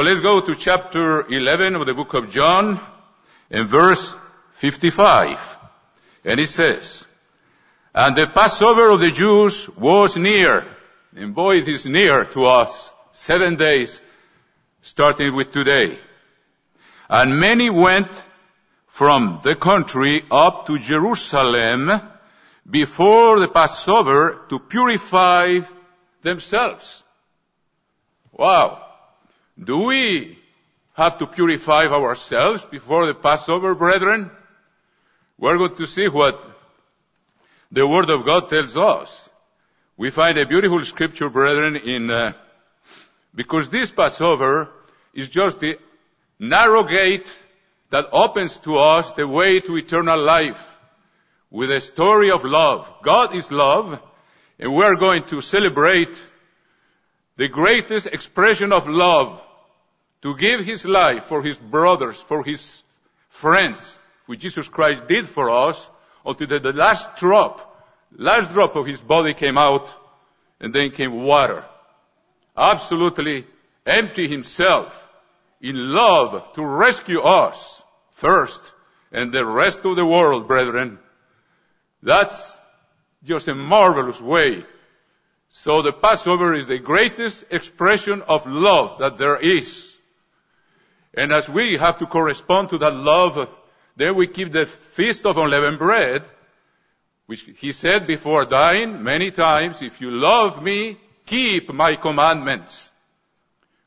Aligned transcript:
So 0.00 0.04
let's 0.04 0.20
go 0.20 0.40
to 0.40 0.54
chapter 0.54 1.26
11 1.26 1.74
of 1.74 1.86
the 1.86 1.92
book 1.92 2.14
of 2.14 2.30
John 2.30 2.80
and 3.50 3.68
verse 3.68 4.14
55. 4.52 5.58
And 6.24 6.40
it 6.40 6.48
says, 6.48 7.06
and 7.94 8.16
the 8.16 8.26
Passover 8.28 8.88
of 8.92 9.00
the 9.00 9.10
Jews 9.10 9.68
was 9.68 10.16
near. 10.16 10.64
And 11.14 11.34
boy, 11.34 11.56
it 11.56 11.68
is 11.68 11.84
near 11.84 12.24
to 12.24 12.46
us. 12.46 12.94
Seven 13.12 13.56
days, 13.56 14.00
starting 14.80 15.36
with 15.36 15.52
today. 15.52 15.98
And 17.10 17.38
many 17.38 17.68
went 17.68 18.08
from 18.86 19.40
the 19.44 19.54
country 19.54 20.22
up 20.30 20.64
to 20.68 20.78
Jerusalem 20.78 21.90
before 22.64 23.38
the 23.38 23.48
Passover 23.48 24.46
to 24.48 24.60
purify 24.60 25.60
themselves. 26.22 27.02
Wow. 28.32 28.86
Do 29.62 29.84
we 29.84 30.38
have 30.94 31.18
to 31.18 31.26
purify 31.26 31.86
ourselves 31.86 32.64
before 32.64 33.06
the 33.06 33.14
Passover, 33.14 33.74
brethren? 33.74 34.30
We're 35.38 35.58
going 35.58 35.74
to 35.74 35.86
see 35.86 36.08
what 36.08 36.42
the 37.70 37.86
Word 37.86 38.08
of 38.08 38.24
God 38.24 38.48
tells 38.48 38.74
us. 38.78 39.28
We 39.98 40.10
find 40.10 40.38
a 40.38 40.46
beautiful 40.46 40.82
scripture, 40.86 41.28
brethren, 41.28 41.76
in, 41.76 42.10
uh, 42.10 42.32
because 43.34 43.68
this 43.68 43.90
Passover 43.90 44.70
is 45.12 45.28
just 45.28 45.60
the 45.60 45.78
narrow 46.38 46.84
gate 46.84 47.30
that 47.90 48.08
opens 48.12 48.56
to 48.60 48.78
us 48.78 49.12
the 49.12 49.28
way 49.28 49.60
to 49.60 49.76
eternal 49.76 50.18
life 50.18 50.74
with 51.50 51.70
a 51.70 51.82
story 51.82 52.30
of 52.30 52.44
love. 52.44 52.90
God 53.02 53.34
is 53.34 53.52
love, 53.52 54.02
and 54.58 54.74
we're 54.74 54.96
going 54.96 55.24
to 55.24 55.42
celebrate 55.42 56.18
the 57.36 57.48
greatest 57.48 58.06
expression 58.06 58.72
of 58.72 58.88
love 58.88 59.42
to 60.22 60.36
give 60.36 60.64
his 60.64 60.84
life 60.84 61.24
for 61.24 61.42
his 61.42 61.58
brothers, 61.58 62.20
for 62.20 62.44
his 62.44 62.82
friends, 63.28 63.98
which 64.26 64.40
Jesus 64.40 64.68
Christ 64.68 65.06
did 65.06 65.28
for 65.28 65.50
us, 65.50 65.88
until 66.24 66.58
the 66.58 66.72
last 66.72 67.16
drop, 67.16 67.86
last 68.16 68.52
drop 68.52 68.76
of 68.76 68.86
his 68.86 69.00
body 69.00 69.34
came 69.34 69.56
out, 69.56 69.92
and 70.60 70.74
then 70.74 70.90
came 70.90 71.22
water. 71.22 71.64
Absolutely 72.56 73.46
empty 73.86 74.28
himself 74.28 75.08
in 75.60 75.92
love 75.92 76.52
to 76.54 76.64
rescue 76.64 77.20
us 77.20 77.82
first, 78.10 78.62
and 79.12 79.32
the 79.32 79.44
rest 79.44 79.84
of 79.84 79.96
the 79.96 80.04
world, 80.04 80.46
brethren. 80.46 80.98
That's 82.02 82.56
just 83.24 83.48
a 83.48 83.54
marvelous 83.54 84.20
way. 84.20 84.64
So 85.48 85.82
the 85.82 85.92
Passover 85.92 86.54
is 86.54 86.66
the 86.66 86.78
greatest 86.78 87.44
expression 87.50 88.22
of 88.22 88.46
love 88.46 88.98
that 89.00 89.18
there 89.18 89.36
is. 89.36 89.89
And 91.14 91.32
as 91.32 91.48
we 91.48 91.76
have 91.76 91.98
to 91.98 92.06
correspond 92.06 92.70
to 92.70 92.78
that 92.78 92.94
love, 92.94 93.48
then 93.96 94.14
we 94.14 94.26
keep 94.26 94.52
the 94.52 94.66
feast 94.66 95.26
of 95.26 95.36
unleavened 95.36 95.78
bread, 95.78 96.22
which 97.26 97.46
he 97.58 97.72
said 97.72 98.06
before 98.06 98.44
dying 98.44 99.02
many 99.02 99.30
times, 99.30 99.82
if 99.82 100.00
you 100.00 100.10
love 100.10 100.62
me, 100.62 100.98
keep 101.26 101.72
my 101.72 101.96
commandments, 101.96 102.90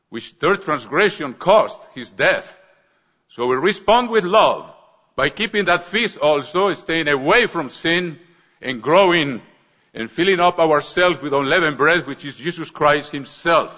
which 0.10 0.38
their 0.40 0.58
transgression 0.58 1.34
cost 1.34 1.82
his 1.94 2.12
death. 2.12 2.60
So 3.30 3.48
we 3.48 3.56
respond 3.56 4.10
with 4.10 4.24
love 4.24 4.72
by 5.16 5.30
keeping 5.30 5.66
that 5.66 5.84
feast 5.84 6.18
also, 6.18 6.74
staying 6.74 7.08
away 7.08 7.48
from 7.48 7.70
sin 7.70 8.20
and 8.62 8.82
growing 8.82 9.42
and 9.94 10.10
filling 10.10 10.40
up 10.40 10.60
ourselves 10.60 11.22
with 11.22 11.34
unleavened 11.34 11.78
bread, 11.78 12.08
which 12.08 12.26
is 12.26 12.36
Jesus 12.36 12.70
Christ 12.70 13.12
himself, 13.12 13.74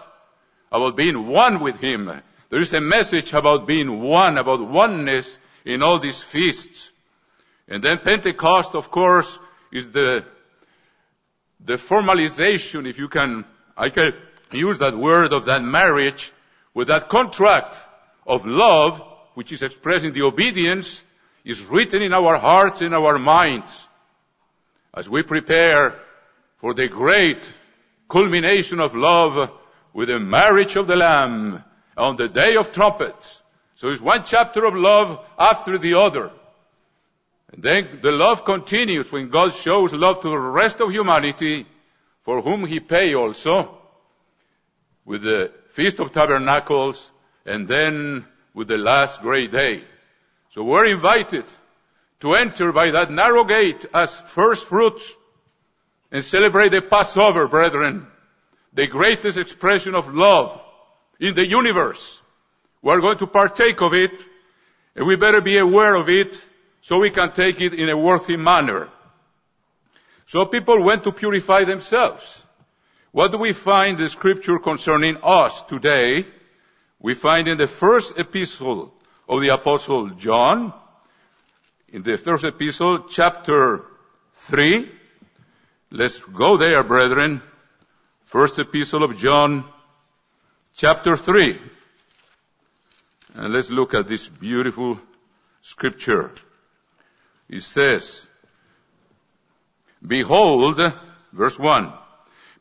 about 0.72 0.96
being 0.96 1.28
one 1.28 1.60
with 1.60 1.78
him 1.78 2.22
there 2.50 2.62
is 2.62 2.74
a 2.74 2.82
message 2.82 3.34
about 3.34 3.68
being 3.68 4.02
one, 4.02 4.38
about 4.38 4.62
oneness 4.62 5.40
in 5.64 5.82
all 5.82 6.00
these 6.00 6.22
feasts. 6.22 6.92
And 7.68 7.84
then 7.84 7.98
Pentecost, 8.00 8.76
of 8.76 8.92
course, 8.92 9.40
is 9.72 9.90
the, 9.90 10.26
the 11.60 11.78
formalization, 11.78 12.88
if 12.88 13.00
you 13.00 13.08
can, 13.08 13.46
I 13.76 13.90
can 13.90 14.14
use 14.52 14.80
that 14.80 14.96
word 14.96 15.34
of 15.34 15.46
that 15.46 15.64
marriage 15.64 16.32
with 16.74 16.90
that 16.90 17.10
contract 17.10 17.76
of 18.28 18.46
love, 18.46 19.02
which 19.34 19.52
is 19.52 19.62
expressing 19.62 20.14
the 20.14 20.22
obedience, 20.22 21.04
is 21.44 21.62
written 21.62 22.02
in 22.02 22.14
our 22.14 22.38
hearts 22.38 22.82
and 22.82 22.94
our 22.94 23.18
minds. 23.18 23.88
As 24.94 25.10
we 25.10 25.24
prepare 25.24 26.00
for 26.58 26.74
the 26.74 26.88
great 26.88 27.50
culmination 28.10 28.80
of 28.80 28.96
love 28.96 29.52
with 29.94 30.10
the 30.10 30.20
marriage 30.20 30.76
of 30.76 30.88
the 30.88 30.96
Lamb, 30.96 31.64
on 31.98 32.16
the 32.16 32.28
day 32.28 32.56
of 32.56 32.72
trumpets. 32.72 33.42
So 33.76 33.90
it's 33.90 34.02
one 34.02 34.24
chapter 34.26 34.66
of 34.66 34.76
love 34.76 35.20
after 35.38 35.78
the 35.78 35.96
other. 35.96 36.32
And 37.52 37.64
then 37.64 38.00
the 38.02 38.12
love 38.12 38.46
continues 38.46 39.12
when 39.12 39.30
God 39.30 39.54
shows 39.54 39.94
love 39.94 40.22
to 40.22 40.30
the 40.30 40.38
rest 40.38 40.82
of 40.82 40.92
humanity 40.92 41.66
for 42.24 42.42
whom 42.42 42.66
he 42.66 42.80
pay 42.80 43.16
also 43.16 43.78
with 45.06 45.22
the 45.22 45.52
Feast 45.70 46.00
of 46.00 46.12
Tabernacles 46.12 47.12
and 47.46 47.68
then 47.68 48.26
with 48.54 48.68
the 48.68 48.78
last 48.78 49.22
great 49.22 49.52
day. 49.52 49.84
So 50.52 50.64
we're 50.64 50.88
invited 50.94 51.46
to 52.22 52.34
enter 52.34 52.72
by 52.72 52.92
that 52.92 53.12
narrow 53.12 53.44
gate 53.44 53.86
as 53.94 54.20
first 54.20 54.66
fruits 54.66 55.14
and 56.12 56.24
celebrate 56.24 56.70
the 56.70 56.82
Passover, 56.82 57.48
brethren, 57.48 58.08
the 58.74 58.88
greatest 58.88 59.38
expression 59.38 59.96
of 59.96 60.14
love 60.14 60.62
in 61.20 61.36
the 61.36 61.46
universe. 61.46 62.22
We're 62.82 63.02
going 63.02 63.18
to 63.20 63.28
partake 63.28 63.82
of 63.82 63.94
it, 63.94 64.12
and 64.96 65.08
we 65.08 65.16
better 65.16 65.42
be 65.42 65.58
aware 65.58 65.96
of 65.96 66.10
it 66.10 66.40
so 66.82 67.00
we 67.00 67.10
can 67.10 67.32
take 67.32 67.62
it 67.62 67.74
in 67.74 67.90
a 67.90 67.98
worthy 67.98 68.38
manner. 68.38 68.90
So 70.28 70.46
people 70.46 70.84
went 70.84 71.04
to 71.04 71.12
purify 71.12 71.64
themselves. 71.64 72.44
What 73.12 73.32
do 73.32 73.38
we 73.38 73.54
find 73.54 73.98
in 73.98 74.04
the 74.04 74.10
scripture 74.10 74.60
concerning 74.60 75.18
us 75.24 75.62
today? 75.64 76.26
We 77.00 77.14
find 77.14 77.48
in 77.48 77.58
the 77.58 77.68
first 77.68 78.18
epistle 78.18 78.94
of 79.30 79.42
the 79.42 79.50
apostle 79.50 80.10
John, 80.10 80.74
in 81.90 82.04
the 82.04 82.18
first 82.18 82.44
epistle, 82.44 83.06
chapter 83.10 83.86
3. 84.34 84.92
Let's 85.92 86.20
go 86.20 86.58
there, 86.58 86.84
brethren. 86.84 87.42
First 88.26 88.60
epistle 88.60 89.04
of 89.04 89.18
John, 89.18 89.64
chapter 90.76 91.16
3. 91.16 91.58
And 93.36 93.54
let's 93.54 93.70
look 93.70 93.94
at 93.94 94.08
this 94.08 94.28
beautiful 94.28 95.00
scripture. 95.62 96.32
It 97.50 97.64
says, 97.64 98.28
Behold, 100.06 100.82
verse 101.34 101.58
1, 101.58 101.94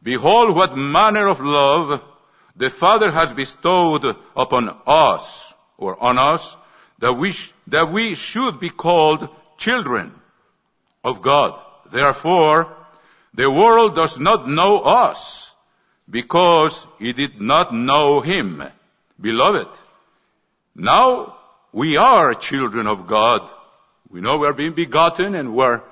Behold 0.02 0.54
what 0.54 0.76
manner 0.76 1.26
of 1.28 1.40
love 1.40 2.02
the 2.56 2.70
Father 2.70 3.10
has 3.10 3.32
bestowed 3.32 4.16
upon 4.36 4.70
us, 4.86 5.52
or 5.76 6.00
on 6.02 6.18
us, 6.18 6.56
that 7.00 7.14
we, 7.14 7.32
sh- 7.32 7.52
that 7.66 7.90
we 7.90 8.14
should 8.14 8.60
be 8.60 8.70
called 8.70 9.28
children 9.58 10.14
of 11.02 11.20
God. 11.20 11.60
Therefore, 11.90 12.72
the 13.34 13.50
world 13.50 13.96
does 13.96 14.18
not 14.18 14.48
know 14.48 14.80
us 14.80 15.53
because 16.08 16.86
he 16.98 17.12
did 17.12 17.40
not 17.40 17.74
know 17.74 18.20
him. 18.20 18.62
Beloved, 19.20 19.68
now 20.74 21.36
we 21.72 21.96
are 21.96 22.34
children 22.34 22.86
of 22.86 23.06
God. 23.06 23.48
We 24.10 24.20
know 24.20 24.38
we 24.38 24.46
are 24.46 24.52
being 24.52 24.74
begotten 24.74 25.34
and 25.34 25.54
we're, 25.54 25.82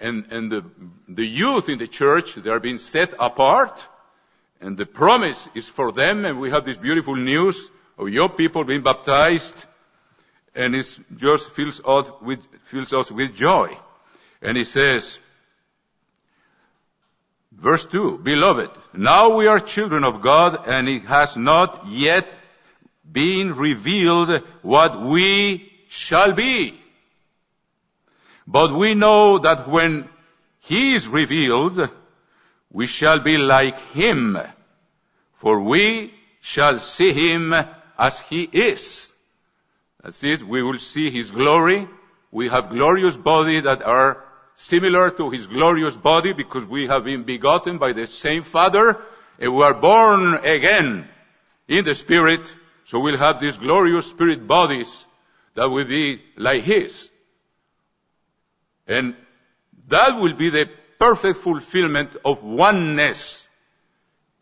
and, 0.00 0.26
and 0.30 0.50
the, 0.50 0.64
the 1.08 1.26
youth 1.26 1.68
in 1.68 1.78
the 1.78 1.88
church, 1.88 2.34
they 2.34 2.50
are 2.50 2.60
being 2.60 2.78
set 2.78 3.14
apart 3.18 3.86
and 4.60 4.76
the 4.76 4.86
promise 4.86 5.48
is 5.54 5.68
for 5.68 5.92
them 5.92 6.24
and 6.24 6.38
we 6.38 6.50
have 6.50 6.64
this 6.64 6.78
beautiful 6.78 7.16
news 7.16 7.68
of 7.98 8.08
your 8.08 8.28
people 8.28 8.64
being 8.64 8.82
baptized 8.82 9.64
and 10.54 10.74
it 10.74 10.98
just 11.16 11.50
fills 11.50 11.80
us 11.84 12.10
with, 12.20 12.40
fills 12.64 12.92
us 12.92 13.10
with 13.10 13.34
joy. 13.34 13.76
And 14.40 14.56
he 14.56 14.64
says, 14.64 15.18
Verse 17.58 17.86
2, 17.86 18.18
Beloved, 18.18 18.70
now 18.92 19.36
we 19.36 19.46
are 19.46 19.60
children 19.60 20.04
of 20.04 20.20
God 20.20 20.66
and 20.66 20.88
it 20.88 21.04
has 21.04 21.36
not 21.36 21.86
yet 21.86 22.26
been 23.10 23.54
revealed 23.54 24.42
what 24.62 25.00
we 25.02 25.70
shall 25.88 26.32
be. 26.32 26.74
But 28.46 28.72
we 28.72 28.94
know 28.94 29.38
that 29.38 29.68
when 29.68 30.08
He 30.60 30.94
is 30.94 31.06
revealed, 31.06 31.88
we 32.70 32.86
shall 32.86 33.20
be 33.20 33.38
like 33.38 33.78
Him, 33.92 34.38
for 35.34 35.60
we 35.60 36.12
shall 36.40 36.78
see 36.78 37.12
Him 37.12 37.54
as 37.98 38.18
He 38.20 38.42
is. 38.44 39.12
That's 40.02 40.22
it. 40.24 40.42
We 40.42 40.62
will 40.62 40.78
see 40.78 41.10
His 41.10 41.30
glory. 41.30 41.86
We 42.30 42.48
have 42.48 42.70
glorious 42.70 43.16
body 43.16 43.60
that 43.60 43.82
are 43.82 44.24
similar 44.54 45.10
to 45.10 45.30
his 45.30 45.46
glorious 45.46 45.96
body 45.96 46.32
because 46.32 46.64
we 46.64 46.86
have 46.86 47.04
been 47.04 47.22
begotten 47.22 47.78
by 47.78 47.92
the 47.92 48.06
same 48.06 48.42
Father 48.42 49.00
and 49.38 49.54
we 49.54 49.62
are 49.62 49.74
born 49.74 50.34
again 50.44 51.08
in 51.68 51.84
the 51.84 51.94
Spirit. 51.94 52.54
So 52.84 53.00
we'll 53.00 53.18
have 53.18 53.40
these 53.40 53.56
glorious 53.56 54.06
spirit 54.06 54.46
bodies 54.46 55.06
that 55.54 55.70
will 55.70 55.86
be 55.86 56.22
like 56.36 56.62
His. 56.62 57.10
And 58.86 59.14
that 59.88 60.20
will 60.20 60.34
be 60.34 60.50
the 60.50 60.68
perfect 60.98 61.40
fulfillment 61.40 62.10
of 62.24 62.42
oneness 62.42 63.46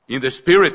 in 0.09 0.21
the 0.21 0.31
spirit. 0.31 0.75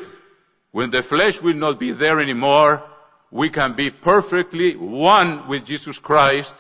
When 0.72 0.92
the 0.92 1.04
flesh 1.04 1.42
will 1.42 1.56
not 1.56 1.80
be 1.80 1.92
there 1.92 2.20
anymore, 2.20 2.84
we 3.32 3.50
can 3.50 3.74
be 3.74 3.90
perfectly 3.92 4.76
one 4.76 5.48
with 5.48 5.66
Jesus 5.66 5.98
Christ. 5.98 6.56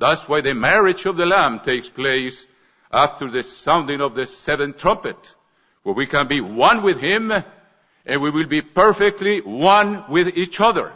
That's 0.00 0.26
why 0.26 0.40
the 0.40 0.54
marriage 0.54 1.04
of 1.04 1.18
the 1.18 1.26
Lamb 1.26 1.60
takes 1.60 1.90
place 1.90 2.46
after 2.90 3.30
the 3.30 3.42
sounding 3.42 4.00
of 4.00 4.14
the 4.14 4.26
seventh 4.26 4.78
trumpet, 4.78 5.34
where 5.82 5.94
we 5.94 6.06
can 6.06 6.26
be 6.26 6.40
one 6.40 6.82
with 6.82 6.98
Him 6.98 7.30
and 7.30 8.22
we 8.22 8.30
will 8.30 8.46
be 8.46 8.62
perfectly 8.62 9.42
one 9.42 10.04
with 10.08 10.38
each 10.38 10.58
other. 10.58 10.90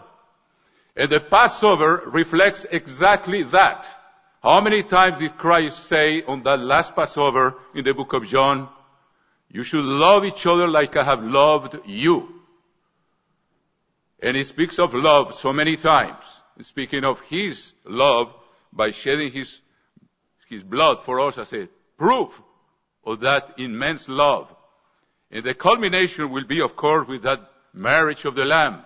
And 0.96 1.10
the 1.10 1.20
Passover 1.20 2.02
reflects 2.06 2.64
exactly 2.64 3.42
that. 3.42 3.86
How 4.42 4.62
many 4.62 4.82
times 4.82 5.18
did 5.18 5.36
Christ 5.36 5.84
say 5.84 6.22
on 6.22 6.42
that 6.44 6.60
last 6.60 6.96
Passover 6.96 7.58
in 7.74 7.84
the 7.84 7.92
book 7.92 8.14
of 8.14 8.26
John, 8.26 8.70
you 9.50 9.64
should 9.64 9.84
love 9.84 10.24
each 10.24 10.46
other 10.46 10.66
like 10.66 10.96
I 10.96 11.04
have 11.04 11.22
loved 11.22 11.78
you. 11.84 12.40
And 14.22 14.34
he 14.34 14.44
speaks 14.44 14.78
of 14.78 14.94
love 14.94 15.34
so 15.34 15.52
many 15.52 15.76
times, 15.76 16.24
speaking 16.62 17.04
of 17.04 17.20
his 17.20 17.74
love 17.84 18.34
by 18.74 18.90
shedding 18.90 19.32
his, 19.32 19.60
his 20.48 20.62
blood 20.62 21.00
for 21.04 21.20
us 21.20 21.38
as 21.38 21.52
a 21.52 21.68
proof 21.96 22.40
of 23.04 23.20
that 23.20 23.54
immense 23.58 24.08
love. 24.08 24.54
And 25.30 25.44
the 25.44 25.54
culmination 25.54 26.30
will 26.30 26.44
be, 26.44 26.60
of 26.60 26.76
course, 26.76 27.06
with 27.06 27.22
that 27.22 27.40
marriage 27.72 28.24
of 28.24 28.34
the 28.34 28.44
Lamb. 28.44 28.84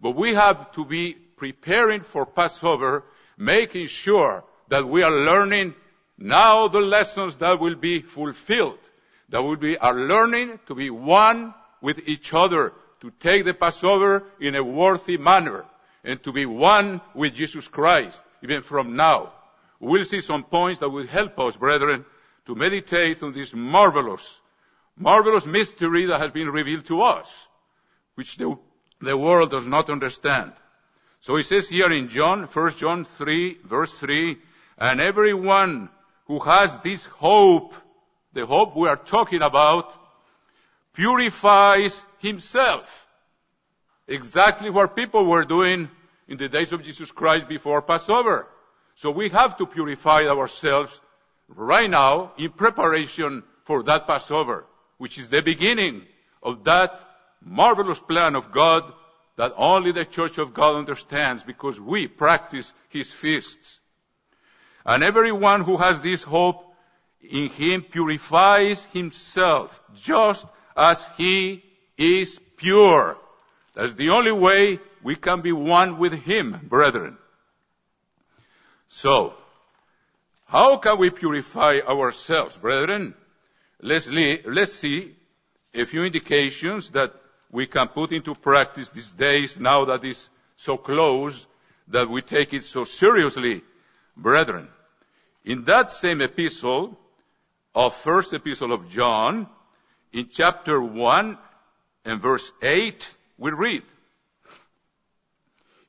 But 0.00 0.12
we 0.12 0.34
have 0.34 0.72
to 0.72 0.84
be 0.84 1.14
preparing 1.14 2.00
for 2.00 2.26
Passover, 2.26 3.04
making 3.36 3.86
sure 3.86 4.44
that 4.68 4.86
we 4.86 5.02
are 5.02 5.10
learning 5.10 5.74
now 6.18 6.68
the 6.68 6.80
lessons 6.80 7.38
that 7.38 7.58
will 7.58 7.74
be 7.74 8.00
fulfilled. 8.00 8.78
That 9.30 9.42
will 9.42 9.56
be 9.56 9.78
our 9.78 9.94
learning 9.94 10.60
to 10.66 10.74
be 10.74 10.90
one 10.90 11.54
with 11.80 12.06
each 12.06 12.32
other, 12.34 12.72
to 13.00 13.10
take 13.18 13.44
the 13.44 13.54
Passover 13.54 14.24
in 14.40 14.54
a 14.54 14.62
worthy 14.62 15.16
manner, 15.16 15.64
and 16.04 16.22
to 16.22 16.32
be 16.32 16.46
one 16.46 17.00
with 17.14 17.34
Jesus 17.34 17.66
Christ, 17.66 18.22
even 18.42 18.62
from 18.62 18.96
now. 18.96 19.32
We'll 19.80 20.04
see 20.04 20.20
some 20.20 20.44
points 20.44 20.80
that 20.80 20.90
will 20.90 21.06
help 21.06 21.38
us, 21.40 21.56
brethren, 21.56 22.04
to 22.46 22.54
meditate 22.54 23.22
on 23.22 23.32
this 23.32 23.54
marvelous 23.54 24.40
marvelous 24.96 25.46
mystery 25.46 26.06
that 26.06 26.20
has 26.20 26.30
been 26.30 26.50
revealed 26.50 26.84
to 26.86 27.02
us, 27.02 27.48
which 28.14 28.36
the, 28.36 28.56
the 29.00 29.16
world 29.16 29.50
does 29.50 29.66
not 29.66 29.90
understand. 29.90 30.52
So 31.20 31.36
he 31.36 31.42
says 31.42 31.68
here 31.68 31.90
in 31.90 32.08
John, 32.08 32.44
1 32.44 32.72
John 32.76 33.04
3, 33.04 33.58
verse 33.64 33.92
3, 33.94 34.38
and 34.78 35.00
everyone 35.00 35.88
who 36.26 36.38
has 36.40 36.76
this 36.78 37.04
hope, 37.06 37.74
the 38.32 38.46
hope 38.46 38.76
we 38.76 38.88
are 38.88 38.96
talking 38.96 39.42
about, 39.42 39.92
purifies 40.94 42.04
himself. 42.18 43.06
Exactly 44.08 44.68
what 44.68 44.96
people 44.96 45.26
were 45.26 45.44
doing 45.44 45.88
in 46.28 46.38
the 46.38 46.48
days 46.48 46.72
of 46.72 46.82
Jesus 46.82 47.10
Christ 47.10 47.48
before 47.48 47.82
Passover. 47.82 48.46
So 48.94 49.10
we 49.10 49.28
have 49.30 49.56
to 49.58 49.66
purify 49.66 50.26
ourselves 50.26 51.00
right 51.48 51.88
now 51.88 52.32
in 52.38 52.50
preparation 52.50 53.42
for 53.64 53.82
that 53.84 54.06
Passover 54.06 54.66
which 55.02 55.18
is 55.18 55.28
the 55.28 55.42
beginning 55.42 56.00
of 56.44 56.62
that 56.62 57.04
marvelous 57.44 57.98
plan 57.98 58.36
of 58.36 58.52
God 58.52 58.92
that 59.34 59.52
only 59.56 59.90
the 59.90 60.04
church 60.04 60.38
of 60.38 60.54
God 60.54 60.76
understands 60.76 61.42
because 61.42 61.80
we 61.80 62.06
practice 62.06 62.72
his 62.88 63.12
feasts. 63.12 63.80
And 64.86 65.02
everyone 65.02 65.62
who 65.62 65.76
has 65.76 66.00
this 66.02 66.22
hope 66.22 66.72
in 67.20 67.48
him 67.48 67.82
purifies 67.82 68.84
himself 68.92 69.80
just 69.96 70.46
as 70.76 71.04
he 71.16 71.64
is 71.98 72.38
pure. 72.56 73.18
That's 73.74 73.94
the 73.94 74.10
only 74.10 74.30
way 74.30 74.78
we 75.02 75.16
can 75.16 75.40
be 75.40 75.52
one 75.52 75.98
with 75.98 76.12
him, 76.12 76.60
brethren. 76.62 77.18
So, 78.88 79.34
how 80.46 80.76
can 80.76 80.98
we 80.98 81.10
purify 81.10 81.80
ourselves, 81.80 82.58
brethren? 82.58 83.14
Let's, 83.80 84.08
let's 84.08 84.74
see 84.74 85.14
a 85.74 85.84
few 85.86 86.04
indications 86.04 86.90
that 86.90 87.14
we 87.50 87.66
can 87.66 87.88
put 87.88 88.12
into 88.12 88.34
practice 88.34 88.90
these 88.90 89.12
days 89.12 89.58
now 89.58 89.86
that 89.86 90.04
it's 90.04 90.30
so 90.56 90.76
close 90.76 91.46
that 91.88 92.08
we 92.08 92.22
take 92.22 92.52
it 92.52 92.62
so 92.62 92.84
seriously, 92.84 93.62
brethren. 94.16 94.68
In 95.44 95.64
that 95.64 95.90
same 95.90 96.20
epistle 96.20 96.98
of 97.74 97.94
first 97.94 98.32
epistle 98.32 98.72
of 98.72 98.90
John, 98.90 99.48
in 100.12 100.28
chapter 100.30 100.80
1 100.80 101.38
and 102.04 102.20
verse 102.20 102.52
8, 102.62 103.10
we 103.38 103.50
read, 103.50 103.82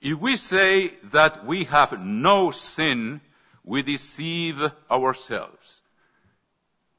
If 0.03 0.19
we 0.19 0.35
say 0.35 0.89
that 1.13 1.45
we 1.45 1.63
have 1.63 1.97
no 1.97 2.51
sin, 2.51 3.21
we 3.63 3.83
deceive 3.83 4.61
ourselves. 4.91 5.81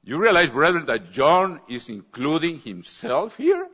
You 0.03 0.17
realize, 0.17 0.49
brethren, 0.49 0.87
that 0.87 1.13
John 1.13 1.61
is 1.69 1.91
including 1.91 2.61
himself 2.61 3.37
here? 3.37 3.69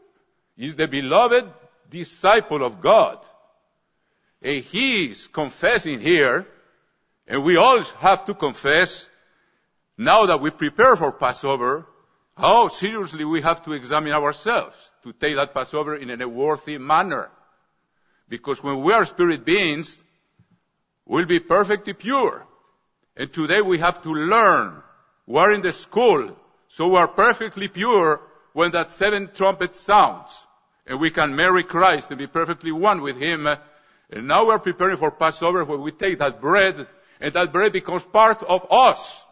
He's 0.57 0.75
the 0.75 0.89
beloved 0.89 1.47
disciple 1.89 2.65
of 2.65 2.81
God. 2.81 3.19
And 4.43 4.65
he 4.65 5.13
is 5.13 5.29
confessing 5.29 6.01
here, 6.01 6.49
and 7.29 7.45
we 7.45 7.57
all 7.57 7.79
have 8.01 8.25
to 8.27 8.35
confess, 8.35 9.07
now 9.97 10.27
that 10.27 10.41
we 10.41 10.51
prepare 10.51 10.97
for 10.97 11.13
Passover, 11.13 11.87
how 12.37 12.67
seriously 12.67 13.25
we 13.25 13.43
have 13.43 13.65
to 13.65 13.75
examine 13.75 14.13
ourselves 14.13 14.77
to 15.05 15.13
take 15.13 15.37
that 15.37 15.55
Passover 15.55 15.95
in 15.95 16.21
a 16.21 16.29
worthy 16.29 16.79
manner. 16.79 17.31
Because 18.31 18.63
when 18.63 18.83
we 18.83 18.93
are 18.95 19.05
spirit 19.05 19.45
beings, 19.45 20.03
we'll 21.05 21.27
be 21.27 21.41
perfectly 21.41 21.93
pure. 21.93 22.47
And 23.17 23.31
today 23.31 23.61
we 23.61 23.79
have 23.79 24.03
to 24.05 24.15
learn 24.15 24.83
we're 25.27 25.53
in 25.53 25.63
the 25.63 25.73
school, 25.73 26.37
so 26.69 26.89
we're 26.89 27.07
perfectly 27.09 27.69
pure 27.69 28.21
when 28.53 28.73
that 28.73 28.93
seventh 28.93 29.35
trumpet 29.35 29.75
sounds. 29.75 30.47
And 30.87 30.99
we 30.99 31.11
can 31.11 31.37
marry 31.37 31.65
Christ 31.65 32.11
and 32.11 32.19
be 32.19 32.27
perfectly 32.27 32.73
one 32.73 33.03
with 33.03 33.17
Him. 33.17 33.47
And 33.47 34.27
now 34.27 34.47
we're 34.47 34.59
preparing 34.59 34.97
for 34.97 35.11
Passover 35.11 35.65
where 35.65 35.79
we 35.79 35.93
take 35.93 36.19
that 36.21 36.41
bread 36.41 36.87
and 37.21 37.35
that 37.35 37.53
bread 37.53 37.73
becomes 37.73 38.05
part 38.05 38.43
of 38.43 38.67
us, 38.71 39.25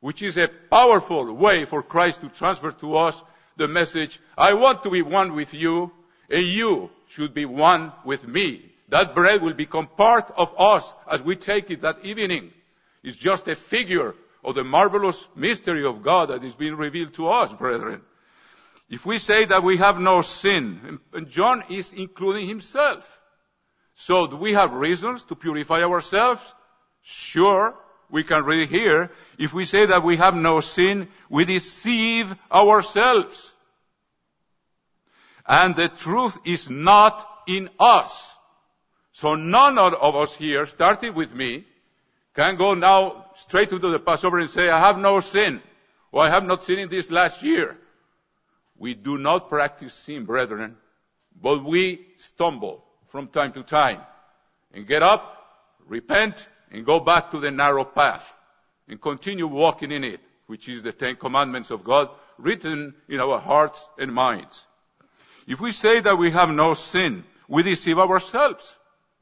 which 0.00 0.20
is 0.20 0.36
a 0.36 0.48
powerful 0.48 1.32
way 1.32 1.64
for 1.64 1.82
Christ 1.82 2.20
to 2.20 2.28
transfer 2.28 2.72
to 2.72 2.96
us 2.96 3.22
the 3.56 3.68
message, 3.68 4.20
I 4.36 4.54
want 4.54 4.82
to 4.82 4.90
be 4.90 5.02
one 5.02 5.34
with 5.34 5.54
you 5.54 5.92
and 6.30 6.44
you 6.44 6.90
should 7.12 7.34
be 7.34 7.44
one 7.44 7.92
with 8.04 8.26
me. 8.26 8.62
That 8.88 9.14
bread 9.14 9.42
will 9.42 9.52
become 9.52 9.86
part 9.86 10.32
of 10.36 10.54
us 10.58 10.92
as 11.10 11.22
we 11.22 11.36
take 11.36 11.70
it 11.70 11.82
that 11.82 12.04
evening. 12.04 12.52
It's 13.02 13.16
just 13.16 13.48
a 13.48 13.56
figure 13.56 14.14
of 14.42 14.54
the 14.54 14.64
marvelous 14.64 15.26
mystery 15.36 15.84
of 15.84 16.02
God 16.02 16.30
that 16.30 16.42
is 16.42 16.54
being 16.54 16.76
revealed 16.76 17.14
to 17.14 17.28
us, 17.28 17.52
brethren. 17.52 18.00
If 18.88 19.04
we 19.04 19.18
say 19.18 19.44
that 19.44 19.62
we 19.62 19.76
have 19.76 20.00
no 20.00 20.22
sin, 20.22 21.00
and 21.12 21.28
John 21.28 21.64
is 21.68 21.92
including 21.92 22.48
himself. 22.48 23.20
So 23.94 24.26
do 24.26 24.36
we 24.36 24.54
have 24.54 24.72
reasons 24.72 25.24
to 25.24 25.34
purify 25.34 25.82
ourselves? 25.82 26.42
Sure, 27.02 27.74
we 28.10 28.24
can 28.24 28.44
read 28.44 28.70
here. 28.70 29.10
If 29.38 29.52
we 29.52 29.64
say 29.66 29.86
that 29.86 30.02
we 30.02 30.16
have 30.16 30.34
no 30.34 30.60
sin, 30.60 31.08
we 31.28 31.44
deceive 31.44 32.34
ourselves. 32.50 33.54
And 35.46 35.74
the 35.74 35.88
truth 35.88 36.38
is 36.44 36.70
not 36.70 37.28
in 37.46 37.68
us. 37.78 38.34
So 39.12 39.34
none 39.34 39.78
of 39.78 40.16
us 40.16 40.34
here, 40.34 40.66
starting 40.66 41.14
with 41.14 41.34
me, 41.34 41.64
can 42.34 42.56
go 42.56 42.74
now 42.74 43.26
straight 43.34 43.72
into 43.72 43.90
the 43.90 43.98
Passover 43.98 44.38
and 44.38 44.48
say, 44.48 44.70
I 44.70 44.78
have 44.78 44.98
no 44.98 45.20
sin, 45.20 45.60
or 46.10 46.22
I 46.22 46.30
have 46.30 46.44
not 46.44 46.64
sinned 46.64 46.80
in 46.80 46.88
this 46.88 47.10
last 47.10 47.42
year. 47.42 47.76
We 48.78 48.94
do 48.94 49.18
not 49.18 49.48
practice 49.48 49.94
sin, 49.94 50.24
brethren, 50.24 50.76
but 51.40 51.62
we 51.62 52.06
stumble 52.18 52.84
from 53.08 53.28
time 53.28 53.52
to 53.52 53.62
time 53.62 54.00
and 54.72 54.86
get 54.86 55.02
up, 55.02 55.44
repent, 55.86 56.48
and 56.70 56.86
go 56.86 57.00
back 57.00 57.30
to 57.32 57.38
the 57.38 57.50
narrow 57.50 57.84
path 57.84 58.38
and 58.88 59.00
continue 59.00 59.46
walking 59.46 59.92
in 59.92 60.04
it, 60.04 60.20
which 60.46 60.68
is 60.68 60.82
the 60.82 60.92
Ten 60.92 61.16
Commandments 61.16 61.70
of 61.70 61.84
God 61.84 62.08
written 62.38 62.94
in 63.08 63.20
our 63.20 63.38
hearts 63.38 63.86
and 63.98 64.12
minds. 64.12 64.66
If 65.46 65.60
we 65.60 65.72
say 65.72 66.00
that 66.00 66.18
we 66.18 66.30
have 66.30 66.50
no 66.50 66.74
sin, 66.74 67.24
we 67.48 67.62
deceive 67.62 67.98
ourselves. 67.98 68.76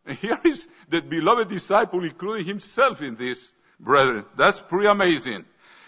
And 0.06 0.16
here 0.18 0.38
is 0.44 0.68
the 0.88 1.00
beloved 1.02 1.48
disciple 1.48 2.04
including 2.04 2.46
himself 2.46 3.02
in 3.02 3.16
this, 3.16 3.52
brethren. 3.78 4.24
That's 4.36 4.60
pretty 4.60 4.88
amazing. 4.88 5.44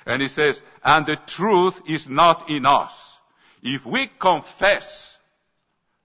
And 0.06 0.20
he 0.20 0.28
says, 0.28 0.60
and 0.84 1.06
the 1.06 1.16
truth 1.16 1.80
is 1.86 2.08
not 2.08 2.50
in 2.50 2.66
us. 2.66 3.18
If 3.62 3.86
we 3.86 4.08
confess, 4.18 5.16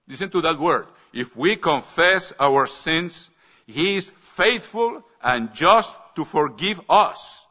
listen 0.07 0.29
to 0.29 0.41
that 0.41 0.59
word, 0.59 0.85
if 1.13 1.35
we 1.35 1.55
confess 1.55 2.33
our 2.39 2.67
sins, 2.67 3.29
He 3.65 3.97
is 3.97 4.11
faithful 4.19 5.03
and 5.23 5.53
just 5.53 5.95
to 6.15 6.25
forgive 6.25 6.79
us, 6.89 7.45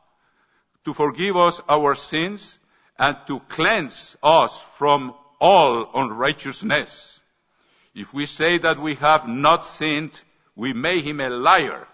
to 0.84 0.94
forgive 0.94 1.36
us 1.36 1.60
our 1.68 1.96
sins 1.96 2.60
and 2.98 3.16
to 3.26 3.40
cleanse 3.48 4.16
us 4.22 4.56
from 4.76 5.14
all 5.40 5.90
unrighteousness. 5.94 7.20
If 7.94 8.12
we 8.12 8.26
say 8.26 8.58
that 8.58 8.78
we 8.78 8.94
have 8.96 9.26
not 9.28 9.64
sinned, 9.64 10.20
we 10.54 10.72
make 10.72 11.04
him 11.04 11.20
a 11.20 11.30
liar, 11.30 11.86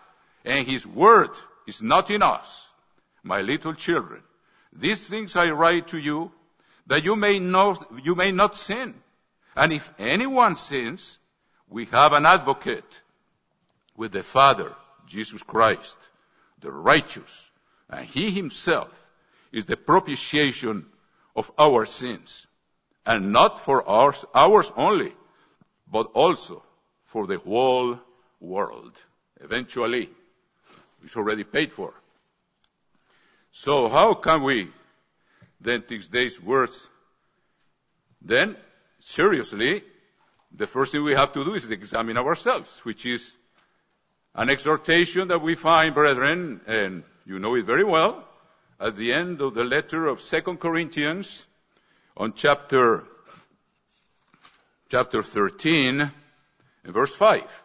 and 0.45 0.67
his 0.67 0.87
word 0.87 1.31
is 1.67 1.83
not 1.83 2.11
in 2.11 2.23
us. 2.23 2.69
My 3.23 3.41
little 3.41 3.75
children, 3.75 4.23
these 4.73 5.07
things 5.07 5.37
I 5.37 5.51
write 5.51 5.89
to 5.89 5.99
you, 5.99 6.33
that 6.87 7.05
you 7.05 7.15
may 7.15 7.39
know, 7.39 7.77
you 8.03 8.15
may 8.15 8.33
not 8.33 8.57
sin. 8.57 8.95
And 9.55 9.73
if 9.73 9.93
anyone 9.99 10.57
sins, 10.57 11.19
we 11.69 11.85
have 11.87 12.13
an 12.13 12.27
advocate 12.27 13.01
with 13.97 14.13
the 14.13 14.23
Father, 14.23 14.75
Jesus 15.07 15.43
Christ, 15.43 15.97
the 16.61 16.73
righteous, 16.73 17.51
and 17.89 18.07
he 18.07 18.31
himself 18.31 18.91
is 19.53 19.67
the 19.67 19.77
propitiation 19.77 20.87
of 21.37 21.51
our 21.59 21.87
sins, 21.87 22.47
and 23.05 23.33
not 23.33 23.61
for 23.61 23.89
ours, 23.89 24.25
ours 24.35 24.71
only, 24.77 25.13
but 25.91 26.11
also 26.15 26.63
for 27.05 27.27
the 27.27 27.39
whole 27.39 27.99
world. 28.41 28.93
Eventually, 29.41 30.09
it's 31.05 31.17
already 31.17 31.45
paid 31.45 31.73
for. 31.73 31.93
So 33.51 33.89
how 33.89 34.15
can 34.15 34.43
we 34.43 34.69
then 35.61 35.83
take 35.83 36.11
these 36.11 36.41
words? 36.41 36.89
Then, 38.23 38.57
seriously, 39.01 39.83
the 40.55 40.67
first 40.67 40.93
thing 40.93 41.03
we 41.03 41.13
have 41.13 41.33
to 41.33 41.45
do 41.45 41.55
is 41.55 41.69
examine 41.69 42.19
ourselves, 42.19 42.71
which 42.85 43.05
is 43.05 43.37
an 44.35 44.49
exhortation 44.49 45.29
that 45.29 45.43
we 45.43 45.55
find, 45.55 45.95
brethren, 45.95 46.61
and 46.67 47.03
you 47.27 47.39
know 47.39 47.55
it 47.57 47.67
very 47.67 47.85
well, 47.85 48.25
at 48.81 48.97
the 48.97 49.13
end 49.13 49.41
of 49.41 49.55
the 49.55 49.65
letter 49.65 50.07
of 50.07 50.21
Second 50.21 50.59
Corinthians 50.59 51.45
on 52.17 52.33
chapter, 52.35 53.05
chapter 54.91 55.23
13 55.23 56.01
and 56.85 56.93
verse 56.93 57.15
5. 57.15 57.63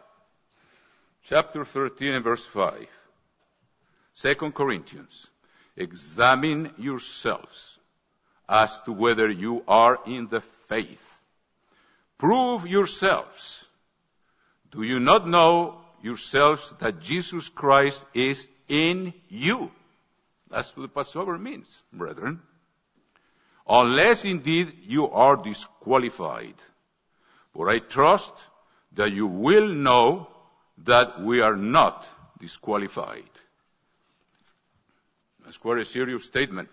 Chapter 1.24 1.64
13 1.64 2.14
and 2.14 2.24
verse 2.24 2.44
5. 2.44 2.86
Second 4.14 4.54
Corinthians. 4.54 5.26
Examine 5.76 6.72
yourselves 6.78 7.78
as 8.48 8.80
to 8.80 8.92
whether 8.92 9.30
you 9.30 9.62
are 9.68 9.98
in 10.06 10.28
the 10.28 10.40
faith. 10.66 11.04
Prove 12.16 12.66
yourselves. 12.66 13.64
Do 14.72 14.82
you 14.82 14.98
not 14.98 15.28
know 15.28 15.80
yourselves 16.02 16.74
that 16.80 17.00
Jesus 17.00 17.48
Christ 17.48 18.04
is 18.14 18.48
in 18.68 19.12
you? 19.28 19.70
That's 20.50 20.76
what 20.76 20.82
the 20.82 20.88
Passover 20.88 21.38
means, 21.38 21.82
brethren. 21.92 22.40
Unless 23.68 24.24
indeed 24.24 24.72
you 24.86 25.10
are 25.10 25.36
disqualified. 25.36 26.54
For 27.52 27.68
I 27.68 27.80
trust 27.80 28.32
that 28.92 29.12
you 29.12 29.26
will 29.26 29.68
know 29.68 30.28
that 30.84 31.20
we 31.20 31.40
are 31.40 31.56
not 31.56 32.08
disqualified. 32.40 33.28
That's 35.44 35.58
quite 35.58 35.78
a 35.78 35.84
serious 35.84 36.24
statement. 36.24 36.68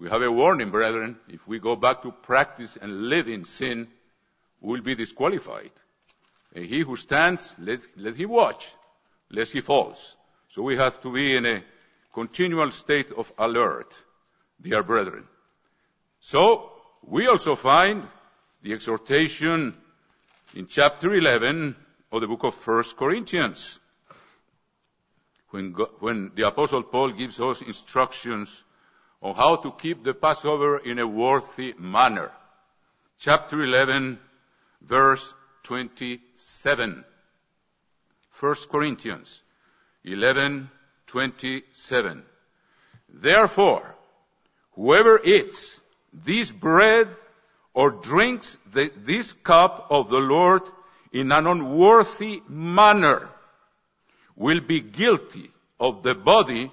We 0.00 0.08
have 0.08 0.22
a 0.22 0.32
warning, 0.32 0.70
brethren. 0.70 1.16
If 1.28 1.46
we 1.46 1.58
go 1.58 1.76
back 1.76 2.02
to 2.02 2.10
practice 2.10 2.76
and 2.80 3.08
live 3.08 3.28
in 3.28 3.44
sin, 3.44 3.86
we 4.60 4.72
will 4.72 4.82
be 4.82 4.94
disqualified. 4.94 5.70
And 6.54 6.64
he 6.64 6.80
who 6.80 6.96
stands, 6.96 7.54
let, 7.58 7.80
let 7.96 8.16
he 8.16 8.26
watch, 8.26 8.72
lest 9.30 9.52
he 9.52 9.60
falls. 9.60 10.16
So 10.48 10.62
we 10.62 10.76
have 10.76 11.00
to 11.02 11.12
be 11.12 11.36
in 11.36 11.46
a 11.46 11.62
continual 12.12 12.70
state 12.70 13.12
of 13.12 13.32
alert, 13.38 13.94
dear 14.60 14.82
brethren. 14.82 15.26
So, 16.24 16.70
we 17.02 17.26
also 17.26 17.56
find 17.56 18.06
the 18.62 18.72
exhortation 18.74 19.74
in 20.54 20.68
chapter 20.68 21.12
11 21.12 21.74
of 22.12 22.20
the 22.20 22.28
book 22.28 22.44
of 22.44 22.54
1 22.64 22.84
Corinthians, 22.96 23.80
when, 25.50 25.72
when 25.98 26.30
the 26.36 26.46
apostle 26.46 26.84
Paul 26.84 27.10
gives 27.10 27.40
us 27.40 27.60
instructions 27.60 28.62
on 29.20 29.34
how 29.34 29.56
to 29.56 29.72
keep 29.72 30.04
the 30.04 30.14
Passover 30.14 30.78
in 30.78 31.00
a 31.00 31.06
worthy 31.08 31.74
manner. 31.76 32.30
Chapter 33.18 33.60
11, 33.60 34.16
verse 34.80 35.34
27. 35.64 37.04
1 38.38 38.54
Corinthians 38.70 39.42
11, 40.04 40.70
27. 41.08 42.22
Therefore, 43.08 43.96
whoever 44.74 45.20
eats 45.24 45.81
this 46.12 46.50
bread 46.50 47.08
or 47.74 47.90
drinks 47.90 48.56
the, 48.72 48.90
this 48.96 49.32
cup 49.32 49.88
of 49.90 50.10
the 50.10 50.18
Lord 50.18 50.62
in 51.12 51.32
an 51.32 51.46
unworthy 51.46 52.42
manner 52.48 53.28
will 54.36 54.60
be 54.60 54.80
guilty 54.80 55.50
of 55.78 56.02
the 56.02 56.14
body 56.14 56.70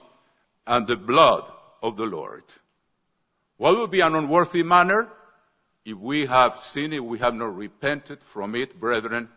and 0.65 0.88
the 0.88 0.96
blood 0.96 1.43
of 1.81 1.98
the 1.98 2.05
Lord. 2.05 2.43
What 3.58 3.77
would 3.77 3.91
be 3.91 4.01
an 4.01 4.15
unworthy 4.15 4.63
manner? 4.63 5.10
If 5.86 5.98
we 5.98 6.25
have 6.27 6.60
sinned, 6.60 6.93
if 6.93 7.01
we 7.01 7.19
have 7.19 7.34
not 7.34 7.55
repented 7.55 8.24
from 8.24 8.55
it, 8.55 8.79
brethren, 8.79 9.29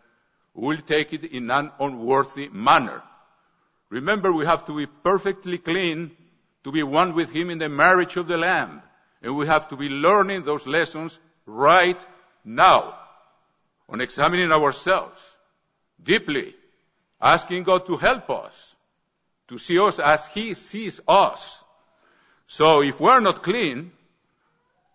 we'll 0.53 0.81
take 0.81 1.13
it 1.13 1.23
in 1.23 1.49
an 1.49 1.71
unworthy 1.79 2.49
manner. 2.49 3.01
Remember, 3.89 4.31
we 4.31 4.45
have 4.45 4.65
to 4.67 4.77
be 4.77 4.85
perfectly 4.85 5.57
clean 5.57 6.11
to 6.63 6.71
be 6.71 6.83
one 6.83 7.13
with 7.13 7.31
Him 7.31 7.49
in 7.49 7.57
the 7.57 7.69
marriage 7.69 8.15
of 8.17 8.27
the 8.27 8.37
Lamb. 8.37 8.81
And 9.23 9.35
we 9.35 9.47
have 9.47 9.69
to 9.69 9.77
be 9.77 9.89
learning 9.89 10.43
those 10.43 10.67
lessons 10.67 11.17
right 11.45 11.99
now 12.43 12.95
on 13.87 14.01
examining 14.01 14.51
ourselves 14.51 15.37
deeply, 16.01 16.55
asking 17.21 17.63
God 17.63 17.85
to 17.87 17.95
help 17.97 18.29
us, 18.29 18.75
to 19.47 19.57
see 19.57 19.79
us 19.79 19.97
as 19.97 20.27
He 20.27 20.53
sees 20.53 20.99
us. 21.07 21.63
So 22.47 22.83
if 22.83 22.99
we're 22.99 23.21
not 23.21 23.41
clean, 23.41 23.93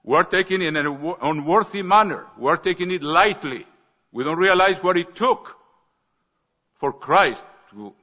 we're 0.05 0.25
taking 0.25 0.63
it 0.63 0.69
in 0.69 0.77
an 0.77 1.15
unworthy 1.23 1.83
manner. 1.83 2.27
We're 2.37 2.57
taking 2.57 2.91
it 2.91 3.03
lightly. 3.03 3.67
We 4.13 4.25
don't 4.25 4.39
realize 4.39 4.83
what 4.83 4.97
it 4.97 5.15
took 5.15 5.57
for 6.77 6.93
Christ 6.93 7.45
to 7.71 7.95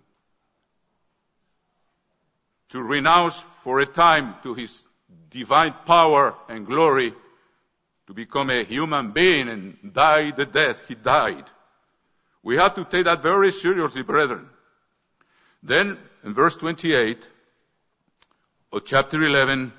to 2.70 2.82
renounce 2.82 3.40
for 3.64 3.80
a 3.80 3.86
time 3.86 4.36
to 4.44 4.54
his 4.54 4.84
divine 5.30 5.74
power 5.86 6.36
and 6.50 6.66
glory 6.66 7.14
to 8.08 8.14
become 8.14 8.50
a 8.50 8.64
human 8.64 9.12
being 9.12 9.50
and 9.50 9.94
die 9.94 10.32
the 10.32 10.46
death 10.46 10.82
he 10.88 10.96
died. 10.96 11.46
We 12.44 12.58
have 12.58 12.76
to 12.76 12.86
take 12.86 13.06
that 13.06 13.24
very 13.24 13.52
seriously, 13.52 14.04
brethren. 14.04 14.50
Then, 15.64 15.98
in 16.24 16.34
verse 16.34 16.56
28 16.56 17.18
of 18.72 18.86
chapter 18.86 19.24
11 19.24 19.74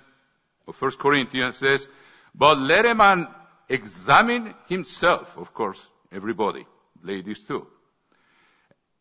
of 0.66 0.82
1 0.82 0.90
Corinthians 0.92 1.56
says, 1.56 1.86
But 2.34 2.58
let 2.58 2.84
a 2.84 2.94
man 2.94 3.28
examine 3.68 4.54
himself, 4.68 5.36
of 5.36 5.54
course, 5.54 5.80
everybody, 6.10 6.66
ladies 7.02 7.40
too. 7.40 7.66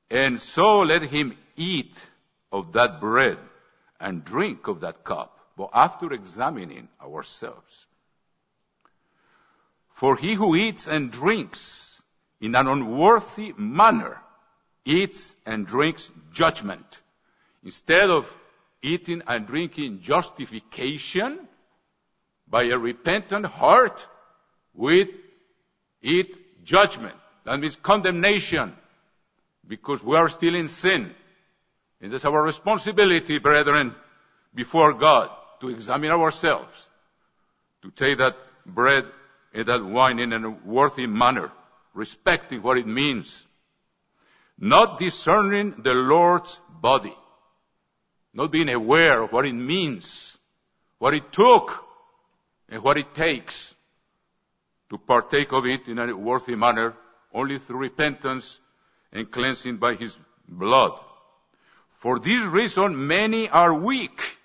And 0.09 0.39
so 0.39 0.81
let 0.81 1.01
him 1.03 1.35
eat 1.55 1.95
of 2.51 2.73
that 2.73 2.99
bread 2.99 3.37
and 3.99 4.23
drink 4.23 4.67
of 4.67 4.81
that 4.81 5.03
cup, 5.03 5.34
but 5.57 5.69
after 5.73 6.11
examining 6.11 6.87
ourselves. 7.01 7.85
For 9.89 10.17
he 10.17 10.33
who 10.33 10.55
eats 10.55 10.87
and 10.87 11.11
drinks 11.11 12.01
in 12.41 12.55
an 12.55 12.67
unworthy 12.67 13.53
manner 13.57 14.21
eats 14.83 15.33
and 15.45 15.65
drinks 15.65 16.11
judgment 16.33 17.01
instead 17.63 18.09
of 18.09 18.31
eating 18.81 19.23
and 19.25 19.47
drinking 19.47 20.01
justification 20.01 21.39
by 22.47 22.63
a 22.63 22.77
repentant 22.77 23.45
heart 23.45 24.05
we 24.73 25.09
eat 26.01 26.63
judgment. 26.65 27.15
That 27.45 27.59
means 27.59 27.77
condemnation 27.77 28.75
because 29.65 30.03
we 30.03 30.17
are 30.17 30.29
still 30.29 30.53
in 30.53 30.67
sin. 30.67 31.15
It 32.01 32.13
is 32.13 32.25
our 32.25 32.43
responsibility, 32.43 33.39
brethren, 33.39 33.95
before 34.53 34.93
God 34.93 35.31
to 35.61 35.69
examine 35.69 36.11
ourselves, 36.11 36.89
to 37.81 37.91
take 37.91 38.17
that 38.17 38.35
bread 38.65 39.05
and 39.53 39.67
that 39.67 39.83
wine 39.83 40.19
in 40.19 40.33
a 40.33 40.49
worthy 40.49 41.07
manner, 41.07 41.51
respecting 41.93 42.61
what 42.61 42.77
it 42.77 42.87
means, 42.87 43.45
not 44.57 44.99
discerning 44.99 45.75
the 45.79 45.93
Lord's 45.93 46.59
body, 46.69 47.15
not 48.33 48.51
being 48.51 48.69
aware 48.69 49.21
of 49.21 49.31
what 49.31 49.45
it 49.45 49.53
means, 49.53 50.37
what 50.97 51.13
it 51.13 51.31
took, 51.31 51.83
and 52.69 52.83
what 52.83 52.97
it 52.97 53.13
takes 53.13 53.73
to 54.89 54.97
partake 54.97 55.51
of 55.51 55.65
it 55.65 55.87
in 55.87 55.99
a 55.99 56.15
worthy 56.15 56.55
manner 56.55 56.93
only 57.33 57.57
through 57.57 57.79
repentance 57.79 58.59
and 59.11 59.29
cleansing 59.29 59.77
by 59.77 59.95
his 59.95 60.17
blood. 60.47 60.99
For 61.99 62.19
this 62.19 62.41
reason, 62.43 63.07
many 63.07 63.49
are 63.49 63.73
weak 63.73 64.37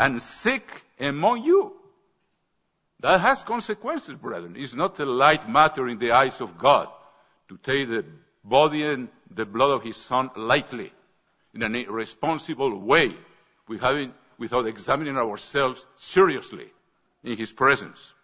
and 0.00 0.20
sick 0.22 0.82
among 0.98 1.44
you. 1.44 1.72
That 3.00 3.20
has 3.20 3.42
consequences, 3.42 4.16
brethren. 4.16 4.54
It's 4.56 4.74
not 4.74 4.98
a 4.98 5.04
light 5.04 5.48
matter 5.48 5.86
in 5.88 5.98
the 5.98 6.12
eyes 6.12 6.40
of 6.40 6.58
God 6.58 6.88
to 7.48 7.58
take 7.58 7.88
the 7.88 8.04
body 8.42 8.84
and 8.84 9.08
the 9.30 9.44
blood 9.44 9.70
of 9.70 9.82
his 9.82 9.96
son 9.96 10.30
lightly 10.36 10.90
in 11.54 11.62
an 11.62 11.74
irresponsible 11.74 12.78
way 12.78 13.14
without 13.68 14.66
examining 14.66 15.18
ourselves 15.18 15.84
seriously 15.96 16.72
in 17.22 17.36
his 17.36 17.52
presence. 17.52 18.14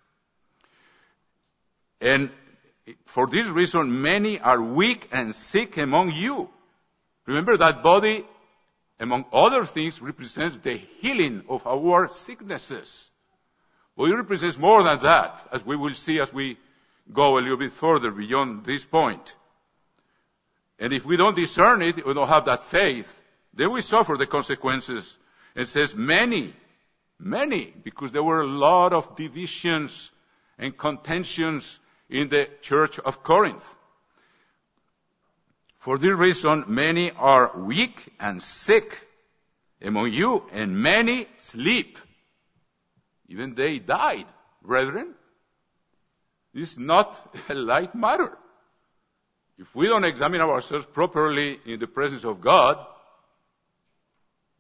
And 2.01 2.31
for 3.05 3.27
this 3.27 3.47
reason, 3.47 4.01
many 4.01 4.41
are 4.41 4.63
weak 4.63 5.09
and 5.13 5.35
sick 5.35 5.77
among 5.77 6.13
you. 6.13 6.49
Remember 7.27 7.57
that 7.59 7.83
body, 7.83 8.25
among 8.99 9.27
other 9.33 9.65
things, 9.65 10.01
represents 10.01 10.59
the 10.59 10.77
healing 11.01 11.45
of 11.49 11.67
our 11.67 12.09
sicknesses. 12.09 13.11
Well, 13.95 14.11
it 14.11 14.17
represents 14.17 14.59
more 14.59 14.83
than 14.83 15.01
that, 15.01 15.49
as 15.53 15.65
we 15.65 15.77
will 15.77 15.95
see 15.95 16.21
as 16.21 16.33
we 16.33 16.59
go 17.13 17.39
a 17.39 17.41
little 17.41 17.57
bit 17.57 17.73
further 17.73 18.11
beyond 18.11 18.65
this 18.65 18.85
point. 18.85 19.35
And 20.79 20.93
if 20.93 21.07
we 21.07 21.17
don't 21.17 21.37
discern 21.37 21.83
it, 21.83 22.05
we 22.05 22.15
don't 22.15 22.29
have 22.29 22.47
that 22.47 22.65
faith, 22.65 23.23
then 23.55 23.73
we 23.73 23.81
suffer 23.81 24.17
the 24.17 24.27
consequences. 24.27 25.17
It 25.55 25.67
says 25.67 25.95
many, 25.95 26.55
many, 27.19 27.73
because 27.83 28.13
there 28.13 28.23
were 28.23 28.43
a 28.43 28.47
lot 28.47 28.93
of 28.93 29.17
divisions 29.17 30.11
and 30.59 30.77
contentions 30.77 31.79
in 32.11 32.29
the 32.29 32.49
church 32.61 32.99
of 32.99 33.23
Corinth. 33.23 33.76
For 35.87 35.99
this 35.99 36.15
reason, 36.15 36.65
many 36.67 37.13
are 37.13 37.57
weak 37.57 38.13
and 38.19 38.43
sick 38.43 39.07
among 39.81 40.13
you, 40.13 40.43
and 40.51 40.77
many 40.77 41.29
sleep. 41.37 41.97
Even 43.29 43.55
they 43.55 43.79
died, 43.79 44.27
brethren. 44.61 45.15
This 46.53 46.73
is 46.73 46.79
not 46.79 47.17
a 47.49 47.55
light 47.55 47.95
matter. 47.95 48.37
If 49.59 49.73
we 49.77 49.87
don't 49.87 50.03
examine 50.03 50.41
ourselves 50.41 50.87
properly 50.87 51.61
in 51.65 51.79
the 51.79 51.87
presence 51.87 52.25
of 52.25 52.41
God, 52.41 52.85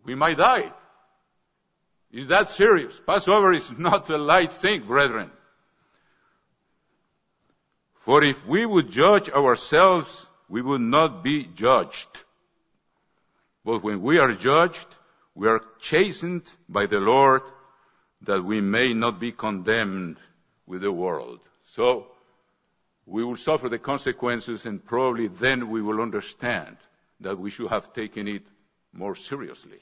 we 0.04 0.14
might 0.14 0.38
die. 0.38 0.72
Is 2.12 2.28
that 2.28 2.50
serious? 2.50 2.94
Passover 3.04 3.52
is 3.52 3.68
not 3.76 4.08
a 4.10 4.16
light 4.16 4.52
thing, 4.52 4.86
brethren. 4.86 5.32
For 7.94 8.22
if 8.22 8.46
we 8.46 8.64
would 8.64 8.92
judge 8.92 9.28
ourselves, 9.28 10.25
we 10.48 10.62
will 10.62 10.78
not 10.78 11.22
be 11.22 11.44
judged. 11.44 12.24
But 13.64 13.82
when 13.82 14.02
we 14.02 14.18
are 14.18 14.32
judged, 14.32 14.86
we 15.34 15.48
are 15.48 15.62
chastened 15.80 16.50
by 16.68 16.86
the 16.86 17.00
Lord 17.00 17.42
that 18.22 18.44
we 18.44 18.60
may 18.60 18.94
not 18.94 19.20
be 19.20 19.32
condemned 19.32 20.16
with 20.66 20.82
the 20.82 20.92
world. 20.92 21.40
So, 21.66 22.06
we 23.04 23.24
will 23.24 23.36
suffer 23.36 23.68
the 23.68 23.78
consequences 23.78 24.66
and 24.66 24.84
probably 24.84 25.28
then 25.28 25.70
we 25.70 25.80
will 25.80 26.00
understand 26.00 26.76
that 27.20 27.38
we 27.38 27.50
should 27.50 27.70
have 27.70 27.92
taken 27.92 28.26
it 28.26 28.42
more 28.92 29.14
seriously. 29.14 29.78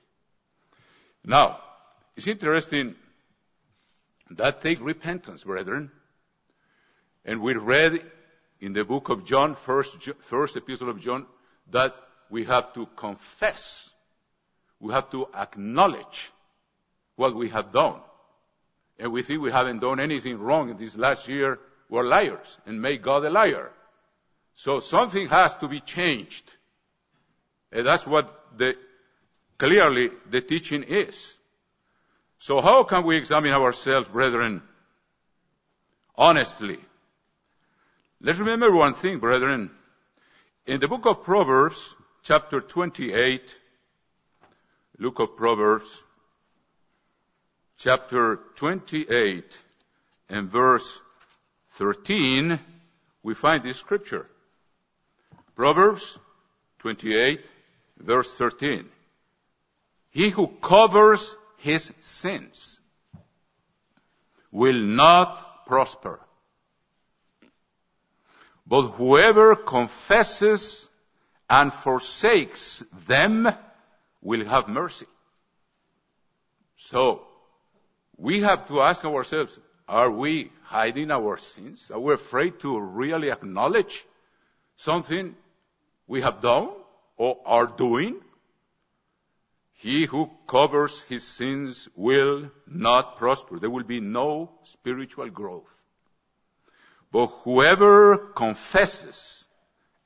Now, 1.24 1.60
it's 2.16 2.26
interesting 2.26 2.94
that 4.30 4.60
take 4.60 4.80
repentance, 4.80 5.44
brethren. 5.44 5.90
And 7.24 7.40
we 7.40 7.54
read 7.54 8.02
in 8.60 8.72
the 8.72 8.84
book 8.84 9.08
of 9.08 9.24
John, 9.24 9.54
first, 9.54 10.08
first 10.20 10.56
epistle 10.56 10.88
of 10.88 11.00
John, 11.00 11.26
that 11.70 11.94
we 12.30 12.44
have 12.44 12.72
to 12.74 12.86
confess. 12.96 13.90
We 14.80 14.92
have 14.92 15.10
to 15.10 15.28
acknowledge 15.34 16.30
what 17.16 17.34
we 17.34 17.48
have 17.50 17.72
done. 17.72 18.00
And 18.98 19.12
we 19.12 19.22
think 19.22 19.40
we 19.40 19.50
haven't 19.50 19.80
done 19.80 20.00
anything 20.00 20.38
wrong 20.38 20.70
in 20.70 20.76
this 20.76 20.96
last 20.96 21.28
year. 21.28 21.58
We're 21.88 22.04
liars 22.04 22.58
and 22.66 22.80
make 22.80 23.02
God 23.02 23.24
a 23.24 23.30
liar. 23.30 23.70
So 24.56 24.80
something 24.80 25.28
has 25.28 25.56
to 25.58 25.68
be 25.68 25.80
changed. 25.80 26.44
And 27.72 27.86
that's 27.86 28.06
what 28.06 28.56
the, 28.56 28.76
clearly 29.58 30.10
the 30.30 30.40
teaching 30.40 30.84
is. 30.84 31.34
So 32.38 32.60
how 32.60 32.84
can 32.84 33.04
we 33.04 33.16
examine 33.16 33.52
ourselves, 33.52 34.08
brethren, 34.08 34.62
honestly? 36.16 36.78
Let's 38.20 38.38
remember 38.38 38.74
one 38.74 38.94
thing, 38.94 39.18
brethren. 39.18 39.70
In 40.66 40.80
the 40.80 40.88
book 40.88 41.06
of 41.06 41.24
Proverbs, 41.24 41.94
chapter 42.22 42.60
28, 42.60 43.54
Look 44.98 45.18
of 45.18 45.36
Proverbs, 45.36 46.02
chapter 47.76 48.40
28 48.54 49.44
and 50.30 50.48
verse 50.48 51.00
13, 51.72 52.58
we 53.22 53.34
find 53.34 53.62
this 53.62 53.76
scripture. 53.76 54.26
Proverbs 55.54 56.18
28, 56.78 57.44
verse 57.98 58.32
13. 58.32 58.88
He 60.10 60.30
who 60.30 60.46
covers 60.46 61.36
his 61.58 61.92
sins 62.00 62.78
will 64.52 64.80
not 64.80 65.66
prosper. 65.66 66.20
But 68.66 68.88
whoever 68.92 69.56
confesses 69.56 70.88
and 71.48 71.72
forsakes 71.72 72.82
them 73.06 73.48
will 74.22 74.44
have 74.46 74.68
mercy. 74.68 75.06
So, 76.78 77.26
we 78.16 78.40
have 78.40 78.66
to 78.68 78.80
ask 78.80 79.04
ourselves, 79.04 79.58
are 79.86 80.10
we 80.10 80.50
hiding 80.62 81.10
our 81.10 81.36
sins? 81.36 81.90
Are 81.90 82.00
we 82.00 82.14
afraid 82.14 82.60
to 82.60 82.80
really 82.80 83.30
acknowledge 83.30 84.04
something 84.76 85.36
we 86.06 86.22
have 86.22 86.40
done 86.40 86.70
or 87.16 87.38
are 87.44 87.66
doing? 87.66 88.20
He 89.74 90.06
who 90.06 90.30
covers 90.46 91.00
his 91.02 91.24
sins 91.24 91.88
will 91.94 92.50
not 92.66 93.18
prosper. 93.18 93.58
There 93.58 93.68
will 93.68 93.84
be 93.84 94.00
no 94.00 94.50
spiritual 94.64 95.28
growth. 95.28 95.83
But 97.14 97.28
whoever 97.44 98.16
confesses 98.34 99.44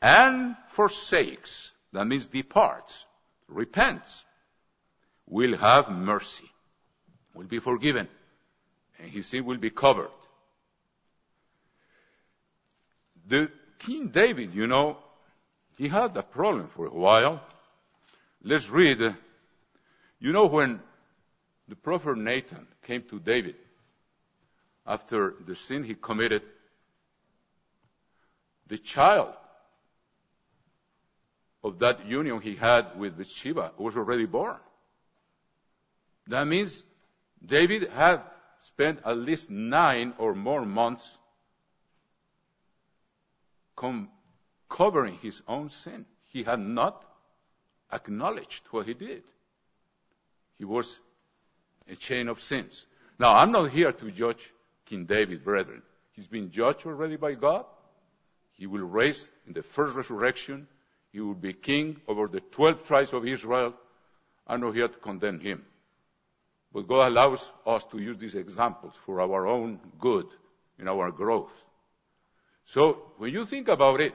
and 0.02 0.54
forsakes, 0.66 1.72
that 1.94 2.06
means 2.06 2.26
departs, 2.26 3.06
repents, 3.48 4.22
will 5.26 5.56
have 5.56 5.88
mercy, 5.88 6.44
will 7.32 7.46
be 7.46 7.60
forgiven, 7.60 8.08
and 8.98 9.10
his 9.10 9.26
sin 9.26 9.46
will 9.46 9.56
be 9.56 9.70
covered. 9.70 10.10
The 13.26 13.50
King 13.78 14.08
David, 14.08 14.54
you 14.54 14.66
know, 14.66 14.98
he 15.78 15.88
had 15.88 16.14
a 16.14 16.22
problem 16.22 16.68
for 16.68 16.88
a 16.88 16.94
while. 16.94 17.40
Let's 18.42 18.68
read. 18.68 19.00
You 20.20 20.32
know 20.32 20.44
when 20.44 20.78
the 21.68 21.76
prophet 21.76 22.18
Nathan 22.18 22.66
came 22.82 23.04
to 23.04 23.18
David 23.18 23.56
after 24.86 25.34
the 25.46 25.54
sin 25.54 25.84
he 25.84 25.94
committed 25.94 26.42
the 28.68 28.78
child 28.78 29.32
of 31.64 31.78
that 31.80 32.06
union 32.06 32.40
he 32.40 32.54
had 32.54 32.98
with 32.98 33.16
Bathsheba 33.16 33.72
was 33.76 33.96
already 33.96 34.26
born. 34.26 34.56
That 36.28 36.46
means 36.46 36.84
David 37.44 37.90
had 37.90 38.22
spent 38.60 39.00
at 39.04 39.16
least 39.16 39.50
nine 39.50 40.14
or 40.18 40.34
more 40.34 40.64
months 40.64 41.16
com- 43.76 44.08
covering 44.68 45.14
his 45.18 45.40
own 45.48 45.70
sin. 45.70 46.04
He 46.28 46.42
had 46.42 46.60
not 46.60 47.04
acknowledged 47.92 48.64
what 48.70 48.86
he 48.86 48.94
did. 48.94 49.22
He 50.58 50.64
was 50.64 51.00
a 51.90 51.96
chain 51.96 52.28
of 52.28 52.40
sins. 52.40 52.84
Now, 53.18 53.34
I'm 53.34 53.52
not 53.52 53.70
here 53.70 53.92
to 53.92 54.10
judge 54.10 54.52
King 54.84 55.06
David, 55.06 55.44
brethren. 55.44 55.82
He's 56.12 56.26
been 56.26 56.50
judged 56.50 56.86
already 56.86 57.16
by 57.16 57.34
God. 57.34 57.64
He 58.58 58.66
will 58.66 58.86
raise 58.86 59.30
in 59.46 59.52
the 59.52 59.62
first 59.62 59.94
resurrection. 59.94 60.66
He 61.12 61.20
will 61.20 61.34
be 61.34 61.52
king 61.52 62.00
over 62.08 62.26
the 62.26 62.40
12 62.40 62.86
tribes 62.86 63.12
of 63.12 63.24
Israel. 63.26 63.72
I'm 64.46 64.60
not 64.60 64.74
here 64.74 64.88
to 64.88 64.98
condemn 64.98 65.40
him. 65.40 65.64
But 66.72 66.88
God 66.88 67.08
allows 67.08 67.50
us 67.64 67.84
to 67.86 67.98
use 67.98 68.18
these 68.18 68.34
examples 68.34 68.94
for 69.06 69.20
our 69.20 69.46
own 69.46 69.78
good 69.98 70.26
in 70.78 70.88
our 70.88 71.10
growth. 71.10 71.54
So 72.66 73.12
when 73.16 73.32
you 73.32 73.46
think 73.46 73.68
about 73.68 74.00
it, 74.00 74.14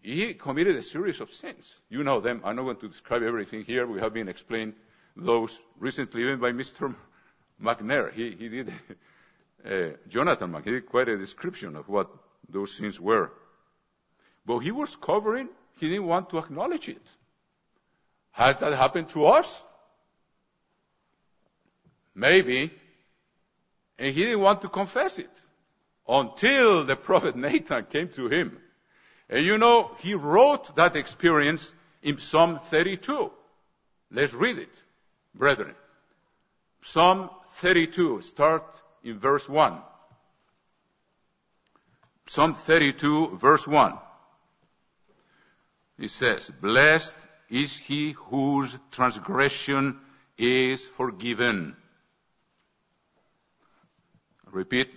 he 0.00 0.34
committed 0.34 0.74
a 0.74 0.82
series 0.82 1.20
of 1.20 1.30
sins. 1.30 1.72
You 1.88 2.02
know 2.02 2.20
them. 2.20 2.40
I'm 2.44 2.56
not 2.56 2.64
going 2.64 2.76
to 2.78 2.88
describe 2.88 3.22
everything 3.22 3.62
here. 3.64 3.86
We 3.86 4.00
have 4.00 4.12
been 4.12 4.28
explained 4.28 4.74
those 5.16 5.60
recently 5.78 6.22
even 6.22 6.40
by 6.40 6.50
Mr. 6.50 6.92
McNair. 7.62 8.12
He, 8.12 8.32
he 8.32 8.48
did, 8.48 8.72
uh, 9.64 9.96
Jonathan 10.08 10.50
McNair, 10.50 10.64
he 10.64 10.70
did 10.72 10.86
quite 10.86 11.08
a 11.08 11.16
description 11.16 11.76
of 11.76 11.88
what 11.88 12.10
those 12.48 12.76
sins 12.76 13.00
were. 13.00 13.32
But 14.44 14.58
he 14.58 14.70
was 14.70 14.96
covering, 14.96 15.48
he 15.78 15.88
didn't 15.88 16.06
want 16.06 16.30
to 16.30 16.38
acknowledge 16.38 16.88
it. 16.88 17.02
Has 18.32 18.56
that 18.58 18.76
happened 18.76 19.10
to 19.10 19.26
us? 19.26 19.62
Maybe. 22.14 22.70
And 23.98 24.14
he 24.14 24.24
didn't 24.24 24.40
want 24.40 24.62
to 24.62 24.68
confess 24.68 25.18
it 25.18 25.30
until 26.08 26.84
the 26.84 26.96
prophet 26.96 27.36
Nathan 27.46 27.84
came 27.84 28.08
to 28.10 28.28
him. 28.28 28.58
And 29.28 29.44
you 29.44 29.58
know, 29.58 29.90
he 30.00 30.14
wrote 30.14 30.74
that 30.76 30.96
experience 30.96 31.72
in 32.02 32.18
Psalm 32.18 32.58
32. 32.58 33.30
Let's 34.10 34.34
read 34.34 34.58
it, 34.58 34.82
brethren. 35.34 35.74
Psalm 36.82 37.30
32, 37.52 38.22
start 38.22 38.64
in 39.04 39.18
verse 39.18 39.48
1. 39.48 39.78
Psalm 42.26 42.54
32, 42.54 43.36
verse 43.36 43.66
1. 43.66 43.98
It 45.98 46.10
says, 46.10 46.50
Blessed 46.60 47.14
is 47.50 47.76
he 47.76 48.12
whose 48.12 48.78
transgression 48.90 49.98
is 50.38 50.86
forgiven. 50.86 51.76
Repeat, 54.50 54.88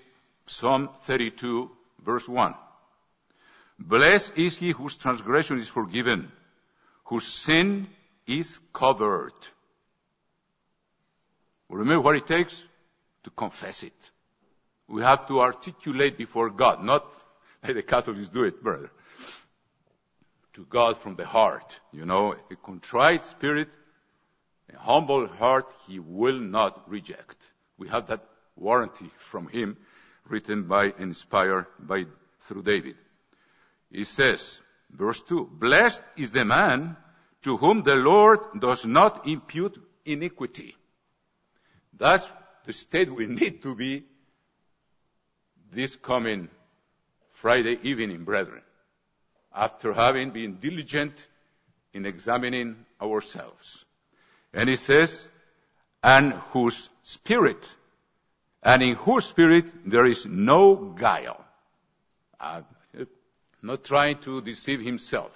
Psalm 0.48 0.90
32, 1.02 1.70
verse 2.04 2.28
1. 2.28 2.56
Blessed 3.80 4.38
is 4.38 4.58
he 4.58 4.72
whose 4.72 4.96
transgression 4.96 5.60
is 5.60 5.68
forgiven, 5.68 6.32
whose 7.06 7.26
sin 7.26 7.88
is 8.26 8.60
covered. 8.72 9.34
Remember 11.70 12.02
what 12.02 12.16
it 12.16 12.28
takes? 12.28 12.64
To 13.24 13.30
confess 13.32 13.84
it. 13.84 14.12
We 14.88 15.02
have 15.02 15.28
to 15.28 15.42
articulate 15.42 16.18
before 16.18 16.50
God, 16.50 16.84
not 16.84 17.06
like 17.64 17.74
the 17.74 17.84
Catholics 17.84 18.30
do 18.30 18.44
it, 18.44 18.62
brother. 18.62 18.92
To 20.54 20.66
God 20.66 20.98
from 20.98 21.16
the 21.16 21.26
heart. 21.26 21.80
You 21.92 22.06
know, 22.06 22.36
a 22.52 22.56
contrite 22.56 23.24
spirit, 23.24 23.70
a 24.74 24.78
humble 24.78 25.28
heart, 25.28 25.68
He 25.88 26.00
will 26.00 26.40
not 26.40 26.90
reject. 26.90 27.38
We 27.78 27.88
have 27.90 28.08
that 28.08 28.24
warranty 28.56 29.10
from 29.18 29.48
Him, 29.48 29.78
written 30.28 30.64
by, 30.64 30.94
inspired 30.98 31.66
by, 31.80 32.06
through 32.42 32.64
David. 32.64 32.96
He 33.92 34.04
says, 34.04 34.62
verse 34.92 35.22
2, 35.24 35.50
Blessed 35.60 36.04
is 36.16 36.32
the 36.32 36.46
man 36.46 36.96
to 37.44 37.58
whom 37.58 37.84
the 37.84 37.96
Lord 37.96 38.40
does 38.60 38.86
not 38.86 39.28
impute 39.28 39.78
iniquity. 40.06 40.76
That's 41.98 42.32
the 42.66 42.74
state 42.74 43.14
we 43.14 43.26
need 43.42 43.62
to 43.64 43.76
be 43.76 44.04
this 45.76 45.96
coming 45.96 46.50
Friday 47.34 47.78
evening, 47.84 48.24
brethren, 48.24 48.62
after 49.54 49.94
having 49.94 50.32
been 50.32 50.58
diligent 50.60 51.28
in 51.94 52.06
examining 52.06 52.86
ourselves. 53.02 53.86
And 54.54 54.70
he 54.70 54.78
says, 54.78 55.28
and 56.02 56.34
whose 56.54 56.90
spirit, 57.04 57.70
and 58.64 58.82
in 58.82 58.96
whose 58.96 59.26
spirit 59.26 59.66
there 59.86 60.06
is 60.06 60.26
no 60.26 60.76
guile. 60.76 61.44
Uh, 62.40 62.62
not 63.62 63.84
trying 63.84 64.18
to 64.20 64.42
deceive 64.42 64.80
himself. 64.80 65.34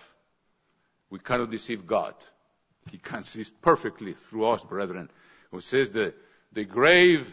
We 1.09 1.19
cannot 1.19 1.49
deceive 1.49 1.87
God. 1.87 2.13
He 2.91 2.97
can 2.97 3.23
see 3.23 3.43
perfectly 3.61 4.13
through 4.13 4.45
us, 4.45 4.63
brethren. 4.63 5.09
Who 5.51 5.61
says 5.61 5.89
the, 5.89 6.13
the 6.53 6.63
grave 6.63 7.31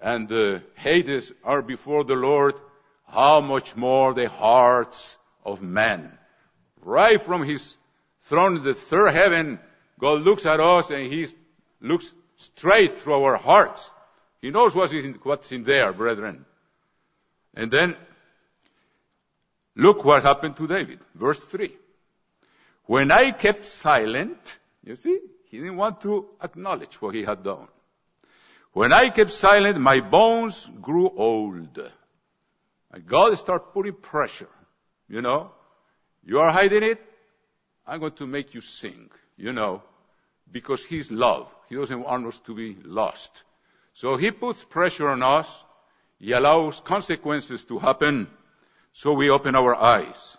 and 0.00 0.28
the 0.28 0.62
Hades 0.74 1.32
are 1.42 1.62
before 1.62 2.04
the 2.04 2.16
Lord, 2.16 2.54
how 3.06 3.40
much 3.40 3.76
more 3.76 4.14
the 4.14 4.28
hearts 4.28 5.16
of 5.44 5.62
men. 5.62 6.10
Right 6.82 7.20
from 7.20 7.44
his 7.44 7.76
throne 8.22 8.56
in 8.56 8.62
the 8.62 8.74
third 8.74 9.12
heaven, 9.12 9.58
God 9.98 10.22
looks 10.22 10.46
at 10.46 10.60
us 10.60 10.90
and 10.90 11.12
he 11.12 11.28
looks 11.80 12.14
straight 12.36 12.98
through 12.98 13.22
our 13.22 13.36
hearts. 13.36 13.90
He 14.40 14.50
knows 14.50 14.74
what's 14.74 14.92
in, 14.92 15.14
what's 15.22 15.52
in 15.52 15.64
there, 15.64 15.92
brethren. 15.92 16.44
And 17.54 17.70
then, 17.70 17.96
look 19.76 20.04
what 20.04 20.22
happened 20.22 20.56
to 20.56 20.66
David. 20.66 20.98
Verse 21.14 21.42
3. 21.44 21.72
When 22.86 23.10
I 23.10 23.30
kept 23.30 23.64
silent, 23.64 24.58
you 24.84 24.96
see, 24.96 25.18
he 25.50 25.58
didn't 25.58 25.76
want 25.76 26.00
to 26.02 26.26
acknowledge 26.42 27.00
what 27.00 27.14
he 27.14 27.22
had 27.22 27.42
done. 27.42 27.68
When 28.74 28.92
I 28.92 29.08
kept 29.08 29.30
silent, 29.30 29.78
my 29.78 30.00
bones 30.00 30.68
grew 30.82 31.08
old. 31.08 31.78
And 32.90 33.06
God 33.06 33.38
started 33.38 33.66
putting 33.72 33.92
pressure. 33.92 34.48
You 35.08 35.22
know, 35.22 35.52
you 36.24 36.40
are 36.40 36.50
hiding 36.50 36.82
it. 36.82 37.00
I'm 37.86 38.00
going 38.00 38.12
to 38.14 38.26
make 38.26 38.52
you 38.52 38.60
sing. 38.60 39.10
You 39.36 39.52
know, 39.52 39.82
because 40.50 40.84
He's 40.84 41.12
love. 41.12 41.54
He 41.68 41.76
doesn't 41.76 42.02
want 42.02 42.26
us 42.26 42.40
to 42.40 42.54
be 42.54 42.76
lost. 42.84 43.30
So 43.94 44.16
He 44.16 44.32
puts 44.32 44.64
pressure 44.64 45.08
on 45.08 45.22
us. 45.22 45.48
He 46.18 46.32
allows 46.32 46.80
consequences 46.80 47.64
to 47.66 47.78
happen. 47.78 48.26
So 48.92 49.12
we 49.12 49.30
open 49.30 49.54
our 49.54 49.76
eyes. 49.76 50.36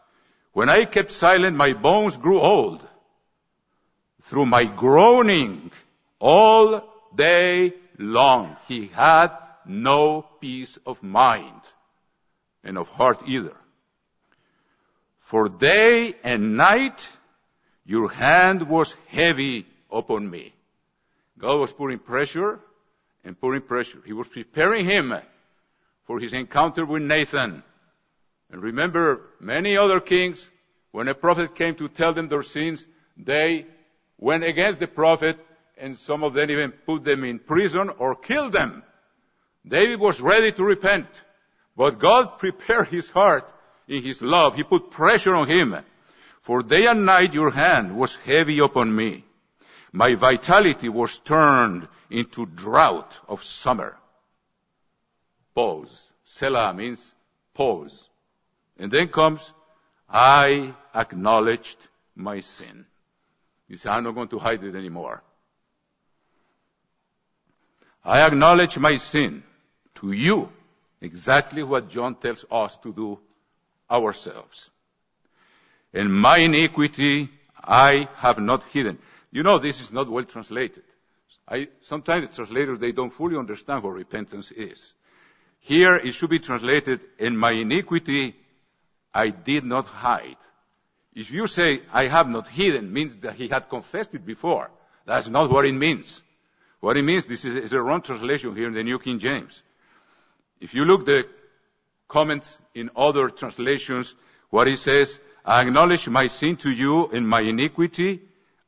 When 0.51 0.67
I 0.67 0.83
kept 0.83 1.11
silent, 1.11 1.55
my 1.55 1.71
bones 1.71 2.17
grew 2.17 2.41
old. 2.41 2.85
Through 4.23 4.47
my 4.47 4.65
groaning 4.65 5.71
all 6.19 6.83
day 7.15 7.73
long. 7.97 8.57
He 8.67 8.87
had 8.87 9.31
no 9.65 10.21
peace 10.39 10.77
of 10.85 11.01
mind 11.03 11.61
and 12.63 12.77
of 12.77 12.89
heart 12.89 13.21
either. 13.25 13.55
For 15.19 15.49
day 15.49 16.13
and 16.23 16.57
night 16.57 17.09
your 17.85 18.09
hand 18.09 18.69
was 18.69 18.95
heavy 19.07 19.65
upon 19.91 20.29
me. 20.29 20.53
God 21.37 21.59
was 21.59 21.71
putting 21.71 21.99
pressure 21.99 22.59
and 23.23 23.39
putting 23.39 23.61
pressure. 23.61 23.99
He 24.05 24.13
was 24.13 24.27
preparing 24.27 24.85
him 24.85 25.13
for 26.05 26.19
his 26.19 26.33
encounter 26.33 26.85
with 26.85 27.01
Nathan. 27.01 27.63
And 28.51 28.61
remember, 28.61 29.21
many 29.39 29.75
other 29.75 29.99
kings, 29.99 30.49
when 30.91 31.07
a 31.07 31.15
prophet 31.15 31.55
came 31.55 31.75
to 31.75 31.89
tell 31.89 32.13
them 32.13 32.29
their 32.29 32.43
sins, 32.43 32.85
they 33.17 33.65
went 34.17 34.43
against 34.43 34.79
the 34.79 34.87
prophet 34.87 35.37
and 35.77 35.97
some 35.97 36.23
of 36.23 36.33
them 36.33 36.49
even 36.49 36.71
put 36.71 37.03
them 37.03 37.23
in 37.23 37.39
prison 37.39 37.89
or 37.97 38.15
killed 38.15 38.53
them. 38.53 38.83
David 39.67 39.99
was 39.99 40.21
ready 40.21 40.51
to 40.51 40.63
repent, 40.63 41.07
but 41.75 41.99
God 41.99 42.37
prepared 42.37 42.87
his 42.87 43.09
heart 43.09 43.51
in 43.87 44.03
his 44.03 44.21
love. 44.21 44.55
He 44.55 44.63
put 44.63 44.91
pressure 44.91 45.35
on 45.35 45.47
him. 45.47 45.75
For 46.41 46.61
day 46.61 46.85
and 46.85 47.05
night 47.05 47.33
your 47.33 47.49
hand 47.49 47.97
was 47.97 48.15
heavy 48.15 48.59
upon 48.59 48.95
me. 48.95 49.25
My 49.91 50.15
vitality 50.15 50.89
was 50.89 51.19
turned 51.19 51.87
into 52.09 52.45
drought 52.45 53.19
of 53.27 53.43
summer. 53.43 53.97
Pause. 55.55 56.11
Selah 56.25 56.73
means 56.73 57.13
pause. 57.53 58.09
And 58.77 58.91
then 58.91 59.07
comes, 59.07 59.53
I 60.09 60.73
acknowledged 60.93 61.77
my 62.15 62.41
sin. 62.41 62.85
You 63.67 63.77
say, 63.77 63.89
I'm 63.89 64.03
not 64.03 64.15
going 64.15 64.27
to 64.29 64.39
hide 64.39 64.63
it 64.63 64.75
anymore. 64.75 65.23
I 68.05 68.21
acknowledge 68.21 68.77
my 68.77 68.97
sin 68.97 69.43
to 69.95 70.11
you, 70.11 70.49
exactly 71.01 71.63
what 71.63 71.89
John 71.89 72.15
tells 72.15 72.45
us 72.51 72.77
to 72.77 72.93
do 72.93 73.19
ourselves. 73.89 74.69
And 75.93 76.13
my 76.13 76.37
iniquity 76.37 77.29
I 77.63 78.07
have 78.15 78.37
not 78.39 78.63
hidden. 78.65 78.99
You 79.31 79.41
know, 79.43 79.57
this 79.57 79.81
is 79.81 79.91
not 79.91 80.07
well 80.07 80.23
translated. 80.23 80.83
I, 81.47 81.67
sometimes 81.81 82.27
the 82.27 82.33
translators, 82.33 82.79
they 82.79 82.91
don't 82.91 83.11
fully 83.11 83.37
understand 83.37 83.83
what 83.83 83.93
repentance 83.93 84.51
is. 84.51 84.93
Here 85.59 85.95
it 85.95 86.11
should 86.11 86.29
be 86.29 86.39
translated, 86.39 87.01
in 87.17 87.35
my 87.35 87.51
iniquity 87.51 88.35
I 89.13 89.29
did 89.29 89.63
not 89.63 89.87
hide. 89.87 90.37
If 91.15 91.31
you 91.31 91.47
say, 91.47 91.81
I 91.91 92.03
have 92.07 92.27
not 92.27 92.47
hidden, 92.47 92.91
means 92.91 93.15
that 93.17 93.35
he 93.35 93.47
had 93.47 93.69
confessed 93.69 94.13
it 94.13 94.25
before. 94.25 94.69
That's 95.05 95.27
not 95.27 95.49
what 95.49 95.65
it 95.65 95.73
means. 95.73 96.21
What 96.79 96.97
it 96.97 97.03
means, 97.03 97.25
this 97.25 97.45
is, 97.45 97.73
a 97.73 97.81
wrong 97.81 98.01
translation 98.01 98.55
here 98.55 98.67
in 98.67 98.73
the 98.73 98.83
New 98.83 98.99
King 98.99 99.19
James. 99.19 99.63
If 100.59 100.73
you 100.73 100.85
look 100.85 101.05
the 101.05 101.27
comments 102.07 102.59
in 102.73 102.89
other 102.95 103.29
translations, 103.29 104.13
what 104.49 104.67
it 104.67 104.77
says, 104.77 105.19
I 105.43 105.61
acknowledge 105.61 106.07
my 106.09 106.27
sin 106.27 106.57
to 106.57 106.69
you 106.69 107.07
and 107.07 107.27
my 107.27 107.41
iniquity. 107.41 108.21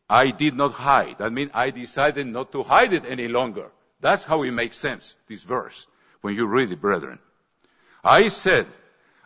I 0.10 0.32
did 0.32 0.56
not 0.56 0.72
hide. 0.72 1.18
That 1.20 1.34
means 1.34 1.52
I 1.54 1.70
decided 1.72 2.28
not 2.28 2.52
to 2.54 2.64
hide 2.64 2.94
it 2.94 3.06
any 3.06 3.28
longer. 3.28 3.70
That's 4.00 4.24
how 4.24 4.44
it 4.44 4.52
makes 4.52 4.78
sense, 4.78 5.16
this 5.28 5.44
verse, 5.44 5.88
when 6.22 6.36
you 6.36 6.46
read 6.46 6.72
it, 6.72 6.80
brethren. 6.80 7.20
I 8.04 8.30
said, 8.30 8.68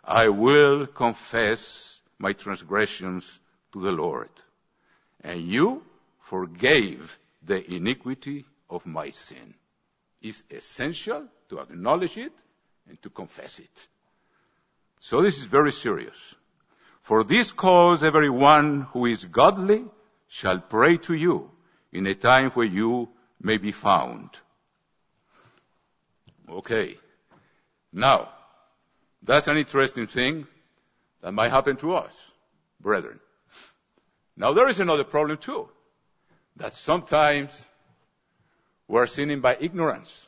I 0.04 0.30
will 0.30 0.88
confess 0.88 2.00
my 2.18 2.34
transgressions 2.34 3.40
to 3.74 3.82
the 3.82 3.92
Lord. 3.92 4.30
And 5.24 5.42
you 5.42 5.84
forgave 6.20 7.18
the 7.44 7.74
iniquity 7.74 8.46
of 8.72 8.86
my 8.86 9.12
sin. 9.12 9.54
It's 10.22 10.44
essential 10.50 11.28
to 11.50 11.60
acknowledge 11.60 12.18
it 12.18 12.34
and 12.88 13.02
to 13.04 13.10
confess 13.10 13.60
it. 13.60 13.88
So 15.00 15.22
this 15.22 15.38
is 15.38 15.46
very 15.46 15.72
serious. 15.72 16.36
For 17.02 17.24
this 17.24 17.52
cause 17.52 18.04
everyone 18.04 18.82
who 18.94 19.06
is 19.06 19.26
godly 19.26 19.86
shall 20.28 20.60
pray 20.60 20.98
to 20.98 21.14
you 21.14 21.52
in 21.92 22.08
a 22.08 22.16
time 22.16 22.52
where 22.52 22.66
you 22.66 23.10
may 23.42 23.58
be 23.58 23.72
found. 23.72 24.30
Okay. 26.50 26.98
Now, 27.92 28.30
that's 29.24 29.48
an 29.48 29.58
interesting 29.58 30.08
thing 30.08 30.48
that 31.22 31.34
might 31.34 31.52
happen 31.52 31.76
to 31.78 31.96
us, 31.96 32.32
brethren. 32.80 33.20
Now 34.38 34.54
there 34.54 34.70
is 34.70 34.80
another 34.80 35.04
problem 35.04 35.38
too, 35.38 35.70
that 36.58 36.74
sometimes 36.74 37.68
we're 38.92 39.08
sinning 39.08 39.40
by 39.40 39.56
ignorance. 39.58 40.28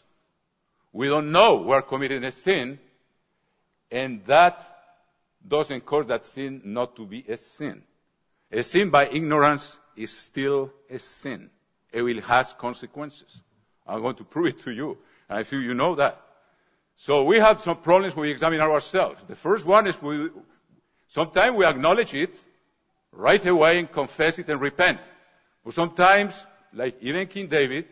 We 0.94 1.10
don't 1.10 1.34
know 1.34 1.58
we're 1.58 1.82
committing 1.82 2.24
a 2.24 2.32
sin, 2.32 2.80
and 3.92 4.24
that 4.28 4.56
doesn't 5.46 5.86
cause 5.86 6.08
that 6.08 6.26
sin 6.26 6.62
not 6.64 6.96
to 6.96 7.06
be 7.06 7.26
a 7.28 7.36
sin. 7.36 7.84
A 8.54 8.64
sin 8.64 8.90
by 8.90 9.08
ignorance 9.08 9.78
is 9.98 10.12
still 10.12 10.72
a 10.90 10.98
sin. 10.98 11.50
It 11.92 12.04
will 12.04 12.22
have 12.22 12.58
consequences. 12.58 13.42
I'm 13.86 14.02
going 14.02 14.16
to 14.16 14.24
prove 14.24 14.48
it 14.48 14.62
to 14.62 14.72
you. 14.72 14.98
And 15.28 15.40
I 15.40 15.44
feel 15.44 15.60
you 15.60 15.74
know 15.74 15.96
that. 15.96 16.22
So 16.96 17.26
we 17.26 17.40
have 17.40 17.60
some 17.60 17.76
problems 17.76 18.16
when 18.16 18.28
we 18.28 18.32
examine 18.32 18.62
ourselves. 18.62 19.26
The 19.28 19.36
first 19.36 19.66
one 19.66 19.88
is 19.88 20.02
we, 20.02 20.30
sometimes 21.10 21.58
we 21.58 21.66
acknowledge 21.66 22.14
it 22.14 22.40
right 23.12 23.46
away 23.46 23.80
and 23.80 23.92
confess 23.92 24.40
it 24.40 24.48
and 24.48 24.62
repent. 24.62 25.02
But 25.66 25.74
sometimes, 25.74 26.46
like 26.72 26.96
even 27.02 27.28
King 27.28 27.48
David, 27.48 27.88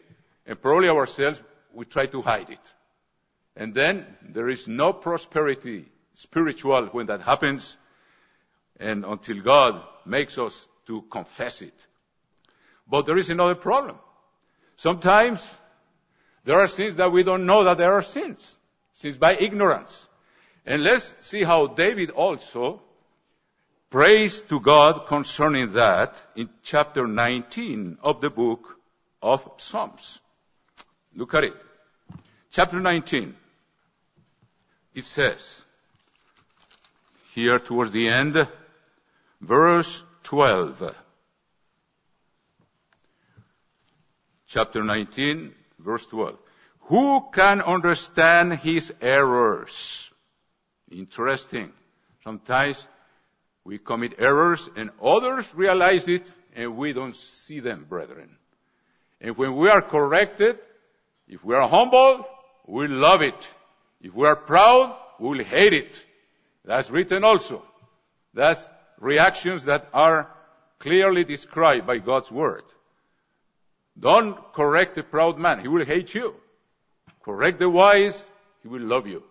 and 0.46 0.62
probably 0.62 0.90
ourselves, 0.90 1.42
we 1.74 1.86
try 1.86 2.06
to 2.08 2.22
hide 2.22 2.50
it. 2.50 2.74
And 3.56 3.74
then 3.74 4.06
there 4.22 4.50
is 4.50 4.68
no 4.68 4.94
prosperity 4.94 5.86
spiritual 6.14 6.88
when 6.88 7.08
that 7.08 7.22
happens 7.22 7.78
and 8.80 9.06
until 9.06 9.42
God 9.42 9.82
makes 10.06 10.38
us 10.38 10.68
to 10.88 11.04
confess 11.04 11.62
it. 11.62 11.88
But 12.88 13.06
there 13.06 13.18
is 13.18 13.30
another 13.30 13.56
problem. 13.56 13.98
Sometimes 14.76 15.48
there 16.44 16.60
are 16.60 16.68
sins 16.68 16.96
that 16.96 17.12
we 17.12 17.24
don't 17.24 17.46
know 17.46 17.64
that 17.64 17.78
there 17.78 17.94
are 17.94 18.02
sins, 18.02 18.58
sins 18.94 19.18
by 19.18 19.36
ignorance. 19.36 20.08
And 20.66 20.84
let's 20.84 21.16
see 21.22 21.44
how 21.44 21.68
David 21.68 22.10
also 22.10 22.82
prays 23.90 24.42
to 24.42 24.60
God 24.60 25.06
concerning 25.08 25.74
that 25.74 26.16
in 26.36 26.50
chapter 26.64 27.08
19 27.08 27.98
of 28.02 28.22
the 28.22 28.30
book 28.30 28.80
of 29.22 29.48
Psalms. 29.58 30.20
Look 31.16 31.34
at 31.34 31.44
it. 31.44 31.56
Chapter 32.52 32.80
19. 32.80 33.36
It 34.94 35.06
says, 35.06 35.64
here 37.34 37.60
towards 37.60 37.92
the 37.92 38.10
end, 38.10 38.46
verse 39.40 40.04
12. 40.24 40.96
Chapter 44.48 44.84
19, 44.84 45.54
verse 45.80 46.08
12. 46.08 46.38
Who 46.88 47.30
can 47.32 47.62
understand 47.62 48.54
his 48.56 48.94
errors? 49.02 50.12
Interesting. 50.92 51.72
Sometimes 52.26 52.86
we 53.64 53.78
commit 53.78 54.16
errors 54.20 54.70
and 54.76 54.90
others 55.02 55.50
realize 55.56 56.08
it 56.10 56.30
and 56.54 56.76
we 56.76 56.92
don't 56.92 57.16
see 57.16 57.62
them, 57.62 57.86
brethren. 57.88 58.30
And 59.22 59.38
when 59.38 59.56
we 59.56 59.70
are 59.70 59.82
corrected, 59.82 60.60
if 61.32 61.46
we 61.46 61.56
are 61.56 61.68
humble, 61.68 62.28
we 62.68 62.88
love 62.88 63.22
it. 63.22 63.54
If 64.02 64.14
we 64.14 64.28
are 64.28 64.36
proud, 64.36 64.94
we 65.18 65.30
will 65.30 65.46
hate 65.46 65.72
it. 65.72 66.00
That's 66.66 66.92
written 66.92 67.24
also. 67.24 67.64
That's 68.34 68.70
reactions 69.00 69.66
that 69.66 69.88
are 69.94 70.30
clearly 70.78 71.24
described 71.24 71.88
by 71.88 72.00
God's 72.00 72.30
word. 72.30 72.64
Don't 73.98 74.38
correct 74.54 74.98
a 74.98 75.04
proud 75.04 75.40
man. 75.40 75.62
He 75.62 75.70
will 75.70 75.86
hate 75.86 76.14
you. 76.14 76.36
Correct 77.24 77.60
the 77.60 77.70
wise. 77.70 78.22
He 78.62 78.68
will 78.68 78.82
love 78.82 79.08
you. 79.08 79.24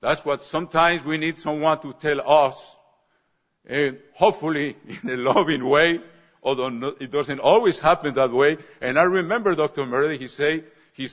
That's 0.00 0.24
what 0.24 0.42
sometimes 0.42 1.04
we 1.04 1.18
need 1.18 1.38
someone 1.38 1.80
to 1.80 1.92
tell 1.94 2.20
us, 2.20 2.76
and 3.66 3.98
hopefully 4.14 4.76
in 5.02 5.10
a 5.10 5.16
loving 5.16 5.68
way, 5.68 6.00
although 6.44 6.94
it 7.00 7.10
doesn't 7.10 7.40
always 7.40 7.80
happen 7.80 8.14
that 8.14 8.30
way. 8.30 8.58
And 8.80 8.98
I 8.98 9.02
remember 9.02 9.56
Dr. 9.56 9.84
Murray, 9.84 10.16
he 10.16 10.28
say, 10.28 10.64
he, 10.92 11.08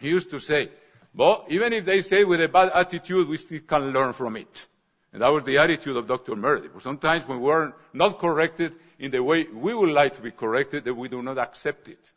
he 0.00 0.08
used 0.08 0.30
to 0.30 0.40
say, 0.40 0.70
well, 1.14 1.44
even 1.48 1.72
if 1.72 1.84
they 1.84 2.02
say 2.02 2.24
with 2.24 2.40
a 2.40 2.48
bad 2.48 2.72
attitude, 2.74 3.28
we 3.28 3.36
still 3.36 3.60
can 3.60 3.92
learn 3.92 4.12
from 4.12 4.36
it. 4.36 4.66
And 5.12 5.20
that 5.20 5.32
was 5.32 5.44
the 5.44 5.58
attitude 5.58 5.96
of 5.96 6.06
Dr. 6.06 6.34
Murray. 6.36 6.68
Sometimes 6.80 7.28
when 7.28 7.40
we're 7.40 7.74
not 7.92 8.18
corrected 8.18 8.74
in 8.98 9.10
the 9.10 9.22
way 9.22 9.44
we 9.44 9.74
would 9.74 9.90
like 9.90 10.14
to 10.14 10.22
be 10.22 10.30
corrected, 10.30 10.84
that 10.84 10.94
we 10.94 11.08
do 11.08 11.22
not 11.22 11.36
accept 11.36 11.88
it. 11.88 12.12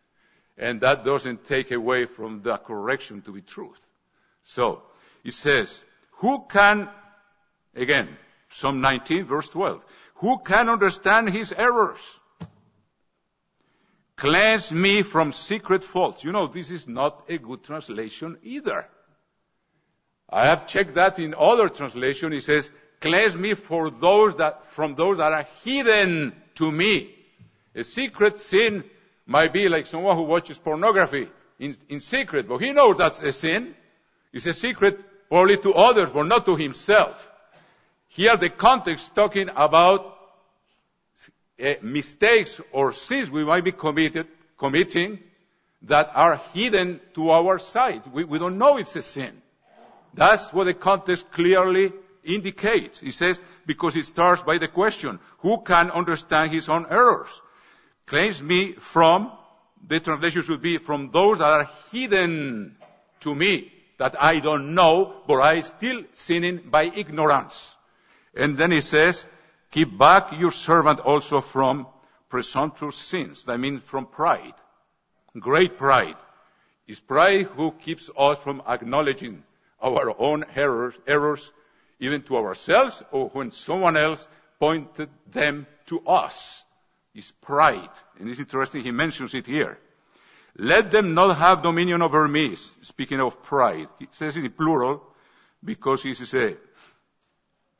And 0.57 0.79
that 0.81 1.03
doesn't 1.03 1.43
take 1.43 1.71
away 1.71 2.05
from 2.05 2.41
the 2.41 2.57
correction 2.57 3.21
to 3.23 3.33
be 3.33 3.41
truth. 3.41 3.79
So, 4.43 4.83
it 5.25 5.33
says, 5.33 5.83
who 6.19 6.45
can, 6.47 6.87
again, 7.75 8.07
Psalm 8.49 8.79
19 8.79 9.25
verse 9.25 9.49
12, 9.49 9.83
who 10.15 10.37
can 10.39 10.69
understand 10.69 11.29
his 11.29 11.51
errors? 11.51 11.99
Cleanse 14.17 14.71
me 14.71 15.03
from 15.03 15.31
secret 15.31 15.83
faults. 15.83 16.23
You 16.23 16.31
know, 16.31 16.47
this 16.47 16.71
is 16.71 16.87
not 16.87 17.25
a 17.27 17.37
good 17.37 17.63
translation 17.63 18.37
either. 18.43 18.87
I 20.29 20.45
have 20.45 20.67
checked 20.67 20.95
that 20.95 21.19
in 21.19 21.35
other 21.37 21.69
translation. 21.69 22.33
It 22.33 22.43
says, 22.43 22.71
cleanse 23.01 23.35
me 23.35 23.53
for 23.53 23.89
those 23.89 24.35
that, 24.37 24.65
from 24.67 24.95
those 24.95 25.17
that 25.17 25.31
are 25.31 25.47
hidden 25.63 26.33
to 26.55 26.71
me. 26.71 27.13
A 27.75 27.83
secret 27.83 28.39
sin 28.39 28.85
might 29.25 29.51
be 29.51 29.67
like 29.67 29.85
someone 29.85 30.15
who 30.15 30.23
watches 30.23 30.57
pornography 30.57 31.27
in, 31.59 31.75
in 31.89 31.99
secret, 31.99 32.47
but 32.47 32.57
he 32.57 32.71
knows 32.71 32.97
that's 32.97 33.21
a 33.21 33.31
sin. 33.31 33.75
It's 34.31 34.45
a 34.45 34.53
secret 34.53 35.29
probably 35.29 35.57
to 35.57 35.73
others, 35.73 36.09
but 36.09 36.23
not 36.23 36.45
to 36.45 36.55
himself. 36.55 37.31
Here 38.07 38.37
the 38.37 38.49
context 38.49 39.13
talking 39.13 39.49
about 39.55 40.14
uh, 41.61 41.73
mistakes 41.81 42.59
or 42.71 42.93
sins 42.93 43.29
we 43.29 43.43
might 43.43 43.63
be 43.63 43.71
committed, 43.71 44.27
committing 44.57 45.19
that 45.83 46.11
are 46.15 46.41
hidden 46.53 46.99
to 47.13 47.29
our 47.31 47.59
sight. 47.59 48.11
We, 48.11 48.23
we 48.23 48.39
don't 48.39 48.57
know 48.57 48.77
it's 48.77 48.95
a 48.95 49.01
sin. 49.01 49.41
That's 50.13 50.51
what 50.53 50.65
the 50.65 50.73
context 50.73 51.31
clearly 51.31 51.91
indicates. 52.23 52.99
He 52.99 53.11
says, 53.11 53.39
because 53.65 53.95
it 53.95 54.05
starts 54.05 54.41
by 54.41 54.57
the 54.57 54.67
question, 54.67 55.19
who 55.39 55.61
can 55.61 55.91
understand 55.91 56.51
his 56.51 56.69
own 56.69 56.87
errors? 56.89 57.29
Claims 58.05 58.41
me 58.41 58.73
from, 58.73 59.31
the 59.85 59.99
translation 59.99 60.41
should 60.41 60.61
be 60.61 60.77
from 60.77 61.11
those 61.11 61.39
that 61.39 61.47
are 61.47 61.69
hidden 61.91 62.77
to 63.21 63.35
me, 63.35 63.71
that 63.97 64.21
I 64.21 64.39
don't 64.39 64.73
know, 64.73 65.21
but 65.27 65.41
I 65.41 65.61
still 65.61 66.03
sinning 66.13 66.61
by 66.69 66.83
ignorance. 66.83 67.75
And 68.35 68.57
then 68.57 68.71
he 68.71 68.81
says, 68.81 69.25
keep 69.75 69.97
back 69.97 70.31
your 70.31 70.53
servant 70.53 71.01
also 71.01 71.41
from 71.41 71.85
presumptuous 72.29 72.95
sins. 72.95 73.43
That 73.43 73.59
means 73.59 73.83
from 73.83 74.05
pride. 74.05 74.53
Great 75.37 75.77
pride. 75.77 76.15
Is 76.87 77.01
pride 77.01 77.47
who 77.57 77.71
keeps 77.71 78.09
us 78.17 78.39
from 78.39 78.63
acknowledging 78.65 79.43
our 79.81 80.15
own 80.17 80.45
errors, 80.55 80.93
errors 81.05 81.51
even 81.99 82.21
to 82.23 82.37
ourselves 82.37 83.03
or 83.11 83.27
when 83.33 83.51
someone 83.51 83.97
else 83.97 84.29
pointed 84.61 85.09
them 85.31 85.67
to 85.87 85.99
us. 86.07 86.63
Is 87.13 87.33
pride. 87.41 87.95
And 88.17 88.29
it's 88.29 88.39
interesting, 88.39 88.81
he 88.81 88.91
mentions 88.91 89.33
it 89.33 89.45
here. 89.45 89.77
Let 90.57 90.89
them 90.89 91.15
not 91.15 91.35
have 91.35 91.63
dominion 91.63 92.01
over 92.01 92.25
me. 92.29 92.55
Speaking 92.81 93.19
of 93.19 93.43
pride. 93.43 93.89
He 93.99 94.07
says 94.13 94.37
it 94.37 94.45
in 94.45 94.51
plural 94.51 95.03
because 95.61 96.03
this 96.03 96.21
is 96.21 96.33
a, 96.33 96.55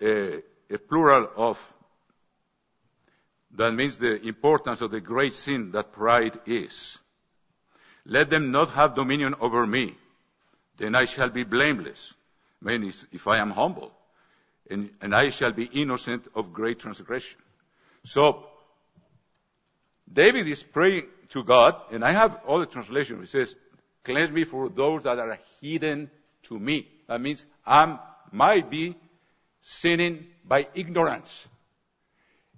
a, 0.01 0.43
a 0.69 0.77
plural 0.77 1.29
of 1.37 1.71
that 3.55 3.73
means 3.73 3.97
the 3.97 4.21
importance 4.27 4.81
of 4.81 4.91
the 4.91 4.99
great 4.99 5.33
sin 5.33 5.71
that 5.71 5.93
pride 5.93 6.39
is. 6.45 6.97
Let 8.05 8.29
them 8.29 8.51
not 8.51 8.69
have 8.71 8.95
dominion 8.95 9.35
over 9.39 9.65
me. 9.65 9.95
Then 10.77 10.95
I 10.95 11.05
shall 11.05 11.29
be 11.29 11.43
blameless. 11.43 12.13
I 12.63 12.77
mean, 12.77 12.93
if 13.11 13.27
I 13.27 13.37
am 13.37 13.51
humble. 13.51 13.91
And, 14.69 14.89
and 15.01 15.15
I 15.15 15.29
shall 15.29 15.51
be 15.51 15.65
innocent 15.65 16.25
of 16.35 16.51
great 16.51 16.79
transgression. 16.79 17.39
So, 18.03 18.45
David 20.11 20.47
is 20.47 20.63
praying 20.63 21.05
to 21.29 21.43
God, 21.43 21.75
and 21.91 22.03
I 22.03 22.11
have 22.11 22.41
all 22.45 22.59
the 22.59 22.65
translation. 22.65 23.25
Says, 23.25 23.55
cleanse 24.03 24.31
me 24.31 24.43
for 24.43 24.69
those 24.69 25.03
that 25.03 25.17
are 25.19 25.39
hidden 25.61 26.09
to 26.43 26.59
me. 26.59 26.87
That 27.07 27.21
means 27.21 27.45
I 27.65 27.99
might 28.31 28.69
be 28.69 28.95
sinning 29.61 30.27
by 30.43 30.67
ignorance. 30.75 31.47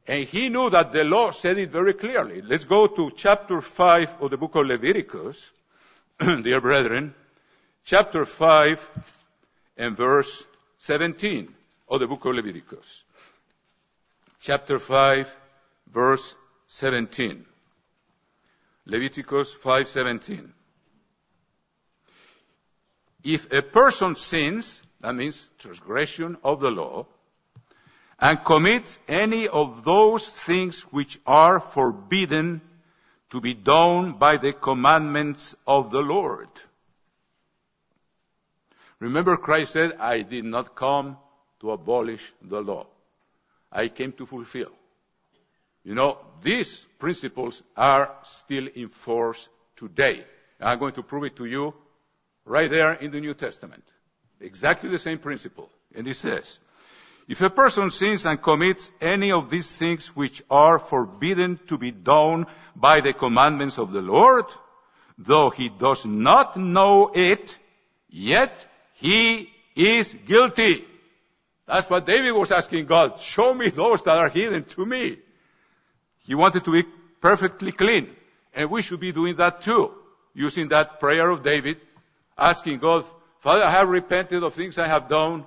And 0.08 0.24
he 0.24 0.50
knew 0.50 0.70
that 0.70 0.94
the 0.94 1.04
law 1.04 1.32
said 1.32 1.58
it 1.58 1.70
very 1.70 1.94
clearly. 1.94 2.42
Let's 2.42 2.64
go 2.64 2.88
to 2.88 3.12
chapter 3.12 3.62
5 3.62 4.22
of 4.22 4.32
the 4.32 4.38
book 4.38 4.56
of 4.56 4.66
Leviticus, 4.66 5.52
dear 6.20 6.62
brethren. 6.62 7.14
Chapter 7.84 8.26
5 8.26 8.90
and 9.78 9.98
verse 9.98 10.46
17 10.80 11.54
of 11.90 12.00
the 12.00 12.08
book 12.08 12.24
of 12.26 12.36
Leviticus. 12.36 13.04
chapter 14.40 14.80
5, 14.80 15.36
verse 15.92 16.36
17. 16.68 17.46
Leviticus 18.86 19.54
5:17. 19.54 20.50
If 23.24 23.52
a 23.52 23.62
person 23.62 24.16
sins, 24.16 24.84
that 25.02 25.14
means 25.14 25.50
transgression 25.60 26.38
of 26.44 26.62
the 26.62 26.72
law, 26.72 27.06
and 28.20 28.44
commits 28.44 29.00
any 29.08 29.48
of 29.48 29.84
those 29.84 30.28
things 30.28 30.82
which 30.92 31.20
are 31.26 31.60
forbidden 31.60 32.62
to 33.30 33.42
be 33.42 33.54
done 33.54 34.14
by 34.14 34.38
the 34.38 34.54
commandments 34.54 35.56
of 35.66 35.92
the 35.92 36.02
Lord. 36.02 36.48
Remember 39.00 39.38
Christ 39.38 39.74
said, 39.74 39.98
I 40.00 40.22
did 40.22 40.46
not 40.46 40.76
come 40.76 41.18
to 41.60 41.72
abolish 41.72 42.22
the 42.42 42.62
law. 42.62 42.88
I 43.72 43.90
came 43.90 44.14
to 44.14 44.26
fulfill. 44.26 44.72
You 45.84 45.94
know, 45.94 46.18
these 46.42 46.86
principles 46.98 47.62
are 47.76 48.14
still 48.24 48.68
in 48.74 48.88
force 48.88 49.48
today. 49.76 50.26
I'm 50.60 50.80
going 50.80 50.94
to 50.94 51.04
prove 51.04 51.26
it 51.26 51.36
to 51.36 51.46
you 51.46 51.74
right 52.46 52.70
there 52.70 52.94
in 52.94 53.12
the 53.12 53.20
New 53.20 53.34
Testament. 53.36 53.84
Exactly 54.40 54.90
the 54.90 55.00
same 55.00 55.20
principle. 55.20 55.70
And 55.96 56.08
it 56.08 56.16
says, 56.16 56.60
if 57.28 57.42
a 57.42 57.50
person 57.50 57.92
sins 57.92 58.26
and 58.26 58.42
commits 58.42 58.90
any 59.02 59.32
of 59.32 59.50
these 59.50 59.76
things 59.76 60.16
which 60.16 60.42
are 60.50 60.80
forbidden 60.80 61.60
to 61.68 61.78
be 61.78 61.92
done 61.92 62.48
by 62.76 63.02
the 63.02 63.14
commandments 63.14 63.78
of 63.78 63.92
the 63.92 64.02
Lord, 64.02 64.46
though 65.18 65.50
he 65.50 65.68
does 65.68 66.06
not 66.06 66.56
know 66.56 67.12
it, 67.14 67.56
yet 68.10 68.54
he 68.94 69.50
is 69.76 70.16
guilty. 70.26 70.86
That's 71.66 71.90
what 71.90 72.06
David 72.06 72.32
was 72.32 72.52
asking 72.52 72.86
God. 72.86 73.22
Show 73.22 73.54
me 73.54 73.70
those 73.70 74.02
that 74.04 74.18
are 74.18 74.30
hidden 74.30 74.64
to 74.64 74.86
me. 74.86 75.18
He 76.26 76.34
wanted 76.34 76.64
to 76.64 76.72
be 76.72 76.84
perfectly 77.20 77.74
clean. 77.74 78.16
And 78.54 78.72
we 78.72 78.82
should 78.82 79.02
be 79.02 79.12
doing 79.12 79.36
that 79.36 79.62
too. 79.62 79.94
Using 80.34 80.70
that 80.70 81.00
prayer 81.02 81.30
of 81.30 81.44
David, 81.44 81.78
asking 82.38 82.80
God, 82.80 83.04
Father, 83.40 83.64
I 83.64 83.72
have 83.72 83.90
repented 83.90 84.44
of 84.44 84.54
things 84.54 84.78
I 84.78 84.88
have 84.88 85.10
done. 85.10 85.46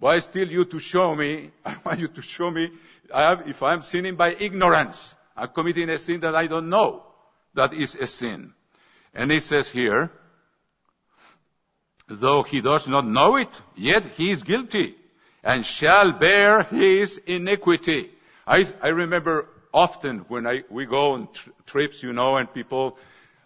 Why 0.00 0.18
still 0.18 0.48
you 0.48 0.64
to 0.64 0.78
show 0.80 1.14
me? 1.14 1.50
I 1.64 1.76
want 1.84 2.00
you 2.00 2.08
to 2.08 2.22
show 2.22 2.50
me 2.50 2.70
I 3.12 3.22
have, 3.22 3.48
if 3.48 3.62
I'm 3.62 3.82
sinning 3.82 4.16
by 4.16 4.34
ignorance. 4.38 5.14
I'm 5.36 5.48
committing 5.48 5.88
a 5.90 5.98
sin 5.98 6.20
that 6.20 6.34
I 6.34 6.46
don't 6.46 6.68
know. 6.68 7.04
That 7.54 7.74
is 7.74 7.94
a 7.94 8.06
sin. 8.06 8.52
And 9.14 9.30
it 9.32 9.42
says 9.42 9.68
here, 9.68 10.10
though 12.08 12.42
he 12.42 12.60
does 12.60 12.88
not 12.88 13.06
know 13.06 13.36
it, 13.36 13.48
yet 13.76 14.04
he 14.16 14.30
is 14.30 14.42
guilty 14.42 14.94
and 15.42 15.64
shall 15.64 16.12
bear 16.12 16.62
his 16.64 17.18
iniquity. 17.18 18.10
I, 18.46 18.66
I 18.82 18.88
remember 18.88 19.48
often 19.72 20.20
when 20.28 20.46
I, 20.46 20.64
we 20.70 20.86
go 20.86 21.12
on 21.12 21.28
tr- 21.32 21.50
trips, 21.66 22.02
you 22.02 22.12
know, 22.12 22.36
and 22.36 22.52
people 22.52 22.98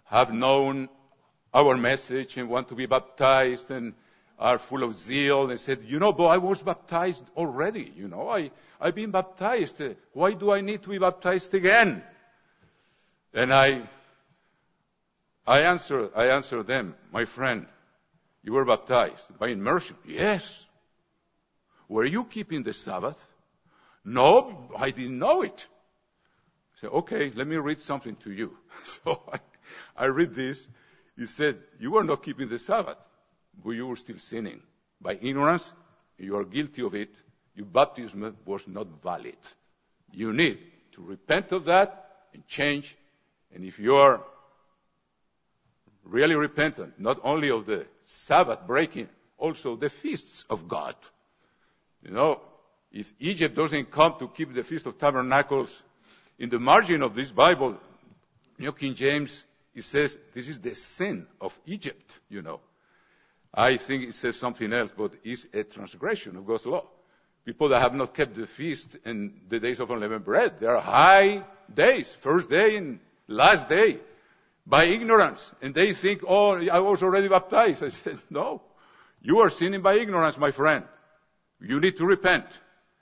have 0.05 0.33
known 0.33 0.89
our 1.53 1.77
message 1.77 2.37
and 2.37 2.49
want 2.49 2.69
to 2.69 2.75
be 2.75 2.87
baptized 2.87 3.71
and 3.71 3.95
are 4.39 4.59
full 4.59 4.83
of 4.83 4.97
zeal 4.97 5.51
and 5.51 5.61
said, 5.61 5.85
you 5.87 6.01
know, 6.01 6.13
but 6.13 6.27
I 6.27 6.39
was 6.39 6.63
baptized 6.63 7.25
already, 7.37 7.93
you 7.97 8.09
know, 8.09 8.29
I, 8.29 8.51
I've 8.81 8.95
been 8.95 9.11
baptized. 9.11 9.81
Why 10.13 10.33
do 10.33 10.51
I 10.51 10.61
need 10.61 10.83
to 10.83 10.89
be 10.89 10.99
baptized 10.99 11.55
again? 11.55 12.03
And 13.33 13.53
I, 13.53 13.83
I 15.47 15.61
answer, 15.61 16.11
I 16.15 16.29
answer 16.29 16.63
them, 16.63 16.95
my 17.13 17.25
friend, 17.25 17.67
you 18.43 18.53
were 18.53 18.65
baptized 18.65 19.39
by 19.39 19.49
immersion. 19.49 19.97
Yes. 20.07 20.67
Were 21.89 22.05
you 22.05 22.25
keeping 22.25 22.63
the 22.63 22.73
Sabbath? 22.73 23.27
No, 24.05 24.71
I 24.77 24.91
didn't 24.91 25.19
know 25.19 25.43
it. 25.43 25.67
I 26.77 26.81
said, 26.81 26.91
okay, 26.91 27.33
let 27.35 27.47
me 27.47 27.57
read 27.57 27.81
something 27.81 28.17
to 28.17 28.33
you. 28.33 28.57
So 28.85 29.23
I, 29.33 29.39
I 29.97 30.07
read 30.07 30.35
this. 30.35 30.69
He 31.17 31.27
said, 31.27 31.59
you 31.81 31.93
were 31.93 32.05
not 32.05 32.23
keeping 32.23 32.49
the 32.49 32.59
Sabbath 32.59 32.99
but 33.63 33.71
you 33.71 33.87
were 33.87 33.97
still 33.97 34.19
sinning. 34.19 34.61
By 35.01 35.19
ignorance, 35.21 35.73
you 36.19 36.37
are 36.37 36.45
guilty 36.45 36.83
of 36.83 36.95
it. 36.95 37.15
Your 37.55 37.67
baptism 37.67 38.37
was 38.45 38.67
not 38.67 38.87
valid. 39.03 39.37
You 40.13 40.33
need 40.33 40.59
to 40.93 41.03
repent 41.03 41.53
of 41.53 41.67
that 41.67 42.11
and 42.33 42.47
change. 42.47 42.97
And 43.55 43.65
if 43.65 43.79
you 43.79 43.97
are 43.97 44.23
really 46.05 46.35
repentant, 46.35 46.99
not 46.99 47.21
only 47.23 47.51
of 47.51 47.67
the 47.67 47.87
Sabbath 48.03 48.67
breaking, 48.67 49.09
also 49.39 49.77
the 49.77 49.91
feasts 49.91 50.45
of 50.49 50.69
God. 50.69 50.95
You 52.03 52.11
know, 52.11 52.41
if 52.93 53.13
Egypt 53.19 53.57
doesn't 53.57 53.91
come 53.91 54.15
to 54.19 54.29
keep 54.29 54.55
the 54.55 54.63
Feast 54.63 54.87
of 54.87 54.99
Tabernacles, 54.99 55.83
in 56.39 56.49
the 56.49 56.59
margin 56.59 57.03
of 57.03 57.15
this 57.15 57.33
Bible, 57.33 57.77
New 58.59 58.73
King 58.73 58.95
James, 58.95 59.43
it 59.75 59.83
says 59.83 60.19
this 60.33 60.49
is 60.49 60.61
the 60.61 60.75
sin 60.75 61.27
of 61.41 61.59
Egypt, 61.67 62.19
you 62.29 62.43
know. 62.43 62.61
I 63.57 63.77
think 63.77 64.03
it 64.03 64.15
says 64.15 64.37
something 64.37 64.73
else, 64.73 64.93
but 64.97 65.15
it's 65.23 65.47
a 65.55 65.63
transgression 65.63 66.37
of 66.37 66.47
God's 66.47 66.67
law. 66.67 66.87
People 67.45 67.69
that 67.69 67.81
have 67.81 67.95
not 67.95 68.15
kept 68.15 68.35
the 68.35 68.47
feast 68.47 68.97
and 69.05 69.43
the 69.49 69.61
days 69.61 69.79
of 69.79 69.91
unleavened 69.91 70.25
bread, 70.25 70.59
they 70.59 70.67
are 70.67 70.81
high 70.81 71.45
days, 71.73 72.13
first 72.13 72.51
day 72.51 72.77
and 72.77 72.99
last 73.29 73.69
day, 73.69 74.01
by 74.67 74.85
ignorance. 74.85 75.55
And 75.63 75.75
they 75.75 75.93
think, 75.93 76.23
oh, 76.27 76.67
I 76.69 76.81
was 76.81 77.03
already 77.03 77.29
baptized. 77.29 77.85
I 77.85 77.91
said, 77.91 78.19
no, 78.31 78.63
you 79.23 79.41
are 79.41 79.51
sinning 79.51 79.83
by 79.83 79.95
ignorance, 79.95 80.37
my 80.37 80.51
friend. 80.51 80.85
You 81.61 81.81
need 81.81 81.99
to 81.99 82.07
repent. 82.07 82.47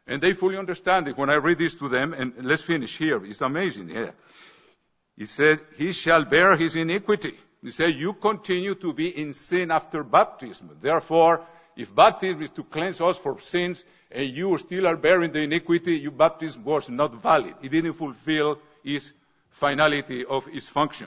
And 0.06 0.20
they 0.20 0.34
fully 0.34 0.58
understand 0.58 1.08
it 1.08 1.16
when 1.16 1.30
I 1.30 1.34
read 1.34 1.58
this 1.58 1.76
to 1.76 1.88
them. 1.88 2.12
And 2.12 2.34
let's 2.42 2.62
finish 2.62 2.98
here. 2.98 3.24
It's 3.24 3.40
amazing. 3.40 3.88
Yeah. 3.88 4.10
He 5.16 5.26
said, 5.26 5.60
he 5.76 5.92
shall 5.92 6.24
bear 6.24 6.56
his 6.56 6.74
iniquity. 6.74 7.38
He 7.62 7.70
said, 7.70 7.94
you 7.94 8.14
continue 8.14 8.74
to 8.74 8.92
be 8.92 9.08
in 9.08 9.34
sin 9.34 9.70
after 9.70 10.02
baptism. 10.02 10.76
Therefore, 10.80 11.46
if 11.76 11.94
baptism 11.94 12.42
is 12.42 12.50
to 12.50 12.64
cleanse 12.64 13.00
us 13.00 13.18
from 13.18 13.40
sins 13.40 13.84
and 14.10 14.26
you 14.26 14.58
still 14.58 14.86
are 14.86 14.96
bearing 14.96 15.32
the 15.32 15.42
iniquity, 15.42 15.98
your 15.98 16.10
baptism 16.10 16.64
was 16.64 16.88
not 16.88 17.14
valid. 17.14 17.54
It 17.62 17.70
didn't 17.70 17.94
fulfill 17.94 18.58
its 18.84 19.12
finality 19.50 20.24
of 20.24 20.48
its 20.48 20.68
function. 20.68 21.06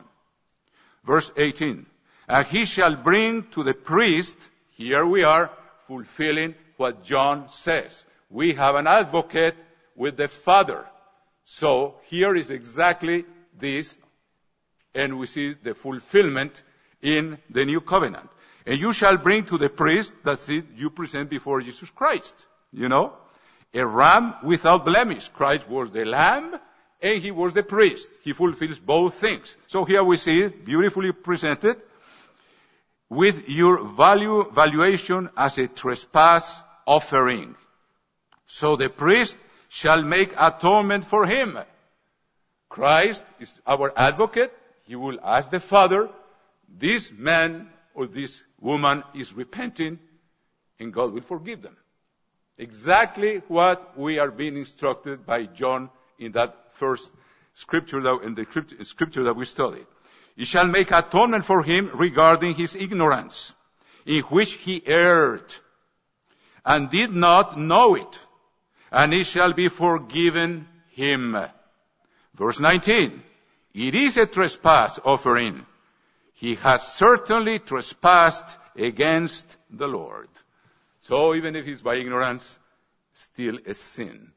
Verse 1.03 1.31
18. 1.35 1.85
And 2.29 2.47
he 2.47 2.65
shall 2.65 2.95
bring 2.95 3.43
to 3.51 3.63
the 3.63 3.73
priest, 3.73 4.37
here 4.71 5.05
we 5.05 5.23
are, 5.23 5.51
fulfilling 5.87 6.55
what 6.77 7.03
John 7.03 7.49
says. 7.49 8.05
We 8.29 8.53
have 8.53 8.75
an 8.75 8.87
advocate 8.87 9.55
with 9.95 10.17
the 10.17 10.29
Father. 10.29 10.85
So 11.43 11.95
here 12.05 12.35
is 12.35 12.49
exactly 12.49 13.25
this 13.57 13.97
and 14.95 15.19
we 15.19 15.27
see 15.27 15.53
the 15.53 15.75
fulfillment 15.75 16.63
in 17.01 17.37
the 17.49 17.65
new 17.65 17.81
covenant. 17.81 18.29
And 18.65 18.79
you 18.79 18.93
shall 18.93 19.17
bring 19.17 19.45
to 19.45 19.57
the 19.57 19.69
priest, 19.69 20.15
that's 20.23 20.49
it, 20.49 20.65
you 20.75 20.89
present 20.89 21.29
before 21.29 21.61
Jesus 21.61 21.89
Christ. 21.91 22.35
You 22.71 22.89
know? 22.89 23.13
A 23.73 23.85
ram 23.85 24.33
without 24.43 24.85
blemish. 24.85 25.27
Christ 25.27 25.69
was 25.69 25.91
the 25.91 26.05
lamb 26.05 26.57
and 27.01 27.21
he 27.21 27.29
was 27.29 27.53
the 27.53 27.61
priest. 27.61 28.09
He 28.23 28.33
fulfills 28.33 28.79
both 28.79 29.13
things. 29.15 29.55
So 29.67 29.85
here 29.85 30.03
we 30.03 30.17
see 30.17 30.41
it 30.43 30.65
beautifully 30.65 31.11
presented 31.11 31.79
with 33.09 33.47
your 33.49 33.83
value, 33.83 34.49
valuation 34.51 35.29
as 35.37 35.57
a 35.57 35.67
trespass 35.67 36.63
offering. 36.87 37.55
So 38.47 38.77
the 38.77 38.89
priest 38.89 39.37
shall 39.69 40.01
make 40.01 40.33
atonement 40.37 41.05
for 41.05 41.25
him. 41.25 41.59
Christ 42.69 43.23
is 43.39 43.59
our 43.67 43.93
advocate 43.95 44.53
he 44.85 44.95
will 44.95 45.19
ask 45.23 45.51
the 45.51 45.59
father, 45.59 46.09
this 46.69 47.11
man 47.11 47.69
or 47.93 48.07
this 48.07 48.43
woman 48.59 49.03
is 49.13 49.33
repenting, 49.33 49.99
and 50.79 50.93
God 50.93 51.13
will 51.13 51.21
forgive 51.21 51.61
them. 51.61 51.75
Exactly 52.57 53.37
what 53.47 53.97
we 53.97 54.19
are 54.19 54.31
being 54.31 54.57
instructed 54.57 55.25
by 55.25 55.45
John 55.45 55.89
in 56.19 56.33
that 56.33 56.71
first 56.73 57.11
scripture 57.53 58.01
that, 58.01 58.21
in 58.23 58.35
the 58.35 58.45
scripture 58.85 59.23
that 59.23 59.35
we 59.35 59.45
studied. 59.45 59.87
He 60.35 60.45
shall 60.45 60.67
make 60.67 60.91
atonement 60.91 61.45
for 61.45 61.63
him 61.63 61.89
regarding 61.93 62.55
his 62.55 62.75
ignorance, 62.75 63.53
in 64.05 64.21
which 64.23 64.53
he 64.53 64.81
erred, 64.85 65.55
and 66.65 66.89
did 66.89 67.13
not 67.13 67.57
know 67.57 67.95
it, 67.95 68.19
and 68.91 69.13
he 69.13 69.23
shall 69.23 69.53
be 69.53 69.69
forgiven 69.69 70.67
him. 70.89 71.37
Verse 72.33 72.59
19. 72.59 73.23
It 73.75 73.93
is 73.93 74.15
a 74.15 74.25
trespass 74.25 74.99
offering. 75.03 75.65
He 76.35 76.55
has 76.55 76.81
certainly 76.93 77.59
trespassed 77.59 78.45
against 78.77 79.57
the 79.69 79.87
Lord. 79.87 80.29
So 81.01 81.35
even 81.35 81.57
if 81.57 81.67
it's 81.67 81.81
by 81.81 81.95
ignorance, 81.95 82.57
still 83.13 83.59
a 83.65 83.73
sin. 83.73 84.31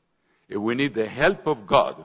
If 0.49 0.59
we 0.59 0.75
need 0.75 0.95
the 0.95 1.07
help 1.07 1.47
of 1.47 1.69
God 1.69 2.05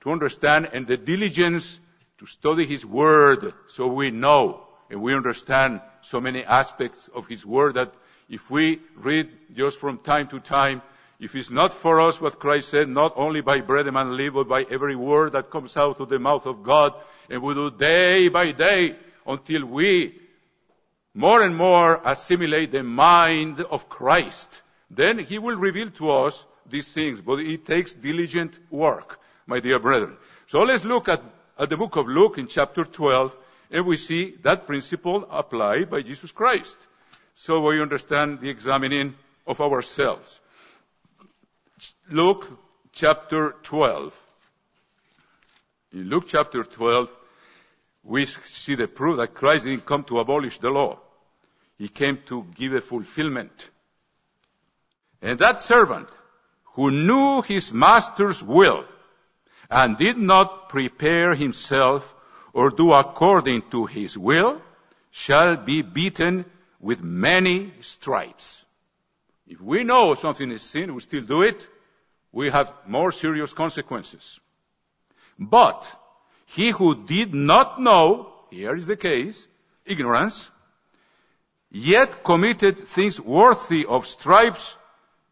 to 0.00 0.10
understand 0.10 0.70
and 0.72 0.84
the 0.84 0.96
diligence 0.96 1.78
to 2.18 2.26
study 2.26 2.66
His 2.66 2.84
Word 2.84 3.54
so 3.68 3.86
we 3.86 4.10
know 4.10 4.66
and 4.90 5.00
we 5.00 5.14
understand 5.14 5.80
so 6.02 6.20
many 6.20 6.44
aspects 6.44 7.06
of 7.14 7.28
His 7.28 7.46
Word 7.46 7.74
that 7.74 7.94
if 8.28 8.50
we 8.50 8.80
read 8.96 9.30
just 9.54 9.78
from 9.78 9.98
time 9.98 10.26
to 10.28 10.40
time, 10.40 10.82
if 11.20 11.34
it's 11.34 11.50
not 11.50 11.72
for 11.72 12.00
us 12.00 12.20
what 12.20 12.38
Christ 12.38 12.68
said, 12.70 12.88
not 12.88 13.12
only 13.16 13.40
by 13.40 13.60
bread 13.60 13.86
a 13.86 13.92
man 13.92 14.16
live, 14.16 14.34
but 14.34 14.48
by 14.48 14.66
every 14.68 14.96
word 14.96 15.32
that 15.32 15.50
comes 15.50 15.76
out 15.76 16.00
of 16.00 16.08
the 16.08 16.18
mouth 16.18 16.46
of 16.46 16.62
God, 16.62 16.94
and 17.30 17.42
we 17.42 17.54
do 17.54 17.70
day 17.70 18.28
by 18.28 18.52
day 18.52 18.96
until 19.26 19.64
we 19.64 20.20
more 21.14 21.42
and 21.42 21.56
more 21.56 22.00
assimilate 22.04 22.72
the 22.72 22.82
mind 22.82 23.60
of 23.60 23.88
Christ. 23.88 24.62
Then 24.90 25.18
He 25.18 25.38
will 25.38 25.56
reveal 25.56 25.90
to 25.90 26.10
us 26.10 26.44
these 26.66 26.92
things, 26.92 27.20
but 27.20 27.38
it 27.38 27.64
takes 27.64 27.92
diligent 27.92 28.58
work, 28.70 29.20
my 29.46 29.60
dear 29.60 29.78
brethren. 29.78 30.16
So 30.48 30.60
let's 30.60 30.84
look 30.84 31.08
at, 31.08 31.22
at 31.58 31.70
the 31.70 31.76
book 31.76 31.96
of 31.96 32.08
Luke 32.08 32.38
in 32.38 32.48
chapter 32.48 32.84
12, 32.84 33.36
and 33.70 33.86
we 33.86 33.96
see 33.96 34.36
that 34.42 34.66
principle 34.66 35.26
applied 35.30 35.90
by 35.90 36.02
Jesus 36.02 36.32
Christ. 36.32 36.76
So 37.34 37.60
we 37.60 37.80
understand 37.80 38.40
the 38.40 38.50
examining 38.50 39.14
of 39.46 39.60
ourselves. 39.60 40.40
Luke 42.10 42.46
chapter 42.92 43.54
12. 43.62 44.22
In 45.94 46.10
Luke 46.10 46.24
chapter 46.26 46.62
12, 46.62 47.10
we 48.02 48.26
see 48.26 48.74
the 48.74 48.86
proof 48.86 49.16
that 49.16 49.32
Christ 49.32 49.64
didn't 49.64 49.86
come 49.86 50.04
to 50.04 50.18
abolish 50.18 50.58
the 50.58 50.68
law. 50.68 50.98
He 51.78 51.88
came 51.88 52.18
to 52.26 52.46
give 52.56 52.74
a 52.74 52.82
fulfillment. 52.82 53.70
And 55.22 55.38
that 55.38 55.62
servant 55.62 56.10
who 56.74 56.90
knew 56.90 57.40
his 57.40 57.72
master's 57.72 58.42
will 58.42 58.84
and 59.70 59.96
did 59.96 60.18
not 60.18 60.68
prepare 60.68 61.34
himself 61.34 62.14
or 62.52 62.68
do 62.68 62.92
according 62.92 63.62
to 63.70 63.86
his 63.86 64.18
will 64.18 64.60
shall 65.10 65.56
be 65.56 65.80
beaten 65.80 66.44
with 66.80 67.02
many 67.02 67.72
stripes. 67.80 68.62
If 69.46 69.58
we 69.60 69.84
know 69.84 70.14
something 70.14 70.50
is 70.52 70.60
sin, 70.60 70.94
we 70.94 71.00
still 71.00 71.22
do 71.22 71.40
it, 71.40 71.66
we 72.34 72.50
have 72.50 72.72
more 72.84 73.12
serious 73.12 73.52
consequences. 73.52 74.40
But 75.38 75.88
he 76.46 76.70
who 76.70 77.06
did 77.06 77.32
not 77.32 77.80
know, 77.80 78.32
here 78.50 78.74
is 78.74 78.86
the 78.86 78.96
case, 78.96 79.46
ignorance, 79.86 80.50
yet 81.70 82.24
committed 82.24 82.88
things 82.88 83.20
worthy 83.20 83.86
of 83.86 84.06
stripes, 84.06 84.76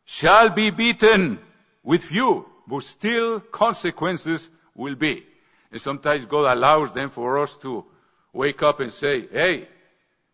shall 0.05 0.51
be 0.51 0.71
beaten 0.71 1.41
with 1.83 2.05
few, 2.05 2.47
but 2.69 2.85
still 2.85 3.41
consequences 3.41 4.49
will 4.75 4.95
be. 4.95 5.27
And 5.73 5.81
sometimes 5.81 6.27
God 6.27 6.57
allows 6.57 6.93
them 6.93 7.11
for 7.11 7.41
us 7.41 7.57
to 7.59 7.85
wake 8.33 8.63
up 8.63 8.79
and 8.79 8.93
say, 8.93 9.27
hey, 9.27 9.69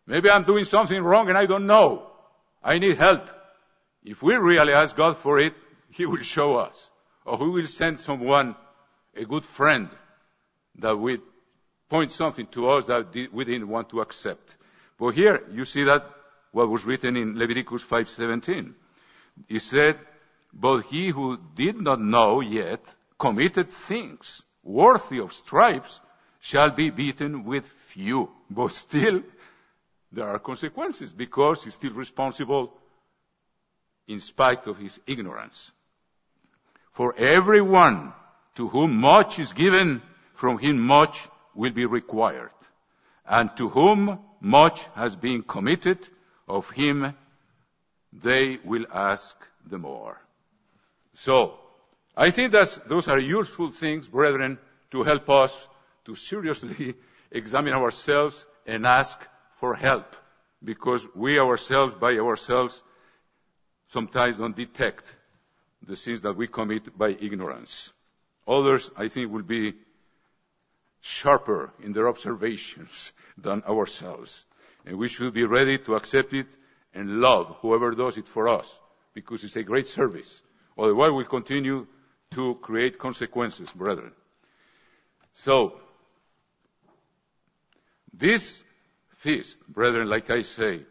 maybe 0.05 0.29
I'm 0.29 0.43
doing 0.43 0.65
something 0.65 1.01
wrong 1.01 1.29
and 1.29 1.37
I 1.37 1.47
don't 1.47 1.65
know. 1.65 2.11
I 2.63 2.77
need 2.77 2.97
help. 2.97 3.27
If 4.03 4.21
we 4.21 4.35
really 4.35 4.73
ask 4.73 4.95
God 4.95 5.17
for 5.17 5.39
it, 5.39 5.53
He 5.91 6.05
will 6.05 6.21
show 6.21 6.57
us. 6.57 6.89
Or 7.25 7.37
He 7.37 7.45
will 7.45 7.67
send 7.67 7.99
someone, 7.99 8.55
a 9.15 9.25
good 9.25 9.45
friend, 9.45 9.89
that 10.79 10.97
will 10.97 11.17
point 11.89 12.11
something 12.11 12.47
to 12.47 12.69
us 12.69 12.85
that 12.85 13.13
we 13.31 13.45
didn't 13.45 13.67
want 13.67 13.89
to 13.89 14.01
accept. 14.01 14.55
But 14.97 15.09
here, 15.09 15.43
you 15.51 15.65
see 15.65 15.83
that 15.85 16.05
what 16.51 16.69
was 16.69 16.85
written 16.85 17.15
in 17.15 17.37
Leviticus 17.37 17.83
5:17. 17.83 18.73
He 19.47 19.59
said, 19.59 19.99
but 20.53 20.81
he 20.81 21.09
who 21.09 21.37
did 21.55 21.79
not 21.79 22.01
know 22.01 22.41
yet 22.41 22.83
committed 23.17 23.69
things 23.69 24.43
worthy 24.63 25.19
of 25.19 25.33
stripes 25.33 25.99
shall 26.39 26.71
be 26.71 26.89
beaten 26.89 27.43
with 27.43 27.65
few. 27.65 28.29
But 28.49 28.73
still, 28.73 29.23
there 30.11 30.27
are 30.27 30.39
consequences 30.39 31.11
because 31.11 31.63
he's 31.63 31.75
still 31.75 31.93
responsible 31.93 32.73
in 34.07 34.19
spite 34.21 34.65
of 34.67 34.77
his 34.77 34.99
ignorance. 35.05 35.71
For 36.99 37.15
everyone 37.17 38.11
to 38.55 38.67
whom 38.67 38.97
much 38.97 39.39
is 39.39 39.53
given, 39.53 40.01
from 40.33 40.57
him 40.57 40.81
much 40.81 41.29
will 41.55 41.71
be 41.71 41.85
required. 41.85 42.51
And 43.25 43.55
to 43.55 43.69
whom 43.69 44.19
much 44.41 44.83
has 44.95 45.15
been 45.15 45.43
committed, 45.43 46.05
of 46.45 46.69
him 46.71 47.15
they 48.11 48.57
will 48.65 48.85
ask 48.93 49.37
the 49.65 49.77
more. 49.77 50.21
So, 51.13 51.57
I 52.17 52.31
think 52.31 52.51
that 52.51 52.81
those 52.89 53.07
are 53.07 53.17
useful 53.17 53.71
things, 53.71 54.09
brethren, 54.09 54.59
to 54.91 55.03
help 55.03 55.29
us 55.29 55.69
to 56.03 56.15
seriously 56.15 56.95
examine 57.31 57.75
ourselves 57.75 58.45
and 58.67 58.85
ask 58.85 59.17
for 59.61 59.73
help. 59.73 60.17
Because 60.61 61.07
we 61.15 61.39
ourselves, 61.39 61.93
by 61.93 62.17
ourselves, 62.17 62.83
sometimes 63.87 64.35
don't 64.35 64.57
detect 64.57 65.15
the 65.89 65.95
sins 65.95 66.21
that 66.21 66.37
we 66.37 66.47
commit 66.47 66.95
by 66.95 67.09
ignorance. 67.09 67.91
Others, 68.47 68.91
I 68.95 69.07
think, 69.07 69.31
will 69.31 69.43
be 69.43 69.73
sharper 71.01 71.73
in 71.81 71.93
their 71.93 72.07
observations 72.07 73.11
than 73.37 73.63
ourselves. 73.63 74.45
And 74.85 74.97
we 74.97 75.07
should 75.07 75.33
be 75.33 75.45
ready 75.45 75.79
to 75.79 75.95
accept 75.95 76.33
it 76.33 76.47
and 76.93 77.19
love 77.19 77.57
whoever 77.61 77.91
does 77.91 78.17
it 78.17 78.27
for 78.27 78.47
us, 78.47 78.79
because 79.13 79.43
it's 79.43 79.55
a 79.55 79.63
great 79.63 79.87
service. 79.87 80.41
Otherwise, 80.77 81.11
we'll 81.11 81.25
continue 81.25 81.87
to 82.31 82.55
create 82.55 82.99
consequences, 82.99 83.71
brethren. 83.71 84.11
So, 85.33 85.79
this 88.13 88.63
feast, 89.17 89.59
brethren, 89.67 90.07
like 90.07 90.29
I 90.29 90.43
say, 90.43 90.81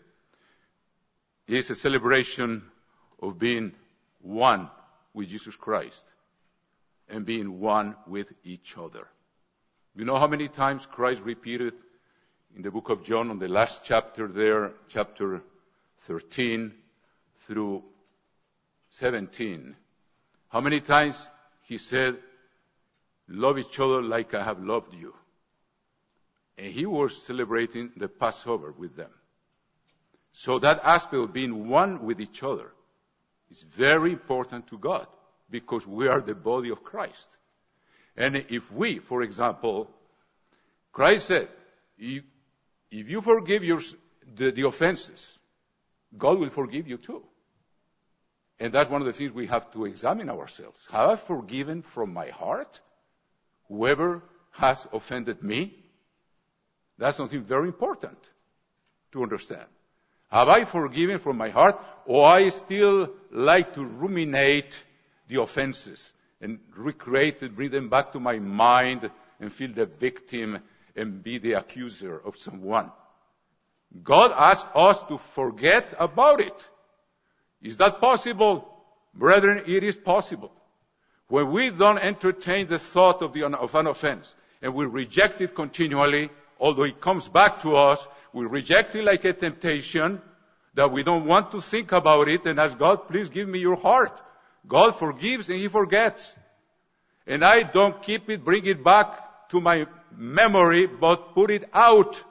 is 1.47 1.71
a 1.71 1.77
celebration 1.77 2.63
of 3.23 3.39
being 3.39 3.73
one 4.23 4.71
with 5.19 5.29
Jesus 5.29 5.57
Christ 5.57 6.07
and 7.09 7.27
being 7.27 7.59
one 7.59 7.97
with 8.07 8.33
each 8.45 8.79
other. 8.79 9.09
You 9.97 10.05
know 10.05 10.17
how 10.17 10.29
many 10.29 10.47
times 10.47 10.87
Christ 10.87 11.23
repeated 11.23 11.75
in 12.55 12.63
the 12.63 12.71
book 12.71 12.89
of 12.89 13.05
John 13.05 13.31
on 13.31 13.41
the 13.41 13.49
last 13.49 13.85
chapter 13.85 14.29
there, 14.29 14.75
chapter 14.87 15.43
13 16.03 16.73
through 17.39 17.83
17. 18.91 19.75
How 20.51 20.61
many 20.61 20.79
times 20.79 21.29
he 21.65 21.79
said, 21.79 22.17
love 23.27 23.59
each 23.59 23.81
other 23.81 24.01
like 24.01 24.35
I 24.35 24.45
have 24.45 24.63
loved 24.63 24.95
you. 24.95 25.15
And 26.57 26.73
he 26.73 26.87
was 26.87 27.21
celebrating 27.21 27.91
the 27.97 28.09
Passover 28.09 28.71
with 28.71 28.95
them. 28.95 29.11
So 30.31 30.61
that 30.61 30.81
aspect 30.85 31.15
of 31.15 31.33
being 31.33 31.69
one 31.69 32.05
with 32.05 32.21
each 32.21 32.45
other 32.45 32.71
is 33.51 33.63
very 33.63 34.13
important 34.13 34.67
to 34.69 34.79
God 34.79 35.07
because 35.51 35.87
we 35.87 36.09
are 36.09 36.21
the 36.21 36.35
body 36.35 36.71
of 36.71 36.85
Christ. 36.85 37.29
And 38.17 38.37
if 38.49 38.71
we, 38.73 38.99
for 38.99 39.23
example, 39.23 39.91
Christ 40.93 41.27
said, 41.27 41.49
if, 41.99 42.25
if 42.91 43.09
you 43.09 43.21
forgive 43.21 43.65
your, 43.65 43.81
the, 44.35 44.51
the 44.51 44.67
offenses, 44.67 45.39
God 46.17 46.39
will 46.39 46.51
forgive 46.51 46.89
you 46.89 46.97
too. 46.97 47.23
And 48.61 48.73
that's 48.73 48.91
one 48.91 49.01
of 49.01 49.07
the 49.07 49.13
things 49.13 49.33
we 49.33 49.47
have 49.47 49.71
to 49.73 49.85
examine 49.85 50.29
ourselves. 50.29 50.81
Have 50.91 51.11
I 51.11 51.17
forgiven 51.17 51.83
from 51.83 52.13
my 52.13 52.31
heart 52.31 52.81
whoever 53.69 54.23
has 54.51 54.87
offended 54.93 55.43
me? 55.43 55.75
That's 56.99 57.17
something 57.17 57.43
very 57.43 57.69
important 57.69 58.19
to 59.13 59.23
understand. 59.23 59.67
Have 60.31 60.49
I 60.49 60.65
forgiven 60.65 61.19
from 61.19 61.39
my 61.39 61.49
heart, 61.49 61.81
or 62.05 62.27
I 62.27 62.51
still 62.51 63.11
like 63.31 63.75
to 63.75 63.85
ruminate 63.85 64.83
the 65.29 65.41
offenses 65.41 66.13
and 66.41 66.59
recreate 66.77 67.43
it, 67.43 67.57
bring 67.57 67.71
them 67.71 67.89
back 67.89 68.13
to 68.13 68.21
my 68.21 68.39
mind 68.39 69.11
and 69.41 69.53
feel 69.53 69.71
the 69.71 69.87
victim 69.87 70.61
and 70.95 71.23
be 71.23 71.39
the 71.39 71.55
accuser 71.55 72.21
of 72.25 72.37
someone? 72.37 72.91
God 74.03 74.33
asks 74.37 74.69
us 74.75 75.03
to 75.05 75.19
forget 75.19 75.95
about 75.99 76.41
it. 76.41 76.69
Is 77.63 77.79
that 77.79 78.01
possible? 78.01 78.69
Brethren, 79.15 79.65
it 79.67 79.83
is 79.83 79.97
possible. 79.97 80.53
When 81.29 81.51
we 81.51 81.71
don't 81.71 81.99
entertain 81.99 82.69
the 82.69 82.79
thought 82.79 83.23
of, 83.23 83.33
the, 83.33 83.45
of 83.45 83.75
an 83.75 83.87
offense 83.87 84.35
and 84.63 84.75
we 84.75 84.87
reject 84.87 85.41
it 85.41 85.55
continually, 85.55 86.31
although 86.59 86.85
it 86.85 87.01
comes 87.01 87.29
back 87.29 87.61
to 87.61 87.77
us, 87.77 88.07
we 88.33 88.47
reject 88.47 88.95
it 88.95 89.05
like 89.05 89.25
a 89.25 89.33
temptation 89.33 90.21
that 90.75 90.93
we 90.93 91.03
don't 91.03 91.25
want 91.25 91.53
to 91.53 91.61
think 91.61 91.93
about 91.93 92.29
it 92.29 92.47
and 92.47 92.59
ask 92.61 92.79
God, 92.79 93.09
please 93.09 93.29
give 93.29 93.49
me 93.49 93.59
your 93.59 93.77
heart. 93.77 94.19
God 94.67 94.93
forgives 94.97 95.49
and 95.49 95.59
He 95.59 95.69
forgets. 95.69 96.35
And 97.27 97.45
I 97.45 97.63
don't 97.63 98.03
keep 98.03 98.31
it, 98.31 98.45
bring 98.45 98.65
it 98.67 98.85
back 98.85 99.49
to 99.51 99.61
my 99.61 99.87
memory, 100.17 100.87
but 100.87 101.35
put 101.35 101.51
it 101.51 101.69
out. 101.73 102.23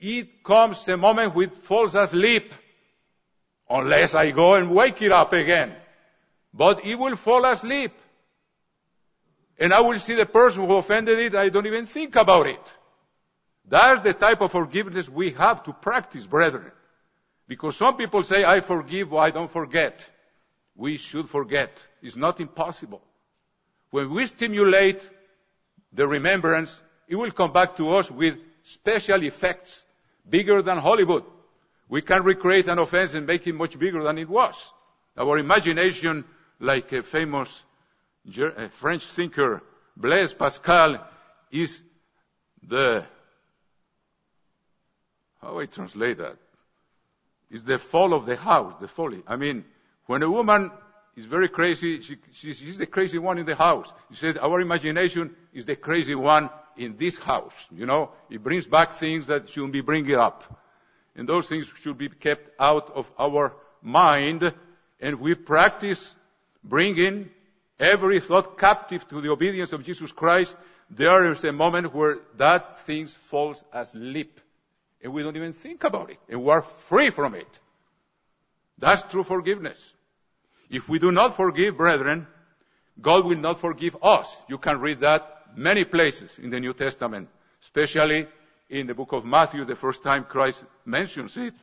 It 0.00 0.42
comes 0.42 0.86
a 0.88 0.96
moment 0.96 1.34
which 1.34 1.50
falls 1.50 1.94
asleep 1.94 2.52
unless 3.68 4.14
I 4.14 4.30
go 4.30 4.54
and 4.54 4.74
wake 4.74 5.02
it 5.02 5.12
up 5.12 5.32
again. 5.32 5.74
But 6.54 6.86
it 6.86 6.98
will 6.98 7.16
fall 7.16 7.44
asleep. 7.44 7.92
And 9.58 9.72
I 9.72 9.80
will 9.80 9.98
see 9.98 10.14
the 10.14 10.26
person 10.26 10.66
who 10.66 10.76
offended 10.76 11.18
it, 11.18 11.34
I 11.34 11.48
don't 11.48 11.66
even 11.66 11.86
think 11.86 12.16
about 12.16 12.46
it. 12.46 12.72
That's 13.68 14.00
the 14.02 14.14
type 14.14 14.40
of 14.40 14.52
forgiveness 14.52 15.08
we 15.08 15.30
have 15.32 15.62
to 15.64 15.72
practice, 15.72 16.26
brethren. 16.26 16.72
Because 17.46 17.76
some 17.76 17.96
people 17.96 18.22
say, 18.22 18.44
I 18.44 18.60
forgive, 18.60 19.12
I 19.14 19.30
don't 19.30 19.50
forget. 19.50 20.08
we 20.78 20.96
should 20.96 21.28
forget. 21.28 21.84
It's 22.00 22.16
not 22.16 22.40
impossible. 22.40 23.02
When 23.90 24.10
we 24.10 24.26
stimulate 24.26 25.02
the 25.92 26.06
remembrance, 26.06 26.82
it 27.08 27.16
will 27.16 27.32
come 27.32 27.52
back 27.52 27.76
to 27.76 27.94
us 27.96 28.10
with 28.10 28.38
special 28.62 29.22
effects 29.24 29.84
bigger 30.28 30.62
than 30.62 30.78
Hollywood. 30.78 31.24
We 31.88 32.02
can 32.02 32.22
recreate 32.22 32.68
an 32.68 32.78
offense 32.78 33.14
and 33.14 33.26
make 33.26 33.46
it 33.46 33.54
much 33.54 33.78
bigger 33.78 34.04
than 34.04 34.18
it 34.18 34.28
was. 34.28 34.72
Our 35.16 35.38
imagination, 35.38 36.24
like 36.60 36.92
a 36.92 37.02
famous 37.02 37.64
French 38.70 39.04
thinker, 39.04 39.62
Blaise 39.96 40.32
Pascal, 40.32 41.04
is 41.50 41.82
the, 42.62 43.04
how 45.40 45.58
I 45.58 45.66
translate 45.66 46.18
that? 46.18 46.36
It's 47.50 47.64
the 47.64 47.78
fall 47.78 48.12
of 48.12 48.26
the 48.26 48.36
house, 48.36 48.74
the 48.80 48.88
folly. 48.88 49.22
I 49.26 49.36
mean, 49.36 49.64
when 50.06 50.22
a 50.22 50.30
woman 50.30 50.70
is 51.16 51.24
very 51.24 51.48
crazy, 51.48 52.00
she, 52.00 52.16
she, 52.32 52.52
she's 52.52 52.78
the 52.78 52.86
crazy 52.86 53.18
one 53.18 53.38
in 53.38 53.46
the 53.46 53.56
house. 53.56 53.92
He 54.10 54.16
said, 54.16 54.38
our 54.38 54.60
imagination 54.60 55.34
is 55.52 55.66
the 55.66 55.76
crazy 55.76 56.14
one 56.14 56.50
in 56.76 56.96
this 56.96 57.18
house. 57.18 57.66
You 57.74 57.86
know, 57.86 58.10
it 58.30 58.42
brings 58.42 58.66
back 58.66 58.92
things 58.92 59.26
that 59.26 59.48
shouldn't 59.48 59.72
be 59.72 59.80
bringing 59.80 60.14
up. 60.16 60.44
And 61.16 61.28
those 61.28 61.48
things 61.48 61.72
should 61.82 61.98
be 61.98 62.08
kept 62.08 62.50
out 62.60 62.92
of 62.94 63.10
our 63.18 63.54
mind. 63.82 64.52
And 65.00 65.20
we 65.20 65.34
practice 65.34 66.14
bringing 66.62 67.30
every 67.80 68.20
thought 68.20 68.58
captive 68.58 69.08
to 69.08 69.20
the 69.20 69.30
obedience 69.30 69.72
of 69.72 69.84
Jesus 69.84 70.12
Christ. 70.12 70.56
There 70.90 71.32
is 71.32 71.44
a 71.44 71.52
moment 71.52 71.94
where 71.94 72.18
that 72.36 72.78
thing 72.80 73.06
falls 73.06 73.64
asleep. 73.72 74.40
And 75.02 75.12
we 75.12 75.22
don't 75.22 75.36
even 75.36 75.52
think 75.52 75.84
about 75.84 76.10
it. 76.10 76.18
And 76.28 76.42
we 76.42 76.50
are 76.50 76.62
free 76.62 77.10
from 77.10 77.34
it. 77.34 77.60
That's 78.78 79.02
true 79.04 79.24
forgiveness. 79.24 79.94
If 80.70 80.88
we 80.88 80.98
do 80.98 81.12
not 81.12 81.36
forgive, 81.36 81.76
brethren, 81.76 82.26
God 83.00 83.24
will 83.24 83.38
not 83.38 83.60
forgive 83.60 83.96
us. 84.02 84.36
You 84.48 84.58
can 84.58 84.80
read 84.80 85.00
that 85.00 85.56
many 85.56 85.84
places 85.84 86.38
in 86.38 86.50
the 86.50 86.60
New 86.60 86.74
Testament, 86.74 87.28
especially 87.62 88.26
in 88.68 88.86
the 88.86 88.94
book 88.94 89.12
of 89.12 89.24
Matthew, 89.24 89.64
the 89.64 89.76
first 89.76 90.02
time 90.02 90.24
Christ 90.24 90.62
mentions 90.84 91.36
it, 91.36 91.54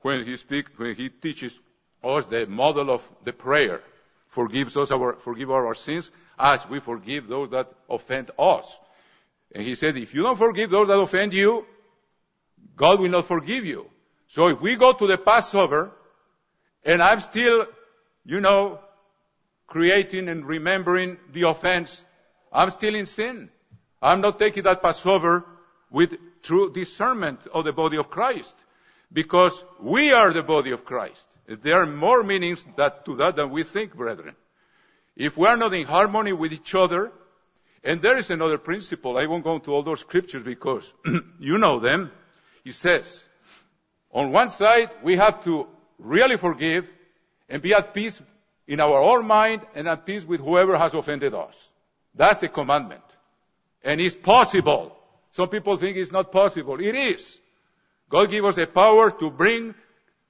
when 0.00 0.24
he 0.24 0.36
speaks, 0.36 0.70
when 0.76 0.94
he 0.94 1.08
teaches 1.08 1.58
us 2.02 2.26
the 2.26 2.46
model 2.46 2.90
of 2.90 3.08
the 3.24 3.32
prayer. 3.32 3.80
Forgives 4.28 4.76
us 4.76 4.90
our, 4.90 5.14
forgive 5.14 5.50
our 5.50 5.74
sins 5.74 6.10
as 6.38 6.68
we 6.68 6.80
forgive 6.80 7.28
those 7.28 7.50
that 7.50 7.72
offend 7.88 8.30
us. 8.38 8.78
And 9.54 9.64
he 9.64 9.74
said, 9.74 9.96
if 9.96 10.14
you 10.14 10.22
don't 10.22 10.36
forgive 10.36 10.70
those 10.70 10.88
that 10.88 10.98
offend 10.98 11.32
you, 11.32 11.66
God 12.76 13.00
will 13.00 13.10
not 13.10 13.26
forgive 13.26 13.64
you. 13.64 13.90
So 14.28 14.48
if 14.48 14.60
we 14.60 14.76
go 14.76 14.92
to 14.92 15.06
the 15.06 15.18
Passover, 15.18 15.92
and 16.84 17.02
I'm 17.02 17.20
still, 17.20 17.66
you 18.24 18.40
know, 18.40 18.80
creating 19.66 20.28
and 20.28 20.46
remembering 20.46 21.18
the 21.32 21.42
offense 21.48 22.04
I'm 22.52 22.70
still 22.70 22.94
in 22.94 23.06
sin. 23.06 23.50
I'm 24.00 24.20
not 24.20 24.38
taking 24.38 24.62
that 24.64 24.82
Passover 24.82 25.44
with 25.90 26.14
true 26.42 26.72
discernment 26.72 27.40
of 27.52 27.64
the 27.64 27.72
body 27.72 27.96
of 27.96 28.10
Christ. 28.10 28.56
Because 29.12 29.64
we 29.80 30.12
are 30.12 30.32
the 30.32 30.42
body 30.42 30.70
of 30.72 30.84
Christ. 30.84 31.28
There 31.46 31.80
are 31.82 31.86
more 31.86 32.22
meanings 32.22 32.66
that, 32.76 33.06
to 33.06 33.16
that 33.16 33.36
than 33.36 33.50
we 33.50 33.62
think, 33.62 33.94
brethren. 33.94 34.34
If 35.16 35.36
we 35.36 35.46
are 35.46 35.56
not 35.56 35.72
in 35.72 35.86
harmony 35.86 36.32
with 36.32 36.52
each 36.52 36.74
other, 36.74 37.10
and 37.82 38.02
there 38.02 38.18
is 38.18 38.28
another 38.28 38.58
principle, 38.58 39.16
I 39.16 39.26
won't 39.26 39.44
go 39.44 39.54
into 39.54 39.72
all 39.72 39.82
those 39.82 40.00
scriptures 40.00 40.42
because 40.42 40.92
you 41.40 41.56
know 41.56 41.80
them. 41.80 42.12
He 42.64 42.72
says, 42.72 43.24
on 44.12 44.32
one 44.32 44.50
side, 44.50 44.90
we 45.02 45.16
have 45.16 45.44
to 45.44 45.66
really 45.98 46.36
forgive 46.36 46.88
and 47.48 47.62
be 47.62 47.74
at 47.74 47.94
peace 47.94 48.20
in 48.66 48.80
our 48.80 49.00
own 49.00 49.26
mind 49.26 49.62
and 49.74 49.88
at 49.88 50.06
peace 50.06 50.24
with 50.24 50.40
whoever 50.40 50.76
has 50.76 50.94
offended 50.94 51.34
us. 51.34 51.68
That's 52.14 52.42
a 52.42 52.48
commandment. 52.48 53.02
And 53.84 54.00
it's 54.00 54.14
possible. 54.14 54.96
Some 55.32 55.48
people 55.48 55.76
think 55.76 55.96
it's 55.96 56.12
not 56.12 56.32
possible. 56.32 56.80
It 56.80 56.94
is. 56.94 57.38
God 58.08 58.30
gave 58.30 58.44
us 58.44 58.56
the 58.56 58.66
power 58.66 59.10
to 59.10 59.30
bring 59.30 59.74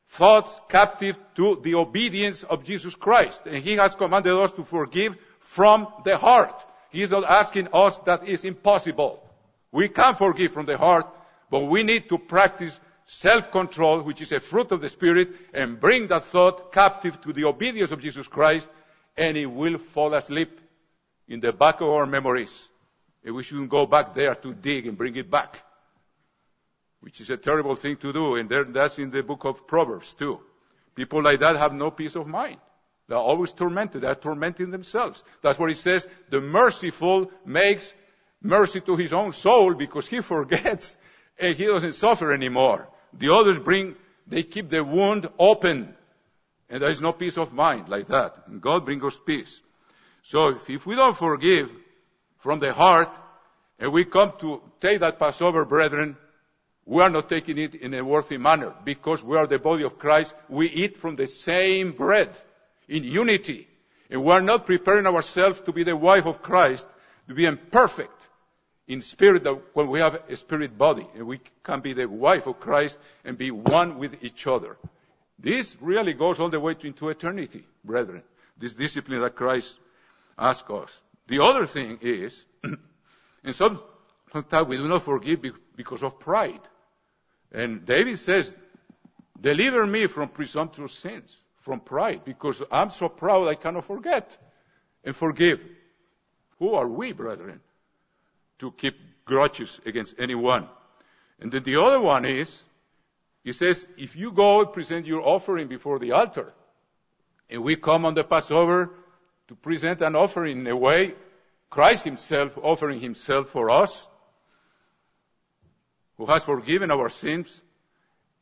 thoughts 0.09 0.61
captive 0.69 1.19
to 1.37 1.61
the 1.63 1.75
obedience 1.77 2.43
of 2.43 2.65
Jesus 2.65 2.95
Christ. 2.95 3.43
And 3.47 3.63
He 3.63 3.75
has 3.75 3.95
commanded 3.95 4.33
us 4.35 4.53
to 4.53 4.65
forgive 4.65 5.17
from 5.41 5.87
the 6.05 6.17
heart. 6.17 6.65
He 6.91 7.03
is 7.03 7.11
not 7.11 7.25
asking 7.25 7.69
us 7.73 7.99
that 8.01 8.27
is 8.27 8.45
impossible. 8.45 9.23
We 9.71 9.89
can 9.89 10.15
forgive 10.15 10.53
from 10.53 10.67
the 10.67 10.79
heart, 10.79 11.07
but 11.51 11.61
we 11.61 11.83
need 11.83 12.09
to 12.09 12.19
practice 12.19 12.81
self-control, 13.07 14.03
which 14.03 14.21
is 14.21 14.33
a 14.33 14.41
fruit 14.41 14.71
of 14.71 14.81
the 14.81 14.89
Spirit, 14.89 15.31
and 15.55 15.81
bring 15.81 16.09
that 16.09 16.25
thought 16.25 16.73
captive 16.73 17.21
to 17.23 17.33
the 17.33 17.45
obedience 17.45 17.91
of 17.91 18.01
Jesus 18.01 18.27
Christ, 18.27 18.71
and 19.17 19.37
it 19.37 19.47
will 19.47 19.79
fall 19.79 20.15
asleep 20.15 20.61
in 21.27 21.41
the 21.41 21.53
back 21.53 21.81
of 21.81 21.89
our 21.89 22.07
memories. 22.07 22.69
And 23.25 23.35
we 23.35 23.43
shouldn't 23.43 23.71
go 23.71 23.87
back 23.87 24.15
there 24.15 24.35
to 24.35 24.55
dig 24.55 24.87
and 24.87 24.97
bring 24.97 25.17
it 25.17 25.31
back, 25.31 25.63
which 27.01 27.21
is 27.21 27.31
a 27.31 27.37
terrible 27.37 27.75
thing 27.75 27.97
to 27.97 28.13
do. 28.13 28.37
And 28.37 28.49
there, 28.49 28.65
that's 28.65 28.99
in 28.99 29.11
the 29.11 29.23
book 29.23 29.45
of 29.45 29.67
Proverbs 29.67 30.15
too. 30.15 30.41
People 30.95 31.23
like 31.23 31.41
that 31.41 31.57
have 31.57 31.73
no 31.73 31.91
peace 31.91 32.17
of 32.17 32.27
mind. 32.27 32.59
They're 33.09 33.17
always 33.17 33.53
tormented. 33.53 34.03
They're 34.03 34.15
tormenting 34.15 34.71
themselves. 34.71 35.25
That's 35.43 35.59
what 35.59 35.71
he 35.71 35.75
says. 35.75 36.07
The 36.29 36.41
merciful 36.41 37.31
makes 37.45 37.95
mercy 38.43 38.81
to 38.83 38.97
his 38.97 39.13
own 39.13 39.33
soul 39.33 39.75
because 39.75 40.07
he 40.07 40.21
forgets 40.21 40.97
and 41.39 41.57
he 41.57 41.67
doesn't 41.67 41.93
suffer 41.93 42.33
anymore. 42.33 42.89
The 43.13 43.33
others 43.33 43.59
bring, 43.59 43.97
they 44.27 44.43
keep 44.43 44.71
the 44.71 44.85
wound 44.85 45.29
open 45.39 45.95
and 46.71 46.83
there 46.83 46.91
is 46.91 47.01
no 47.01 47.13
peace 47.13 47.39
of 47.39 47.53
mind 47.53 47.89
like 47.89 48.09
that. 48.09 48.35
And 48.47 48.61
God 48.61 48.85
brings 48.85 49.03
us 49.03 49.19
peace. 49.25 49.61
So 50.23 50.49
if, 50.49 50.69
if 50.69 50.87
we 50.87 50.97
don't 50.97 51.17
forgive 51.17 51.71
from 52.39 52.59
the 52.59 52.73
heart, 52.73 53.11
and 53.79 53.93
we 53.93 54.05
come 54.05 54.33
to 54.41 54.61
take 54.81 55.01
that 55.01 55.19
Passover, 55.19 55.65
brethren, 55.65 56.17
we 56.85 57.03
are 57.03 57.11
not 57.11 57.29
taking 57.29 57.59
it 57.59 57.75
in 57.75 57.95
a 57.95 58.05
worthy 58.05 58.37
manner 58.37 58.75
because 58.85 59.23
we 59.23 59.37
are 59.37 59.47
the 59.47 59.59
body 59.59 59.85
of 59.85 59.99
Christ. 59.99 60.35
We 60.49 60.69
eat 60.69 60.97
from 60.97 61.17
the 61.17 61.27
same 61.27 61.93
bread 61.93 62.37
in 62.89 63.05
unity. 63.05 63.69
And 64.11 64.25
we 64.25 64.33
are 64.33 64.41
not 64.41 64.67
preparing 64.67 65.07
ourselves 65.07 65.61
to 65.63 65.73
be 65.73 65.85
the 65.85 65.97
wife 65.97 66.27
of 66.27 66.43
Christ, 66.43 66.87
to 67.29 67.35
be 67.35 67.45
imperfect 67.45 68.28
in 68.89 69.03
spirit 69.03 69.47
when 69.75 69.89
we 69.89 70.01
have 70.01 70.23
a 70.29 70.37
spirit 70.37 70.77
body. 70.77 71.07
And 71.15 71.27
we 71.27 71.41
can 71.63 71.81
be 71.81 71.93
the 71.93 72.09
wife 72.09 72.47
of 72.47 72.59
Christ 72.59 72.99
and 73.25 73.37
be 73.39 73.51
one 73.51 73.99
with 73.99 74.25
each 74.25 74.47
other. 74.47 74.77
This 75.39 75.77
really 75.81 76.15
goes 76.15 76.41
all 76.41 76.49
the 76.49 76.59
way 76.59 76.75
into 76.83 77.11
eternity, 77.11 77.65
brethren. 77.85 78.23
This 78.57 78.75
discipline 78.75 79.21
that 79.21 79.37
Christ 79.37 79.77
ask 80.37 80.69
us. 80.71 81.01
The 81.29 81.45
other 81.45 81.67
thing 81.67 81.99
is, 82.01 82.45
and 83.45 83.55
some, 83.55 83.81
sometimes 84.33 84.67
we 84.67 84.79
do 84.79 84.89
not 84.89 85.03
forgive 85.03 85.45
because 85.77 86.03
of 86.03 86.19
pride. 86.19 86.61
And 87.53 87.85
David 87.85 88.19
says, 88.19 88.57
deliver 89.39 89.87
me 89.87 90.07
from 90.07 90.31
presumptuous 90.31 90.95
sins, 90.95 91.37
from 91.61 91.81
pride, 91.81 92.23
because 92.25 92.63
I'm 92.73 92.91
so 92.91 93.11
proud 93.11 93.49
I 93.49 93.55
cannot 93.55 93.85
forget 93.85 94.37
and 95.05 95.15
forgive. 95.15 95.65
Who 96.59 96.75
are 96.75 96.89
we, 96.89 97.13
brethren, 97.13 97.61
to 98.59 98.71
keep 98.73 98.97
grudges 99.25 99.81
against 99.87 100.15
anyone? 100.19 100.69
And 101.41 101.53
then 101.53 101.63
the 101.63 101.77
other 101.81 102.01
one 102.01 102.25
is, 102.25 102.63
he 103.45 103.53
says, 103.53 103.87
if 103.97 104.17
you 104.17 104.33
go 104.33 104.61
and 104.61 104.73
present 104.73 105.07
your 105.07 105.23
offering 105.23 105.69
before 105.69 105.99
the 105.99 106.13
altar, 106.13 106.53
and 107.49 107.63
we 107.63 107.77
come 107.77 108.05
on 108.05 108.15
the 108.15 108.25
Passover 108.25 108.91
to 109.49 109.55
present 109.55 110.03
an 110.03 110.17
offering 110.17 110.61
in 110.61 110.67
a 110.67 110.77
way, 110.77 111.15
Christ 111.71 112.05
himself 112.05 112.59
offering 112.61 113.01
himself 113.01 113.49
for 113.49 113.71
us, 113.71 114.07
who 116.17 116.27
has 116.27 116.45
forgiven 116.45 116.91
our 116.91 117.09
sins. 117.09 117.63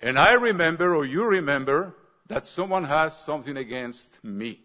And 0.01 0.19
I 0.19 0.35
remember, 0.35 0.95
or 0.95 1.05
you 1.05 1.25
remember, 1.25 1.95
that 2.29 2.47
someone 2.47 2.85
has 2.85 3.17
something 3.17 3.57
against 3.57 4.23
me. 4.25 4.61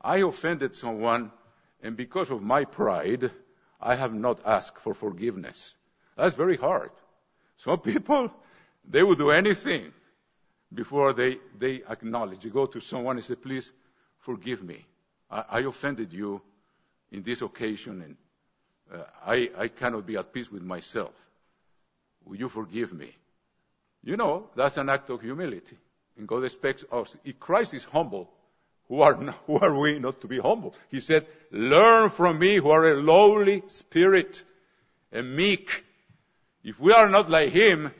I 0.00 0.18
offended 0.18 0.74
someone, 0.74 1.32
and 1.82 1.96
because 1.96 2.30
of 2.30 2.42
my 2.42 2.64
pride, 2.64 3.30
I 3.80 3.94
have 3.94 4.12
not 4.12 4.40
asked 4.44 4.78
for 4.78 4.94
forgiveness. 4.94 5.74
That's 6.16 6.34
very 6.34 6.56
hard. 6.56 6.90
Some 7.58 7.78
people, 7.78 8.32
they 8.88 9.02
will 9.02 9.14
do 9.14 9.30
anything 9.30 9.92
before 10.72 11.12
they, 11.12 11.38
they 11.58 11.82
acknowledge. 11.88 12.44
You 12.44 12.50
go 12.50 12.66
to 12.66 12.80
someone 12.80 13.16
and 13.16 13.24
say, 13.24 13.34
please 13.34 13.70
forgive 14.18 14.62
me. 14.62 14.84
I, 15.30 15.44
I 15.50 15.60
offended 15.60 16.12
you 16.12 16.40
in 17.10 17.22
this 17.22 17.42
occasion 17.42 18.02
and 18.02 18.16
uh, 18.92 19.04
I, 19.26 19.50
I 19.56 19.68
cannot 19.68 20.06
be 20.06 20.16
at 20.16 20.32
peace 20.32 20.50
with 20.50 20.62
myself. 20.62 21.12
Will 22.24 22.36
you 22.36 22.48
forgive 22.48 22.92
me? 22.92 23.14
You 24.02 24.16
know, 24.16 24.48
that's 24.54 24.76
an 24.76 24.88
act 24.88 25.10
of 25.10 25.20
humility. 25.20 25.76
And 26.16 26.26
God 26.26 26.44
expects 26.44 26.84
us. 26.90 27.16
If 27.24 27.38
Christ 27.38 27.74
is 27.74 27.84
humble, 27.84 28.30
who 28.88 29.02
are, 29.02 29.14
who 29.14 29.58
are 29.58 29.78
we 29.78 29.98
not 29.98 30.20
to 30.22 30.26
be 30.26 30.38
humble? 30.38 30.74
He 30.90 31.00
said, 31.00 31.26
learn 31.50 32.10
from 32.10 32.38
me 32.38 32.56
who 32.56 32.70
are 32.70 32.88
a 32.88 32.96
lowly 32.96 33.62
spirit 33.68 34.42
and 35.12 35.36
meek. 35.36 35.84
If 36.64 36.80
we 36.80 36.92
are 36.92 37.08
not 37.08 37.30
like 37.30 37.50
him, 37.50 37.92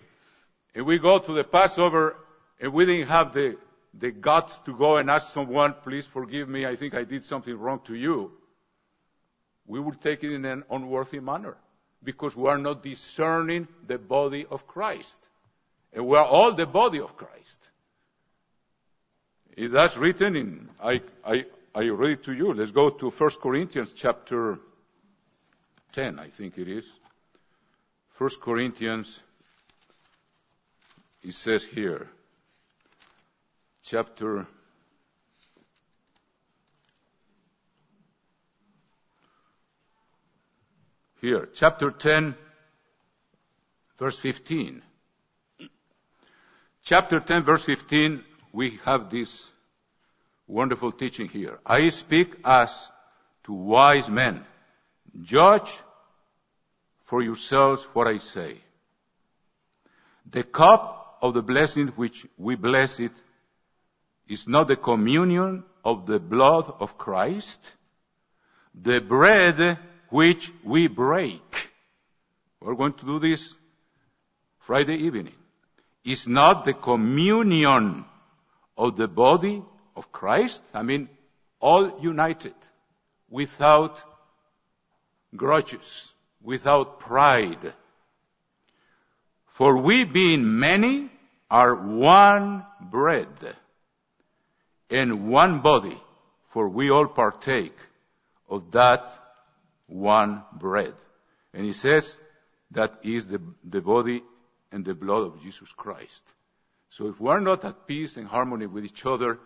and 0.74 0.86
we 0.86 0.98
go 0.98 1.18
to 1.18 1.32
the 1.32 1.44
Passover 1.44 2.16
and 2.60 2.72
we 2.72 2.86
didn't 2.86 3.08
have 3.08 3.32
the 3.32 3.56
the 3.94 4.10
guts 4.10 4.58
to 4.60 4.76
go 4.76 4.96
and 4.96 5.10
ask 5.10 5.32
someone, 5.32 5.74
please 5.82 6.06
forgive 6.06 6.48
me, 6.48 6.66
I 6.66 6.76
think 6.76 6.94
I 6.94 7.04
did 7.04 7.24
something 7.24 7.58
wrong 7.58 7.80
to 7.84 7.94
you, 7.94 8.32
we 9.66 9.80
will 9.80 9.94
take 9.94 10.24
it 10.24 10.32
in 10.32 10.44
an 10.44 10.64
unworthy 10.70 11.20
manner 11.20 11.56
because 12.02 12.36
we 12.36 12.48
are 12.48 12.58
not 12.58 12.82
discerning 12.82 13.66
the 13.86 13.98
body 13.98 14.46
of 14.50 14.66
Christ. 14.66 15.18
And 15.92 16.06
we 16.06 16.16
are 16.16 16.24
all 16.24 16.52
the 16.52 16.66
body 16.66 17.00
of 17.00 17.16
Christ. 17.16 17.58
That's 19.66 19.96
written 19.96 20.36
in, 20.36 20.68
I, 20.80 21.02
I, 21.26 21.44
I 21.74 21.88
read 21.88 22.12
it 22.12 22.22
to 22.24 22.32
you. 22.32 22.54
Let's 22.54 22.70
go 22.70 22.90
to 22.90 23.10
1 23.10 23.30
Corinthians 23.42 23.90
chapter 23.90 24.60
10, 25.92 26.20
I 26.20 26.28
think 26.28 26.58
it 26.58 26.68
is. 26.68 26.84
1 28.18 28.30
Corinthians, 28.40 29.20
it 31.24 31.34
says 31.34 31.64
here, 31.64 32.08
chapter 33.82 34.46
here, 41.20 41.48
chapter 41.52 41.90
10, 41.90 42.36
verse 43.98 44.18
15. 44.20 44.82
Chapter 46.84 47.18
10, 47.18 47.42
verse 47.42 47.64
15, 47.64 48.24
we 48.52 48.78
have 48.84 49.10
this 49.10 49.50
wonderful 50.46 50.92
teaching 50.92 51.28
here. 51.28 51.58
I 51.64 51.88
speak 51.90 52.34
as 52.44 52.90
to 53.44 53.52
wise 53.52 54.10
men. 54.10 54.44
Judge 55.22 55.78
for 57.02 57.22
yourselves 57.22 57.84
what 57.92 58.06
I 58.06 58.18
say. 58.18 58.58
The 60.30 60.42
cup 60.42 61.18
of 61.22 61.34
the 61.34 61.42
blessing 61.42 61.88
which 61.88 62.26
we 62.36 62.54
bless 62.54 63.00
it 63.00 63.12
is 64.28 64.46
not 64.46 64.68
the 64.68 64.76
communion 64.76 65.64
of 65.84 66.06
the 66.06 66.20
blood 66.20 66.72
of 66.80 66.98
Christ. 66.98 67.60
The 68.74 69.00
bread 69.00 69.78
which 70.10 70.52
we 70.62 70.86
break. 70.88 71.70
We're 72.60 72.74
going 72.74 72.92
to 72.94 73.06
do 73.06 73.18
this 73.18 73.54
Friday 74.58 74.96
evening. 74.96 75.32
Is 76.04 76.26
not 76.26 76.64
the 76.64 76.74
communion 76.74 78.04
of 78.78 78.96
the 78.96 79.08
body 79.08 79.62
of 79.96 80.12
Christ. 80.12 80.62
I 80.72 80.82
mean, 80.82 81.08
all 81.60 81.98
united 82.00 82.54
without 83.28 84.02
grudges, 85.34 86.12
without 86.40 87.00
pride. 87.00 87.74
For 89.46 89.76
we 89.76 90.04
being 90.04 90.58
many 90.58 91.10
are 91.50 91.74
one 91.74 92.64
bread 92.80 93.28
and 94.88 95.28
one 95.28 95.60
body, 95.60 96.00
for 96.50 96.68
we 96.68 96.90
all 96.90 97.08
partake 97.08 97.76
of 98.48 98.70
that 98.70 99.10
one 99.88 100.42
bread. 100.52 100.94
And 101.52 101.64
he 101.64 101.72
says 101.72 102.16
that 102.70 103.00
is 103.02 103.26
the, 103.26 103.40
the 103.64 103.80
body 103.80 104.22
and 104.70 104.84
the 104.84 104.94
blood 104.94 105.22
of 105.22 105.42
Jesus 105.42 105.72
Christ. 105.72 106.32
So 106.90 107.08
if 107.08 107.20
we 107.20 107.30
are 107.30 107.40
not 107.40 107.64
at 107.64 107.86
peace 107.86 108.16
and 108.16 108.26
harmony 108.26 108.66
with 108.66 108.84
each 108.84 109.04
other, 109.04 109.38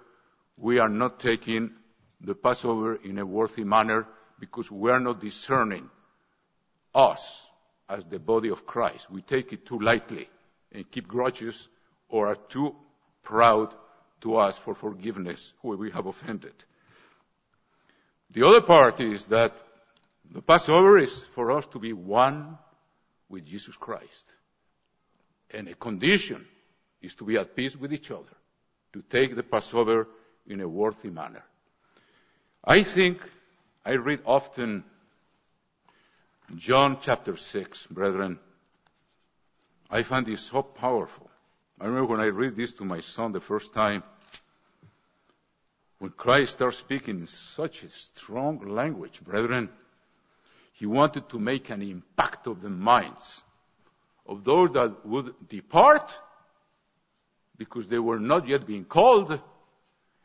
we 0.56 0.78
are 0.78 0.88
not 0.88 1.20
taking 1.20 1.72
the 2.20 2.34
Passover 2.34 2.94
in 2.94 3.18
a 3.18 3.26
worthy 3.26 3.64
manner 3.64 4.06
because 4.38 4.70
we 4.70 4.90
are 4.90 5.00
not 5.00 5.20
discerning 5.20 5.90
us 6.94 7.46
as 7.88 8.04
the 8.04 8.18
body 8.18 8.50
of 8.50 8.66
Christ. 8.66 9.10
We 9.10 9.22
take 9.22 9.52
it 9.52 9.66
too 9.66 9.78
lightly 9.78 10.28
and 10.70 10.90
keep 10.90 11.08
grudges 11.08 11.68
or 12.08 12.28
are 12.28 12.36
too 12.36 12.76
proud 13.22 13.74
to 14.20 14.40
ask 14.40 14.60
for 14.60 14.74
forgiveness 14.74 15.52
who 15.62 15.76
we 15.76 15.90
have 15.90 16.06
offended. 16.06 16.54
The 18.30 18.46
other 18.46 18.60
part 18.60 19.00
is 19.00 19.26
that 19.26 19.52
the 20.30 20.42
Passover 20.42 20.98
is 20.98 21.12
for 21.34 21.52
us 21.52 21.66
to 21.68 21.78
be 21.78 21.92
one 21.92 22.56
with 23.28 23.44
Jesus 23.44 23.76
Christ. 23.76 24.24
And 25.50 25.68
a 25.68 25.74
condition 25.74 26.46
is 27.02 27.14
to 27.16 27.24
be 27.24 27.36
at 27.36 27.54
peace 27.54 27.76
with 27.76 27.92
each 27.92 28.10
other, 28.10 28.36
to 28.92 29.02
take 29.10 29.34
the 29.34 29.42
Passover 29.42 30.08
in 30.46 30.60
a 30.60 30.68
worthy 30.68 31.10
manner. 31.10 31.42
I 32.64 32.84
think 32.84 33.20
I 33.84 33.92
read 33.92 34.20
often 34.24 34.84
John 36.56 36.98
chapter 37.00 37.36
6, 37.36 37.86
brethren. 37.86 38.38
I 39.90 40.02
find 40.04 40.24
this 40.24 40.42
so 40.42 40.62
powerful. 40.62 41.28
I 41.80 41.86
remember 41.86 42.12
when 42.12 42.20
I 42.20 42.26
read 42.26 42.56
this 42.56 42.74
to 42.74 42.84
my 42.84 43.00
son 43.00 43.32
the 43.32 43.40
first 43.40 43.74
time, 43.74 44.02
when 45.98 46.10
Christ 46.12 46.54
starts 46.54 46.78
speaking 46.78 47.20
in 47.20 47.26
such 47.26 47.82
a 47.82 47.88
strong 47.88 48.58
language, 48.68 49.20
brethren, 49.22 49.68
he 50.72 50.86
wanted 50.86 51.28
to 51.30 51.38
make 51.38 51.70
an 51.70 51.82
impact 51.82 52.46
of 52.46 52.60
the 52.60 52.70
minds 52.70 53.42
of 54.26 54.44
those 54.44 54.70
that 54.72 55.04
would 55.06 55.34
depart 55.48 56.16
because 57.56 57.88
they 57.88 57.98
were 57.98 58.18
not 58.18 58.48
yet 58.48 58.66
being 58.66 58.84
called, 58.84 59.38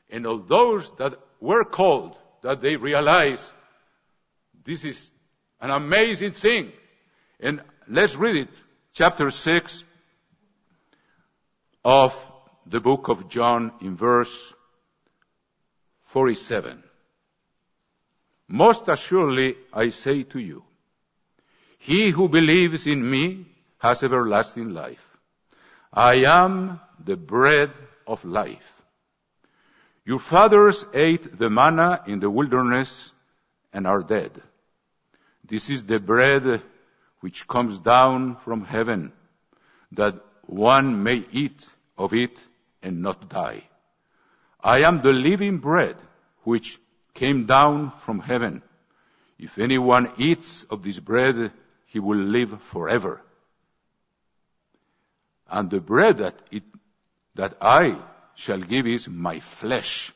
and 0.09 0.25
of 0.25 0.47
those 0.47 0.89
that 0.97 1.19
were 1.39 1.63
called, 1.63 2.17
that 2.41 2.61
they 2.61 2.78
realize 2.78 3.51
this 4.63 4.86
is 4.86 5.09
an 5.61 5.69
amazing 5.69 6.32
thing. 6.32 6.71
And 7.39 7.61
let's 7.88 8.15
read 8.15 8.36
it, 8.36 8.49
chapter 8.93 9.32
6 9.32 9.84
of 11.84 12.15
the 12.65 12.82
book 12.82 13.07
of 13.07 13.30
John 13.30 13.71
in 13.82 13.95
verse 13.95 14.53
47. 16.07 16.84
Most 18.49 18.88
assuredly 18.88 19.55
I 19.73 19.89
say 19.89 20.23
to 20.23 20.39
you, 20.39 20.63
he 21.80 22.09
who 22.09 22.28
believes 22.28 22.88
in 22.88 23.09
me 23.09 23.45
has 23.80 24.03
everlasting 24.03 24.73
life. 24.73 25.06
I 25.97 26.25
am 26.25 26.79
the 27.03 27.17
bread 27.17 27.71
of 28.05 28.23
life. 28.23 28.83
Your 30.05 30.19
fathers 30.19 30.85
ate 30.93 31.39
the 31.39 31.49
manna 31.49 32.03
in 32.05 32.19
the 32.19 32.29
wilderness 32.29 33.11
and 33.73 33.87
are 33.87 34.03
dead. 34.03 34.31
This 35.43 35.71
is 35.71 35.85
the 35.85 35.99
bread 35.99 36.61
which 37.21 37.47
comes 37.47 37.79
down 37.79 38.35
from 38.35 38.63
heaven, 38.63 39.11
that 39.93 40.23
one 40.45 41.01
may 41.01 41.25
eat 41.31 41.67
of 41.97 42.13
it 42.13 42.37
and 42.83 43.01
not 43.01 43.27
die. 43.27 43.63
I 44.61 44.83
am 44.83 45.01
the 45.01 45.13
living 45.13 45.57
bread 45.57 45.95
which 46.43 46.79
came 47.15 47.47
down 47.47 47.91
from 48.05 48.19
heaven. 48.19 48.61
If 49.39 49.57
anyone 49.57 50.11
eats 50.17 50.63
of 50.65 50.83
this 50.83 50.99
bread, 50.99 51.51
he 51.87 51.99
will 51.99 52.19
live 52.19 52.61
forever. 52.61 53.19
And 55.49 55.69
the 55.69 55.79
bread 55.79 56.17
that, 56.17 56.35
it, 56.51 56.63
that 57.35 57.57
I 57.61 57.97
shall 58.35 58.59
give 58.59 58.87
is 58.87 59.07
my 59.07 59.39
flesh, 59.39 60.13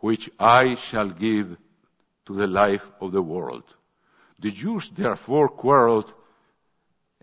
which 0.00 0.30
I 0.38 0.74
shall 0.74 1.08
give 1.08 1.56
to 2.26 2.34
the 2.34 2.46
life 2.46 2.86
of 3.00 3.12
the 3.12 3.22
world. 3.22 3.64
The 4.38 4.50
Jews 4.50 4.88
therefore 4.90 5.48
quarreled 5.48 6.12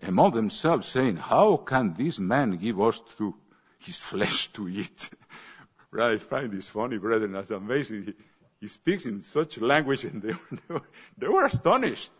among 0.02 0.32
themselves, 0.32 0.88
saying, 0.88 1.16
How 1.16 1.56
can 1.58 1.94
this 1.94 2.18
man 2.18 2.56
give 2.56 2.80
us 2.80 3.00
to 3.18 3.34
his 3.78 3.96
flesh 3.96 4.48
to 4.54 4.68
eat? 4.68 5.10
right, 5.90 6.12
I 6.12 6.18
find 6.18 6.50
this 6.50 6.68
funny, 6.68 6.98
brethren. 6.98 7.32
That's 7.32 7.50
amazing. 7.50 8.04
He, 8.04 8.14
he 8.60 8.66
speaks 8.68 9.06
in 9.06 9.22
such 9.22 9.58
language, 9.58 10.04
and 10.04 10.22
they, 10.22 10.32
they 11.18 11.28
were 11.28 11.44
astonished. 11.44 12.10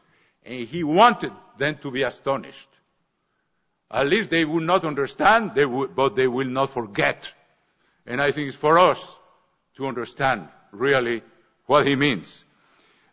And 0.44 0.66
he 0.66 0.84
wanted 0.84 1.32
them 1.58 1.76
to 1.82 1.90
be 1.90 2.02
astonished. 2.02 2.68
At 3.90 4.08
least 4.08 4.30
they 4.30 4.44
would 4.44 4.62
not 4.62 4.84
understand, 4.84 5.52
they 5.54 5.64
but 5.64 6.14
they 6.14 6.28
will 6.28 6.46
not 6.46 6.70
forget. 6.70 7.32
And 8.06 8.22
I 8.22 8.30
think 8.30 8.48
it's 8.48 8.56
for 8.56 8.78
us 8.78 9.18
to 9.76 9.86
understand 9.86 10.48
really 10.72 11.22
what 11.66 11.86
he 11.86 11.96
means. 11.96 12.44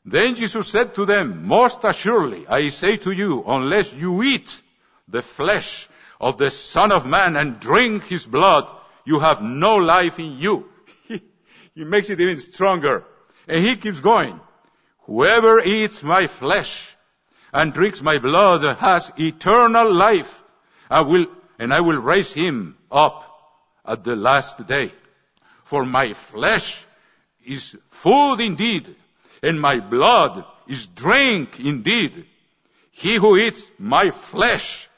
Then 0.06 0.36
Jesus 0.36 0.68
said 0.68 0.96
to 0.96 1.06
them, 1.06 1.48
Most 1.48 1.84
assuredly, 1.84 2.48
I 2.48 2.70
say 2.70 2.98
to 2.98 3.12
you, 3.12 3.44
unless 3.46 3.94
you 3.94 4.24
eat 4.24 4.62
the 5.08 5.22
flesh 5.22 5.90
of 6.22 6.38
the 6.38 6.50
Son 6.52 6.92
of 6.92 7.06
Man 7.06 7.36
and 7.36 7.60
drink 7.60 8.06
his 8.06 8.26
blood, 8.26 8.70
you 9.04 9.20
have 9.20 9.42
no 9.42 9.76
life 9.76 10.20
in 10.20 10.38
you. 10.38 10.70
he 11.08 11.84
makes 11.84 12.10
it 12.10 12.22
even 12.22 12.40
stronger. 12.40 13.04
And 13.48 13.64
he 13.64 13.76
keeps 13.76 14.00
going. 14.00 14.40
Whoever 15.08 15.62
eats 15.62 16.04
my 16.04 16.28
flesh 16.28 16.96
and 17.54 17.74
drinks 17.74 18.02
my 18.02 18.18
blood 18.18 18.64
has 18.78 19.12
eternal 19.18 19.94
life. 19.94 20.42
I 20.90 21.02
will, 21.02 21.28
and 21.60 21.74
I 21.74 21.82
will 21.82 21.98
raise 21.98 22.34
him 22.34 22.78
up 22.92 23.24
at 23.86 24.04
the 24.04 24.16
last 24.16 24.66
day. 24.68 24.92
For 25.64 25.86
my 25.86 26.14
flesh 26.14 26.86
is 27.46 27.76
food 27.90 28.40
indeed, 28.40 28.96
and 29.42 29.60
my 29.60 29.80
blood 29.80 30.46
is 30.68 30.88
drink 30.88 31.60
indeed. 31.60 32.26
He 32.92 33.16
who 33.16 33.38
eats 33.38 33.68
my 33.78 34.12
flesh 34.12 34.90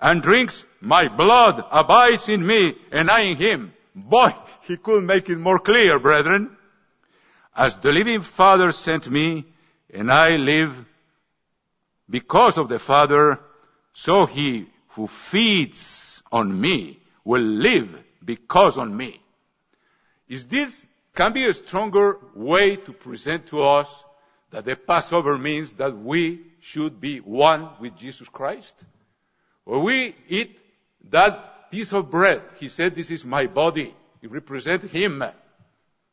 and 0.00 0.22
drinks 0.22 0.64
my 0.80 1.08
blood 1.08 1.64
abides 1.70 2.28
in 2.28 2.46
me, 2.46 2.74
and 2.92 3.10
I 3.10 3.20
in 3.20 3.36
him. 3.36 3.72
Boy, 3.94 4.34
he 4.62 4.76
couldn't 4.76 5.06
make 5.06 5.28
it 5.28 5.38
more 5.38 5.58
clear, 5.58 5.98
brethren. 5.98 6.56
As 7.54 7.76
the 7.76 7.92
living 7.92 8.20
Father 8.20 8.70
sent 8.70 9.10
me, 9.10 9.44
and 9.92 10.12
I 10.12 10.36
live 10.36 10.72
because 12.08 12.58
of 12.58 12.68
the 12.68 12.78
Father, 12.78 13.40
so 13.92 14.26
he 14.26 14.68
who 14.98 15.06
feeds 15.06 16.24
on 16.32 16.60
me 16.60 16.98
will 17.24 17.40
live 17.40 17.96
because 18.24 18.76
on 18.76 18.94
me. 18.96 19.20
Is 20.26 20.48
this 20.48 20.86
can 21.14 21.32
be 21.32 21.46
a 21.46 21.54
stronger 21.54 22.18
way 22.34 22.74
to 22.74 22.92
present 22.92 23.46
to 23.46 23.62
us 23.62 23.88
that 24.50 24.64
the 24.64 24.74
Passover 24.74 25.38
means 25.38 25.74
that 25.74 25.96
we 25.96 26.40
should 26.58 27.00
be 27.00 27.18
one 27.18 27.70
with 27.78 27.96
Jesus 27.96 28.28
Christ? 28.28 28.74
When 29.62 29.84
we 29.84 30.16
eat 30.28 30.58
that 31.10 31.70
piece 31.70 31.92
of 31.92 32.10
bread, 32.10 32.42
he 32.58 32.68
said, 32.68 32.96
this 32.96 33.12
is 33.12 33.24
my 33.24 33.46
body. 33.46 33.94
It 34.20 34.32
represents 34.32 34.90
him. 34.90 35.22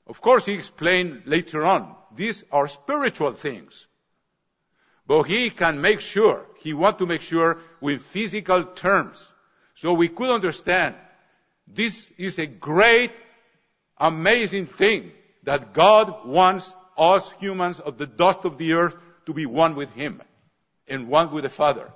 Of 0.05 0.21
course, 0.21 0.45
he 0.45 0.53
explained 0.53 1.23
later 1.25 1.65
on, 1.65 1.95
these 2.15 2.43
are 2.51 2.67
spiritual 2.67 3.33
things. 3.33 3.87
But 5.07 5.23
he 5.23 5.49
can 5.49 5.81
make 5.81 5.99
sure, 5.99 6.45
he 6.57 6.73
wants 6.73 6.99
to 6.99 7.05
make 7.05 7.21
sure 7.21 7.59
with 7.79 8.01
physical 8.01 8.63
terms. 8.63 9.31
So 9.75 9.93
we 9.93 10.07
could 10.07 10.29
understand 10.29 10.95
this 11.67 12.11
is 12.17 12.39
a 12.39 12.45
great, 12.45 13.11
amazing 13.97 14.65
thing 14.65 15.11
that 15.43 15.73
God 15.73 16.25
wants 16.25 16.73
us 16.97 17.29
humans 17.39 17.79
of 17.79 17.97
the 17.97 18.07
dust 18.07 18.45
of 18.45 18.57
the 18.57 18.73
earth 18.73 18.95
to 19.25 19.33
be 19.33 19.45
one 19.45 19.75
with 19.75 19.93
him 19.93 20.21
and 20.87 21.07
one 21.07 21.31
with 21.31 21.43
the 21.43 21.49
Father. 21.49 21.91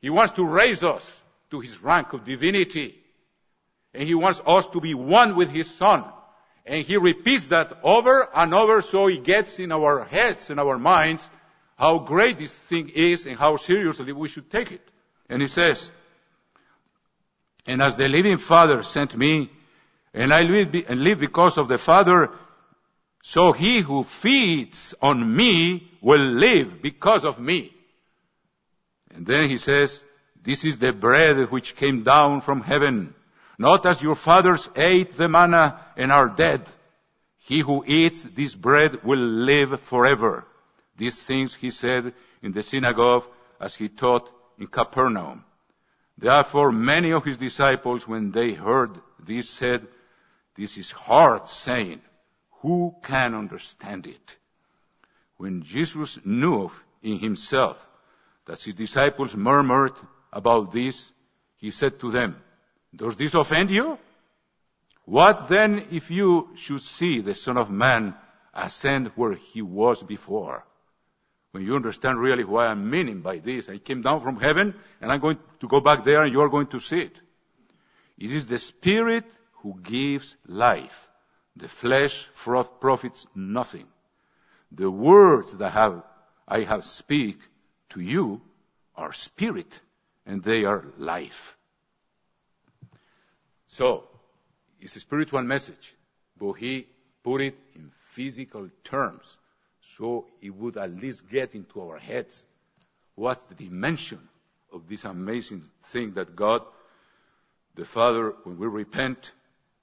He 0.00 0.10
wants 0.10 0.34
to 0.34 0.44
raise 0.44 0.82
us 0.82 1.22
to 1.50 1.60
his 1.60 1.82
rank 1.82 2.12
of 2.12 2.24
divinity. 2.24 2.96
And 3.94 4.06
he 4.06 4.14
wants 4.14 4.40
us 4.46 4.66
to 4.68 4.80
be 4.80 4.94
one 4.94 5.34
with 5.34 5.50
his 5.50 5.70
Son. 5.70 6.04
And 6.66 6.84
he 6.84 6.96
repeats 6.96 7.46
that 7.46 7.78
over 7.82 8.28
and 8.34 8.54
over 8.54 8.82
so 8.82 9.08
it 9.08 9.24
gets 9.24 9.58
in 9.58 9.72
our 9.72 10.04
heads 10.04 10.50
and 10.50 10.60
our 10.60 10.78
minds 10.78 11.28
how 11.78 12.00
great 12.00 12.38
this 12.38 12.52
thing 12.52 12.88
is 12.88 13.24
and 13.24 13.38
how 13.38 13.56
seriously 13.56 14.12
we 14.12 14.28
should 14.28 14.50
take 14.50 14.72
it. 14.72 14.86
And 15.28 15.40
he 15.40 15.46
says, 15.46 15.90
and 17.66 17.80
as 17.80 17.94
the 17.94 18.08
living 18.08 18.38
Father 18.38 18.82
sent 18.82 19.16
me, 19.16 19.50
and 20.12 20.34
I 20.34 20.42
live, 20.42 20.74
and 20.88 21.04
live 21.04 21.20
because 21.20 21.56
of 21.56 21.68
the 21.68 21.78
Father, 21.78 22.30
so 23.22 23.52
he 23.52 23.78
who 23.78 24.02
feeds 24.02 24.94
on 25.00 25.36
me 25.36 25.88
will 26.00 26.20
live 26.20 26.82
because 26.82 27.24
of 27.24 27.38
me. 27.38 27.72
And 29.14 29.24
then 29.24 29.48
he 29.48 29.58
says, 29.58 30.02
this 30.42 30.64
is 30.64 30.78
the 30.78 30.92
bread 30.92 31.50
which 31.52 31.76
came 31.76 32.02
down 32.02 32.40
from 32.40 32.60
heaven, 32.60 33.14
not 33.56 33.86
as 33.86 34.02
your 34.02 34.16
fathers 34.16 34.68
ate 34.74 35.14
the 35.14 35.28
manna 35.28 35.78
and 35.96 36.10
are 36.10 36.28
dead. 36.28 36.62
He 37.36 37.60
who 37.60 37.84
eats 37.86 38.22
this 38.22 38.56
bread 38.56 39.04
will 39.04 39.20
live 39.20 39.78
forever. 39.80 40.47
These 40.98 41.22
things 41.22 41.54
he 41.54 41.70
said 41.70 42.12
in 42.42 42.52
the 42.52 42.62
synagogue 42.62 43.24
as 43.60 43.74
he 43.74 43.88
taught 43.88 44.30
in 44.58 44.66
Capernaum. 44.66 45.44
Therefore 46.18 46.72
many 46.72 47.12
of 47.12 47.24
his 47.24 47.36
disciples, 47.36 48.06
when 48.06 48.32
they 48.32 48.52
heard 48.52 48.90
this, 49.20 49.48
said, 49.48 49.86
this 50.56 50.76
is 50.76 50.90
hard 50.90 51.48
saying. 51.48 52.00
Who 52.62 52.96
can 53.04 53.36
understand 53.36 54.08
it? 54.08 54.36
When 55.36 55.62
Jesus 55.62 56.18
knew 56.24 56.62
of 56.64 56.84
in 57.00 57.20
himself 57.20 57.86
that 58.46 58.60
his 58.60 58.74
disciples 58.74 59.36
murmured 59.36 59.94
about 60.32 60.72
this, 60.72 61.08
he 61.58 61.70
said 61.70 62.00
to 62.00 62.10
them, 62.10 62.42
does 62.94 63.14
this 63.14 63.34
offend 63.34 63.70
you? 63.70 63.98
What 65.04 65.48
then 65.48 65.86
if 65.92 66.10
you 66.10 66.50
should 66.56 66.82
see 66.82 67.20
the 67.20 67.34
Son 67.34 67.56
of 67.56 67.70
Man 67.70 68.16
ascend 68.52 69.12
where 69.14 69.34
he 69.34 69.62
was 69.62 70.02
before? 70.02 70.64
When 71.58 71.66
you 71.66 71.74
understand 71.74 72.20
really 72.20 72.44
what 72.44 72.68
I'm 72.68 72.88
meaning 72.88 73.20
by 73.20 73.38
this, 73.38 73.68
I 73.68 73.78
came 73.78 74.00
down 74.00 74.20
from 74.20 74.38
heaven 74.38 74.76
and 75.00 75.10
I'm 75.10 75.18
going 75.18 75.40
to 75.58 75.66
go 75.66 75.80
back 75.80 76.04
there 76.04 76.22
and 76.22 76.32
you 76.32 76.40
are 76.40 76.48
going 76.48 76.68
to 76.68 76.78
see 76.78 77.00
it. 77.00 77.16
It 78.16 78.30
is 78.30 78.46
the 78.46 78.58
Spirit 78.58 79.24
who 79.54 79.76
gives 79.82 80.36
life. 80.46 81.08
The 81.56 81.66
flesh 81.66 82.28
profits 82.78 83.26
nothing. 83.34 83.88
The 84.70 84.88
words 84.88 85.50
that 85.54 85.70
have, 85.70 86.04
I 86.46 86.60
have 86.60 86.84
speak 86.84 87.40
to 87.88 88.00
you 88.00 88.40
are 88.94 89.12
spirit 89.12 89.80
and 90.26 90.44
they 90.44 90.64
are 90.64 90.84
life. 90.96 91.56
So, 93.66 94.06
it's 94.80 94.94
a 94.94 95.00
spiritual 95.00 95.42
message, 95.42 95.96
but 96.38 96.52
he 96.52 96.86
put 97.24 97.40
it 97.40 97.58
in 97.74 97.90
physical 97.90 98.70
terms 98.84 99.38
so 99.98 100.26
it 100.40 100.54
would 100.54 100.76
at 100.76 100.94
least 100.94 101.28
get 101.28 101.54
into 101.54 101.80
our 101.80 101.98
heads 101.98 102.44
what's 103.18 103.44
the 103.44 103.54
dimension 103.54 104.20
of 104.72 104.88
this 104.88 105.04
amazing 105.04 105.64
thing 105.82 106.12
that 106.12 106.36
God, 106.36 106.62
the 107.74 107.84
Father, 107.84 108.34
when 108.44 108.58
we 108.58 108.66
repent 108.66 109.32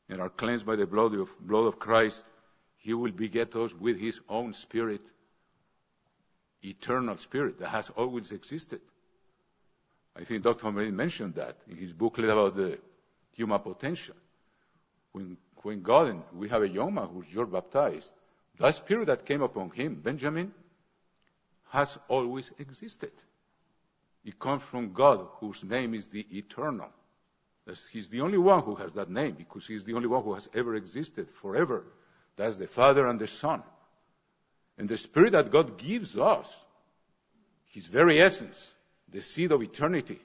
and 0.08 0.22
are 0.22 0.30
cleansed 0.30 0.66
by 0.66 0.78
the 0.78 0.88
blood 0.88 1.14
of, 1.16 1.30
blood 1.42 1.66
of 1.66 1.78
Christ, 1.80 2.24
He 2.78 2.94
will 2.94 3.12
beget 3.12 3.56
us 3.56 3.74
with 3.74 4.00
His 4.00 4.20
own 4.30 4.54
Spirit, 4.54 5.02
eternal 6.64 7.18
Spirit 7.18 7.60
that 7.60 7.70
has 7.70 7.90
always 7.90 8.32
existed. 8.32 8.80
I 10.16 10.24
think 10.24 10.44
Dr. 10.44 10.72
Marin 10.72 10.96
mentioned 10.96 11.36
that 11.36 11.58
in 11.70 11.76
his 11.76 11.92
booklet 11.92 12.30
about 12.30 12.56
the 12.56 12.80
human 13.34 13.60
potential. 13.60 14.16
When, 15.12 15.36
when 15.64 15.82
God, 15.82 16.08
and 16.08 16.24
we 16.34 16.48
have 16.48 16.62
a 16.62 16.70
young 16.70 16.94
man 16.94 17.10
who's 17.12 17.28
just 17.28 17.52
baptized, 17.52 18.14
that 18.58 18.76
spirit 18.76 19.08
that 19.08 19.26
came 19.26 19.42
upon 19.42 19.72
him, 19.72 19.96
Benjamin, 19.96 20.54
has 21.70 21.98
always 22.08 22.52
existed. 22.58 23.12
It 24.24 24.40
comes 24.40 24.64
from 24.64 24.94
God, 24.94 25.28
whose 25.40 25.64
name 25.64 25.94
is 25.94 26.08
the 26.08 26.26
eternal. 26.32 26.90
He's 27.92 28.10
the 28.10 28.22
only 28.22 28.38
one 28.38 28.62
who 28.62 28.76
has 28.76 28.94
that 28.94 29.10
name 29.10 29.34
because 29.34 29.66
he's 29.68 29.84
the 29.84 29.94
only 29.94 30.08
one 30.08 30.24
who 30.24 30.34
has 30.36 30.48
ever 30.54 30.76
existed 30.76 31.30
forever. 31.30 31.86
That's 32.36 32.58
the 32.58 32.68
Father 32.68 33.08
and 33.08 33.20
the 33.20 33.28
Son. 33.28 33.64
And 34.78 34.88
the 34.88 34.98
Spirit 34.98 35.32
that 35.32 35.52
God 35.52 35.78
gives 35.78 36.18
us, 36.18 36.54
His 37.72 37.88
very 37.88 38.22
essence, 38.22 38.74
the 39.10 39.22
seed 39.22 39.52
of 39.52 39.64
eternity, 39.64 40.20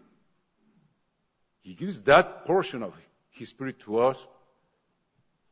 He 1.63 1.75
gives 1.75 2.03
that 2.03 2.45
portion 2.47 2.83
of 2.83 2.95
His 3.31 3.51
Spirit 3.51 3.81
to 3.81 4.01
us 4.01 4.27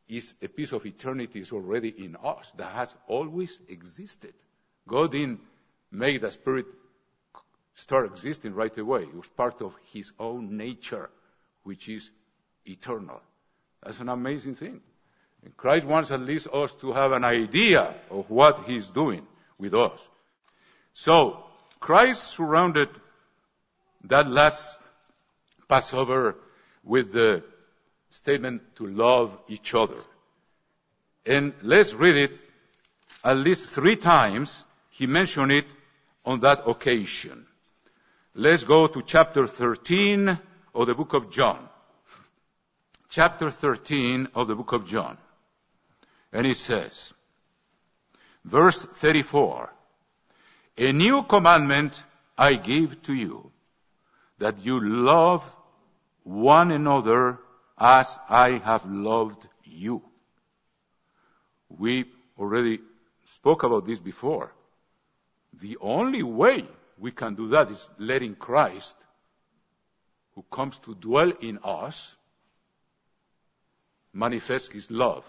is 0.09 0.35
a 0.43 0.49
piece 0.49 0.73
of 0.73 0.87
eternity 0.87 1.41
is 1.41 1.53
already 1.53 1.89
in 1.89 2.17
us 2.23 2.51
that 2.57 2.73
has 2.73 2.95
always 3.07 3.61
existed. 3.69 4.33
God 4.87 5.13
didn't 5.13 5.41
make 5.91 6.21
the 6.21 6.31
Spirit 6.31 6.67
start 7.75 8.07
existing 8.07 8.55
right 8.55 8.77
away. 8.79 9.03
It 9.03 9.15
was 9.15 9.29
part 9.29 9.61
of 9.61 9.75
His 9.93 10.13
own 10.19 10.57
nature, 10.57 11.11
which 11.63 11.89
is 11.89 12.11
eternal. 12.67 13.21
That's 13.83 14.01
an 14.01 14.09
amazing 14.09 14.55
thing. 14.55 14.81
And 15.45 15.57
Christ 15.57 15.87
wants 15.87 16.11
at 16.11 16.21
least 16.21 16.49
us 16.53 16.75
to 16.81 16.93
have 16.93 17.13
an 17.13 17.25
idea 17.25 17.95
of 18.11 18.31
what 18.31 18.65
He's 18.67 18.89
doing 18.89 19.27
with 19.59 19.75
us. 19.75 20.07
So, 20.95 21.45
Christ 21.79 22.25
surrounded 22.25 22.89
that 24.05 24.29
last 24.29 24.81
Passover 25.69 26.37
with 26.83 27.13
the 27.13 27.45
statement 28.11 28.63
to 28.77 28.87
love 28.87 29.37
each 29.49 29.75
other. 29.75 29.99
And 31.27 31.53
let's 31.63 31.95
read 31.95 32.17
it 32.17 32.39
at 33.25 33.37
least 33.37 33.67
three 33.67 33.97
times. 33.97 34.65
He 34.91 35.07
mentioned 35.07 35.53
it 35.53 35.67
on 36.25 36.41
that 36.41 36.63
occasion. 36.67 37.47
Let's 38.35 38.65
go 38.65 38.87
to 38.87 39.03
chapter 39.03 39.47
13 39.47 40.39
of 40.75 40.87
the 40.87 40.95
book 40.95 41.15
of 41.15 41.31
John. 41.31 41.69
Chapter 43.11 43.51
13 43.51 44.29
of 44.35 44.49
the 44.49 44.55
book 44.55 44.73
of 44.73 44.87
John. 44.87 45.19
And 46.33 46.47
it 46.47 46.57
says, 46.57 47.13
verse 48.45 48.83
34, 48.83 49.73
a 50.77 50.93
new 50.93 51.23
commandment 51.23 52.03
I 52.37 52.55
give 52.55 53.01
to 53.03 53.15
you, 53.15 53.51
that 54.39 54.65
you 54.65 54.79
love 54.81 55.43
one 56.23 56.71
another 56.71 57.39
as 57.79 58.19
I 58.29 58.59
have 58.59 58.85
loved 58.87 59.47
you. 59.65 60.03
We 61.69 62.07
already 62.39 62.81
spoke 63.27 63.63
about 63.63 63.87
this 63.87 63.99
before. 63.99 64.53
The 65.61 65.77
only 65.81 66.23
way 66.23 66.65
we 66.99 67.11
can 67.13 67.35
do 67.35 67.49
that 67.49 67.71
is 67.71 67.89
letting 67.99 68.35
Christ, 68.35 68.97
who 70.35 70.45
comes 70.51 70.79
to 70.81 70.95
dwell 70.95 71.33
in 71.41 71.59
us, 71.63 72.15
manifest 74.13 74.73
his 74.73 74.91
love 74.91 75.25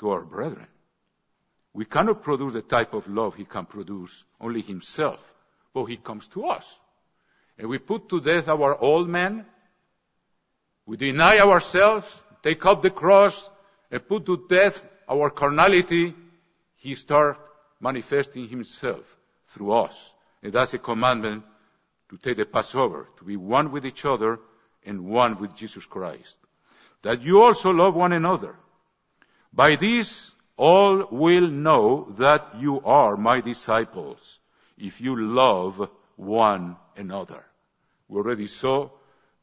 to 0.00 0.10
our 0.10 0.22
brethren. 0.22 0.66
We 1.74 1.84
cannot 1.84 2.22
produce 2.22 2.52
the 2.52 2.62
type 2.62 2.94
of 2.94 3.08
love 3.08 3.34
he 3.34 3.44
can 3.44 3.66
produce 3.66 4.24
only 4.40 4.60
himself, 4.60 5.32
but 5.72 5.84
he 5.84 5.96
comes 5.96 6.26
to 6.28 6.46
us. 6.46 6.80
And 7.58 7.68
we 7.68 7.78
put 7.78 8.08
to 8.08 8.20
death 8.20 8.48
our 8.48 8.76
old 8.76 9.08
man 9.08 9.46
we 10.86 10.96
deny 10.96 11.38
ourselves, 11.38 12.20
take 12.42 12.64
up 12.66 12.82
the 12.82 12.90
cross 12.90 13.50
and 13.90 14.06
put 14.06 14.26
to 14.26 14.46
death 14.48 14.84
our 15.08 15.30
carnality, 15.30 16.14
he 16.76 16.94
starts 16.94 17.38
manifesting 17.80 18.48
himself 18.48 19.04
through 19.48 19.72
us. 19.72 20.14
And 20.42 20.52
that's 20.52 20.74
a 20.74 20.78
commandment 20.78 21.44
to 22.10 22.16
take 22.16 22.36
the 22.36 22.46
Passover, 22.46 23.08
to 23.18 23.24
be 23.24 23.36
one 23.36 23.70
with 23.70 23.86
each 23.86 24.04
other 24.04 24.40
and 24.84 25.04
one 25.04 25.38
with 25.38 25.54
Jesus 25.56 25.86
Christ. 25.86 26.36
That 27.02 27.22
you 27.22 27.42
also 27.42 27.70
love 27.70 27.94
one 27.94 28.12
another. 28.12 28.56
By 29.52 29.76
this, 29.76 30.30
all 30.56 31.06
will 31.10 31.48
know 31.48 32.08
that 32.18 32.56
you 32.58 32.80
are 32.82 33.16
my 33.16 33.40
disciples, 33.40 34.38
if 34.78 35.00
you 35.00 35.16
love 35.16 35.90
one 36.16 36.76
another. 36.96 37.44
We 38.08 38.18
already 38.18 38.46
saw 38.46 38.90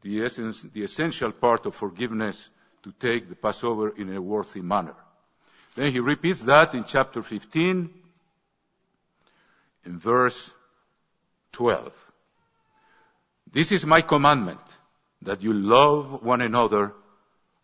the, 0.02 0.24
essence, 0.24 0.64
the 0.64 0.84
essential 0.84 1.32
part 1.32 1.66
of 1.66 1.76
forgiveness 1.76 2.50
to 2.84 2.92
take 2.94 3.30
the 3.30 3.36
Passover 3.36 3.90
in 3.90 4.16
a 4.16 4.22
worthy 4.22 4.62
manner. 4.62 4.96
Then 5.76 5.92
he 5.92 6.00
repeats 6.00 6.42
that 6.44 6.74
in 6.74 6.84
chapter 6.86 7.22
15, 7.22 7.90
in 9.86 9.98
verse 9.98 10.52
12. 11.54 11.94
This 13.52 13.72
is 13.72 13.86
my 13.86 14.02
commandment, 14.02 14.60
that 15.24 15.42
you 15.42 15.54
love 15.54 16.24
one 16.24 16.42
another 16.42 16.94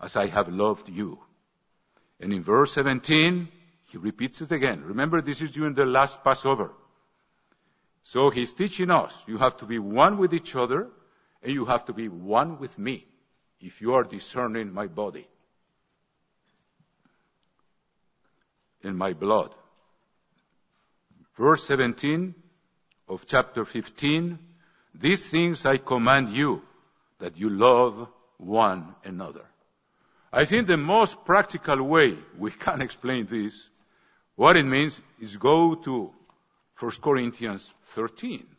as 0.02 0.16
I 0.16 0.28
have 0.28 0.50
loved 0.50 0.90
you. 0.90 1.20
And 2.20 2.34
in 2.34 2.42
verse 2.42 2.74
17, 2.74 3.48
he 3.92 3.98
repeats 3.98 4.42
it 4.42 4.52
again. 4.52 4.84
Remember, 4.84 5.22
this 5.22 5.42
is 5.42 5.52
during 5.52 5.74
the 5.74 5.86
last 5.86 6.24
Passover. 6.24 6.72
So 8.04 8.30
he's 8.30 8.52
teaching 8.52 8.92
us, 8.92 9.14
you 9.28 9.38
have 9.38 9.58
to 9.58 9.66
be 9.66 9.80
one 9.80 10.18
with 10.18 10.34
each 10.34 10.56
other, 10.56 10.88
and 11.46 11.54
you 11.54 11.66
have 11.66 11.86
to 11.86 11.94
be 11.94 12.10
one 12.10 12.58
with 12.58 12.78
me, 12.80 13.06
if 13.62 13.80
you 13.80 13.94
are 13.94 14.04
discerning 14.04 14.74
my 14.74 14.88
body 14.88 15.28
and 18.84 18.98
my 18.98 19.14
blood. 19.14 19.54
Verse 21.36 21.64
17 21.66 22.34
of 23.08 23.28
chapter 23.28 23.64
15, 23.64 24.40
these 24.96 25.30
things 25.30 25.66
I 25.68 25.78
command 25.78 26.32
you, 26.32 26.64
that 27.20 27.38
you 27.38 27.52
love 27.52 28.08
one 28.38 28.96
another. 29.04 29.46
I 30.34 30.46
think 30.46 30.66
the 30.66 30.78
most 30.78 31.26
practical 31.26 31.84
way 31.84 32.18
we 32.40 32.52
can 32.66 32.82
explain 32.82 33.28
this, 33.28 33.70
what 34.36 34.58
it 34.58 34.66
means, 34.66 35.00
is 35.22 35.38
go 35.38 35.76
to 35.76 36.12
1 36.80 36.92
Corinthians 37.04 37.72
13. 37.84 38.55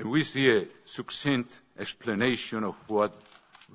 And 0.00 0.10
we 0.10 0.24
see 0.24 0.50
a 0.50 0.66
succinct 0.86 1.60
explanation 1.78 2.64
of 2.64 2.74
what 2.88 3.12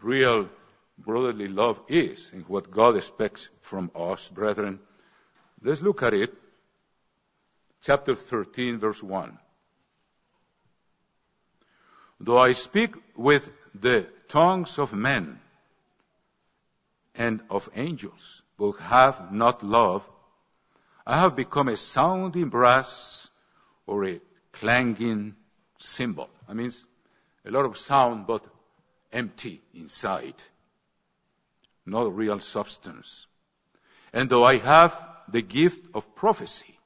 real 0.01 0.49
brotherly 0.97 1.47
love 1.47 1.79
is 1.87 2.31
and 2.33 2.43
what 2.47 2.71
God 2.71 2.97
expects 2.97 3.47
from 3.61 3.91
us, 3.95 4.27
brethren. 4.29 4.79
Let's 5.61 5.83
look 5.83 6.01
at 6.01 6.15
it 6.15 6.33
chapter 7.83 8.15
13, 8.15 8.79
verse 8.79 9.03
1. 9.03 9.37
Though 12.21 12.39
I 12.39 12.53
speak 12.53 12.95
with 13.15 13.47
the 13.79 14.07
tongues 14.27 14.79
of 14.79 14.93
men 14.93 15.39
and 17.13 17.41
of 17.51 17.69
angels, 17.75 18.41
but 18.57 18.71
have 18.77 19.31
not 19.31 19.61
love, 19.61 20.03
I 21.05 21.19
have 21.19 21.35
become 21.35 21.67
a 21.67 21.77
sounding 21.77 22.49
brass 22.49 23.29
or 23.85 24.05
a 24.05 24.21
clanging 24.53 25.35
cymbal. 25.85 26.29
That 26.47 26.55
means 26.55 26.85
a 27.45 27.51
lot 27.51 27.65
of 27.65 27.77
sound, 27.77 28.27
but 28.27 28.43
empty 29.11 29.61
inside. 29.73 30.35
Not 31.85 32.15
real 32.15 32.39
substance. 32.39 33.27
And 34.13 34.29
though 34.29 34.43
I 34.43 34.57
have 34.57 34.93
the 35.27 35.41
gift 35.41 35.85
of 35.93 36.15
prophecy 36.15 36.77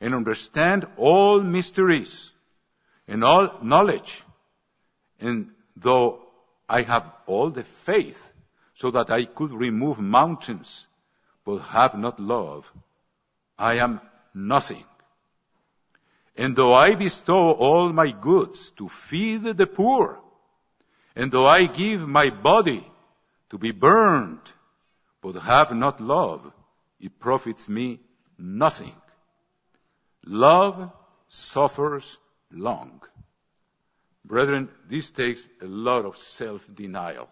and 0.00 0.14
understand 0.14 0.86
all 0.96 1.40
mysteries 1.40 2.32
and 3.06 3.24
all 3.24 3.58
knowledge. 3.62 4.22
And 5.20 5.50
though 5.76 6.22
I 6.68 6.82
have 6.82 7.10
all 7.26 7.50
the 7.50 7.64
faith 7.64 8.32
so 8.74 8.90
that 8.92 9.10
I 9.10 9.24
could 9.24 9.52
remove 9.52 9.98
mountains, 9.98 10.86
but 11.44 11.58
have 11.58 11.96
not 11.96 12.18
love, 12.20 12.72
I 13.58 13.74
am 13.78 14.00
nothing. 14.32 14.84
And 16.36 16.56
though 16.56 16.74
I 16.74 16.94
bestow 16.94 17.52
all 17.52 17.92
my 17.92 18.12
goods 18.12 18.70
to 18.78 18.88
feed 18.88 19.44
the 19.44 19.66
poor, 19.66 20.20
and 21.16 21.30
though 21.30 21.46
I 21.46 21.66
give 21.66 22.06
my 22.06 22.30
body 22.30 22.86
to 23.50 23.58
be 23.58 23.72
burned, 23.72 24.40
but 25.20 25.34
have 25.34 25.72
not 25.72 26.00
love, 26.00 26.50
it 27.00 27.18
profits 27.18 27.68
me 27.68 28.00
nothing. 28.38 28.94
Love 30.24 30.90
suffers 31.28 32.18
long. 32.50 33.02
Brethren, 34.24 34.68
this 34.88 35.10
takes 35.10 35.48
a 35.60 35.66
lot 35.66 36.04
of 36.04 36.16
self-denial. 36.16 37.28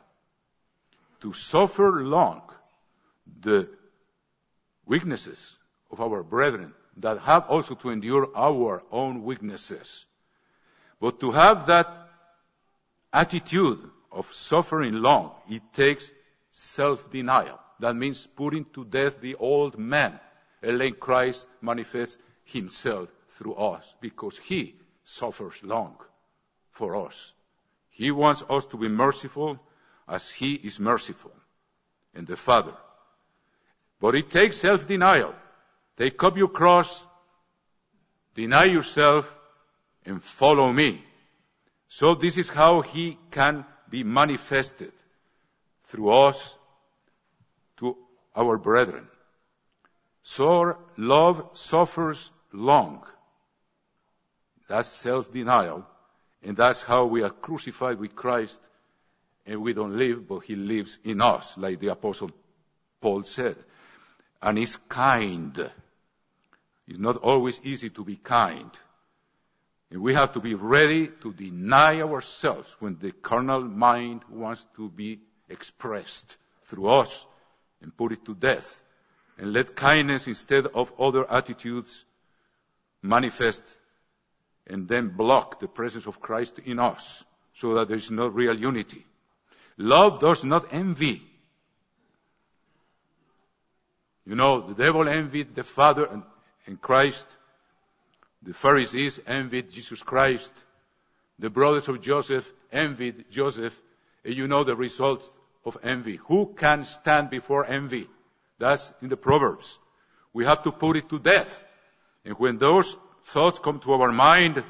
To 1.21 1.33
suffer 1.33 2.03
long 2.03 2.43
the 3.41 3.69
weaknesses 4.87 5.59
of 5.91 6.01
our 6.01 6.23
brethren 6.23 6.75
that 6.99 7.21
have 7.21 7.47
also 7.49 7.75
to 7.77 7.91
endure 7.91 8.29
our 8.35 8.83
own 8.91 9.23
weaknesses. 9.23 10.05
But 11.01 11.21
to 11.21 11.31
have 11.31 11.67
that 11.67 11.89
attitude 13.13 13.79
of 14.11 14.27
suffering 14.33 14.95
long, 14.95 15.33
it 15.49 15.63
takes 15.73 16.11
self-denial. 16.51 17.59
That 17.81 17.95
means 17.95 18.27
putting 18.27 18.65
to 18.75 18.85
death 18.85 19.21
the 19.21 19.37
old 19.37 19.79
man 19.79 20.19
and 20.63 20.79
letting 20.79 20.95
Christ 20.95 21.47
manifest 21.61 22.19
himself 22.45 23.09
through 23.29 23.55
us 23.55 23.95
because 24.01 24.37
he 24.37 24.75
suffers 25.05 25.63
long 25.63 25.97
for 26.73 27.07
us. 27.07 27.33
He 27.91 28.11
wants 28.11 28.43
us 28.49 28.65
to 28.67 28.77
be 28.77 28.89
merciful 28.89 29.61
as 30.09 30.31
he 30.31 30.55
is 30.55 30.81
merciful 30.81 31.33
and 32.15 32.27
the 32.27 32.37
Father. 32.37 32.75
But 34.01 34.15
it 34.15 34.31
takes 34.31 34.57
self-denial. 34.59 35.35
Take 35.99 36.23
up 36.23 36.37
your 36.37 36.49
cross, 36.49 37.05
deny 38.35 38.65
yourself, 38.65 39.35
and 40.07 40.23
follow 40.23 40.73
me. 40.73 41.05
So 41.89 42.15
this 42.15 42.39
is 42.39 42.49
how 42.49 42.81
he 42.83 43.19
can 43.31 43.65
be 43.91 44.05
manifested 44.05 44.93
through 45.85 46.11
us 46.11 46.57
to 47.79 47.97
our 48.37 48.57
brethren. 48.59 49.09
So 50.23 50.77
love 50.97 51.51
suffers 51.55 52.31
long. 52.53 53.05
That's 54.69 54.89
self-denial. 54.89 55.85
And 56.43 56.57
that's 56.57 56.83
how 56.83 57.07
we 57.07 57.23
are 57.23 57.31
crucified 57.31 57.99
with 57.99 58.15
Christ 58.15 58.61
and 59.49 59.63
we 59.63 59.73
don't 59.73 59.97
live, 59.97 60.29
but 60.29 60.41
He 60.41 60.55
lives 60.55 60.99
in 61.03 61.23
us, 61.23 61.57
like 61.57 61.81
the 61.81 61.89
Apostle 61.89 62.31
Paul 63.01 63.25
said. 63.25 63.57
And 64.43 64.59
He's 64.59 64.77
kind. 64.89 65.71
It's 66.89 66.99
not 66.99 67.19
always 67.19 67.61
easy 67.63 67.91
to 67.91 68.05
be 68.05 68.17
kind. 68.17 68.71
And 69.91 70.01
we 70.01 70.15
have 70.15 70.33
to 70.33 70.41
be 70.41 70.55
ready 70.55 71.09
to 71.23 71.33
deny 71.35 72.01
ourselves 72.01 72.75
when 72.81 72.99
the 72.99 73.13
carnal 73.13 73.61
mind 73.61 74.23
wants 74.31 74.67
to 74.77 74.89
be 74.89 75.21
expressed 75.51 76.37
through 76.65 76.89
us 76.89 77.27
and 77.83 77.95
put 77.95 78.13
it 78.13 78.25
to 78.25 78.35
death. 78.35 78.83
And 79.39 79.53
let 79.53 79.77
kindness 79.77 80.27
instead 80.27 80.67
of 80.67 80.93
other 80.99 81.31
attitudes 81.31 82.05
manifest 83.03 83.63
and 84.67 84.89
then 84.89 85.09
block 85.09 85.61
the 85.61 85.69
presence 85.69 86.07
of 86.07 86.21
Christ 86.21 86.59
in 86.65 86.79
us 86.79 87.23
so 87.55 87.75
that 87.75 87.89
there 87.89 87.97
is 87.99 88.11
no 88.11 88.29
real 88.29 88.59
unity. 88.59 89.05
Love 89.77 90.21
does 90.21 90.43
not 90.43 90.73
envy. 90.73 91.23
You 94.25 94.35
know, 94.35 94.61
the 94.61 94.75
devil 94.75 95.07
envied 95.09 95.55
the 95.55 95.65
Father 95.65 96.05
and, 96.05 96.23
and 96.69 96.81
Christ. 96.81 97.27
The 98.43 98.55
Pharisees 98.55 99.19
envied 99.27 99.71
Jesus 99.71 100.03
Christ. 100.03 100.53
The 101.41 101.51
brothers 101.51 101.89
of 101.89 102.01
Joseph 102.01 102.53
envied 102.71 103.25
Joseph. 103.31 103.75
And 104.25 104.35
you 104.35 104.47
know 104.47 104.63
the 104.63 104.77
result 104.77 105.29
of 105.65 105.79
envy. 105.83 106.17
Who 106.29 106.55
can 106.57 106.85
stand 106.85 107.31
before 107.31 107.65
envy? 107.67 108.07
That's 108.59 108.93
in 109.03 109.09
the 109.09 109.17
Proverbs. 109.17 109.79
We 110.33 110.45
have 110.45 110.63
to 110.65 110.73
put 110.73 110.97
it 110.97 111.09
to 111.09 111.19
death. 111.19 111.65
And 112.25 112.35
when 112.39 112.59
those 112.59 112.97
thoughts 113.25 113.59
come 113.59 113.81
to 113.81 113.93
our 113.95 114.13
mind, 114.13 114.63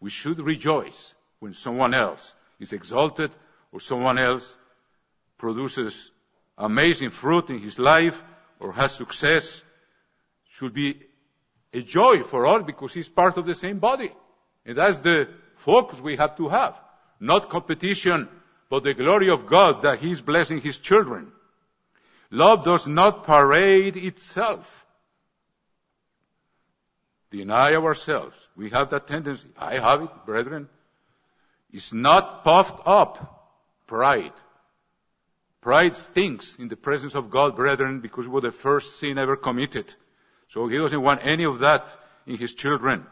we 0.00 0.10
should 0.10 0.40
rejoice 0.40 1.14
when 1.38 1.54
someone 1.54 1.94
else 1.94 2.34
is 2.58 2.72
exalted 2.72 3.30
or 3.72 3.80
someone 3.80 4.18
else 4.18 4.56
produces 5.38 6.10
amazing 6.56 7.10
fruit 7.10 7.48
in 7.50 7.60
his 7.60 7.78
life 7.78 8.20
or 8.58 8.72
has 8.72 8.92
success 8.92 9.62
should 10.48 10.74
be 10.74 11.00
a 11.72 11.82
joy 11.82 12.22
for 12.22 12.46
all 12.46 12.60
because 12.60 12.94
he's 12.94 13.08
part 13.08 13.36
of 13.36 13.46
the 13.46 13.54
same 13.54 13.78
body. 13.78 14.10
And 14.64 14.76
that's 14.76 14.98
the 14.98 15.28
focus 15.54 16.00
we 16.00 16.16
have 16.16 16.36
to 16.36 16.48
have. 16.48 16.80
Not 17.20 17.50
competition, 17.50 18.28
but 18.68 18.84
the 18.84 18.94
glory 18.94 19.30
of 19.30 19.46
God 19.46 19.82
that 19.82 19.98
he's 19.98 20.20
blessing 20.20 20.60
his 20.60 20.78
children 20.78 21.32
Love 22.30 22.64
does 22.64 22.86
not 22.86 23.24
parade 23.24 23.96
itself. 23.96 24.86
Deny 27.30 27.74
ourselves. 27.74 28.36
We 28.56 28.70
have 28.70 28.90
that 28.90 29.06
tendency. 29.06 29.48
I 29.56 29.78
have 29.78 30.02
it, 30.02 30.10
brethren. 30.26 30.68
It's 31.72 31.92
not 31.92 32.44
puffed 32.44 32.80
up 32.86 33.50
pride. 33.86 34.32
Pride 35.60 35.96
stinks 35.96 36.56
in 36.56 36.68
the 36.68 36.76
presence 36.76 37.14
of 37.14 37.30
God, 37.30 37.56
brethren, 37.56 38.00
because 38.00 38.26
it 38.26 38.30
was 38.30 38.42
the 38.42 38.52
first 38.52 38.98
sin 38.98 39.18
ever 39.18 39.36
committed. 39.36 39.92
So 40.48 40.66
he 40.66 40.78
doesn't 40.78 41.02
want 41.02 41.20
any 41.22 41.44
of 41.44 41.60
that 41.60 41.88
in 42.26 42.36
his 42.36 42.54
children. 42.54 43.06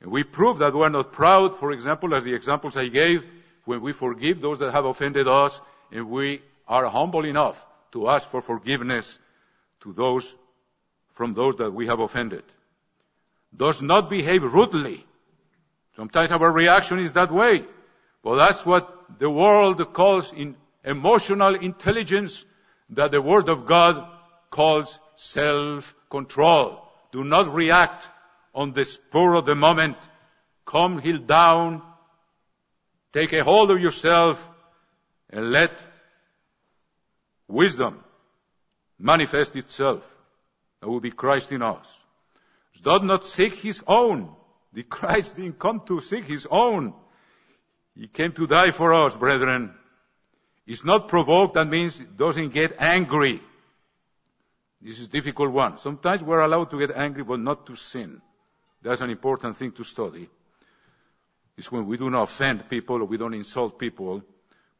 And 0.00 0.10
we 0.10 0.22
prove 0.22 0.58
that 0.58 0.74
we're 0.74 0.88
not 0.88 1.12
proud, 1.12 1.56
for 1.58 1.72
example, 1.72 2.14
as 2.14 2.24
the 2.24 2.34
examples 2.34 2.76
I 2.76 2.88
gave, 2.88 3.24
when 3.64 3.80
we 3.80 3.92
forgive 3.92 4.40
those 4.40 4.58
that 4.58 4.72
have 4.72 4.84
offended 4.84 5.26
us, 5.26 5.58
and 5.90 6.10
we 6.10 6.42
are 6.68 6.86
humble 6.86 7.24
enough 7.24 7.64
to 7.92 8.08
ask 8.08 8.28
for 8.28 8.42
forgiveness 8.42 9.18
to 9.80 9.92
those 9.92 10.34
from 11.12 11.32
those 11.32 11.56
that 11.56 11.72
we 11.72 11.86
have 11.86 12.00
offended. 12.00 12.42
Does 13.56 13.80
not 13.80 14.10
behave 14.10 14.42
rudely. 14.42 15.06
Sometimes 15.96 16.32
our 16.32 16.50
reaction 16.50 16.98
is 16.98 17.12
that 17.12 17.30
way. 17.30 17.64
But 18.22 18.36
that's 18.36 18.66
what 18.66 19.18
the 19.18 19.30
world 19.30 19.92
calls 19.92 20.32
in 20.32 20.56
emotional 20.84 21.54
intelligence 21.54 22.44
that 22.90 23.12
the 23.12 23.22
Word 23.22 23.48
of 23.48 23.66
God 23.66 24.08
calls 24.50 24.98
self-control. 25.16 26.82
Do 27.12 27.24
not 27.24 27.52
react 27.54 28.08
on 28.54 28.72
the 28.72 28.84
spur 28.84 29.34
of 29.34 29.46
the 29.46 29.54
moment. 29.54 29.96
Come 30.66 30.98
heel 30.98 31.18
down. 31.18 31.82
Take 33.12 33.32
a 33.32 33.44
hold 33.44 33.70
of 33.70 33.80
yourself 33.80 34.48
and 35.30 35.50
let 35.50 35.78
wisdom 37.48 38.02
manifest 38.98 39.56
itself. 39.56 40.02
That 40.80 40.88
will 40.88 41.00
be 41.00 41.10
Christ 41.10 41.52
in 41.52 41.62
us. 41.62 41.86
Does 42.82 43.02
not 43.02 43.24
seek 43.24 43.54
his 43.54 43.82
own. 43.86 44.30
The 44.72 44.82
Christ 44.82 45.36
didn't 45.36 45.58
come 45.58 45.80
to 45.86 46.00
seek 46.00 46.24
his 46.24 46.46
own. 46.50 46.92
He 47.96 48.08
came 48.08 48.32
to 48.32 48.46
die 48.46 48.72
for 48.72 48.92
us, 48.92 49.16
brethren. 49.16 49.72
He's 50.66 50.84
not 50.84 51.08
provoked, 51.08 51.54
that 51.54 51.68
means 51.68 51.98
he 51.98 52.04
doesn't 52.04 52.52
get 52.52 52.76
angry. 52.78 53.40
This 54.84 55.00
is 55.00 55.08
a 55.08 55.10
difficult 55.10 55.50
one. 55.50 55.78
Sometimes 55.78 56.22
we're 56.22 56.42
allowed 56.42 56.68
to 56.70 56.78
get 56.78 56.94
angry, 56.94 57.24
but 57.24 57.40
not 57.40 57.66
to 57.66 57.74
sin. 57.74 58.20
That's 58.82 59.00
an 59.00 59.08
important 59.08 59.56
thing 59.56 59.72
to 59.72 59.84
study. 59.84 60.28
It's 61.56 61.72
when 61.72 61.86
we 61.86 61.96
do 61.96 62.10
not 62.10 62.24
offend 62.24 62.68
people 62.68 62.96
or 63.00 63.06
we 63.06 63.16
don't 63.16 63.32
insult 63.32 63.78
people, 63.78 64.22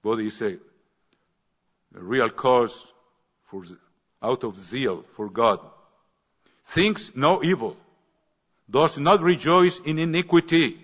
but 0.03 0.21
it's 0.21 0.43
a, 0.43 0.53
a 0.53 0.59
real 1.93 2.29
cause 2.29 2.87
for, 3.45 3.63
out 4.23 4.45
of 4.45 4.59
zeal 4.59 5.05
for 5.15 5.31
God. 5.31 5.61
Thinks 6.67 7.17
no 7.17 7.43
evil, 7.43 7.75
does 8.69 8.99
not 8.99 9.23
rejoice 9.23 9.79
in 9.79 9.99
iniquity, 9.99 10.79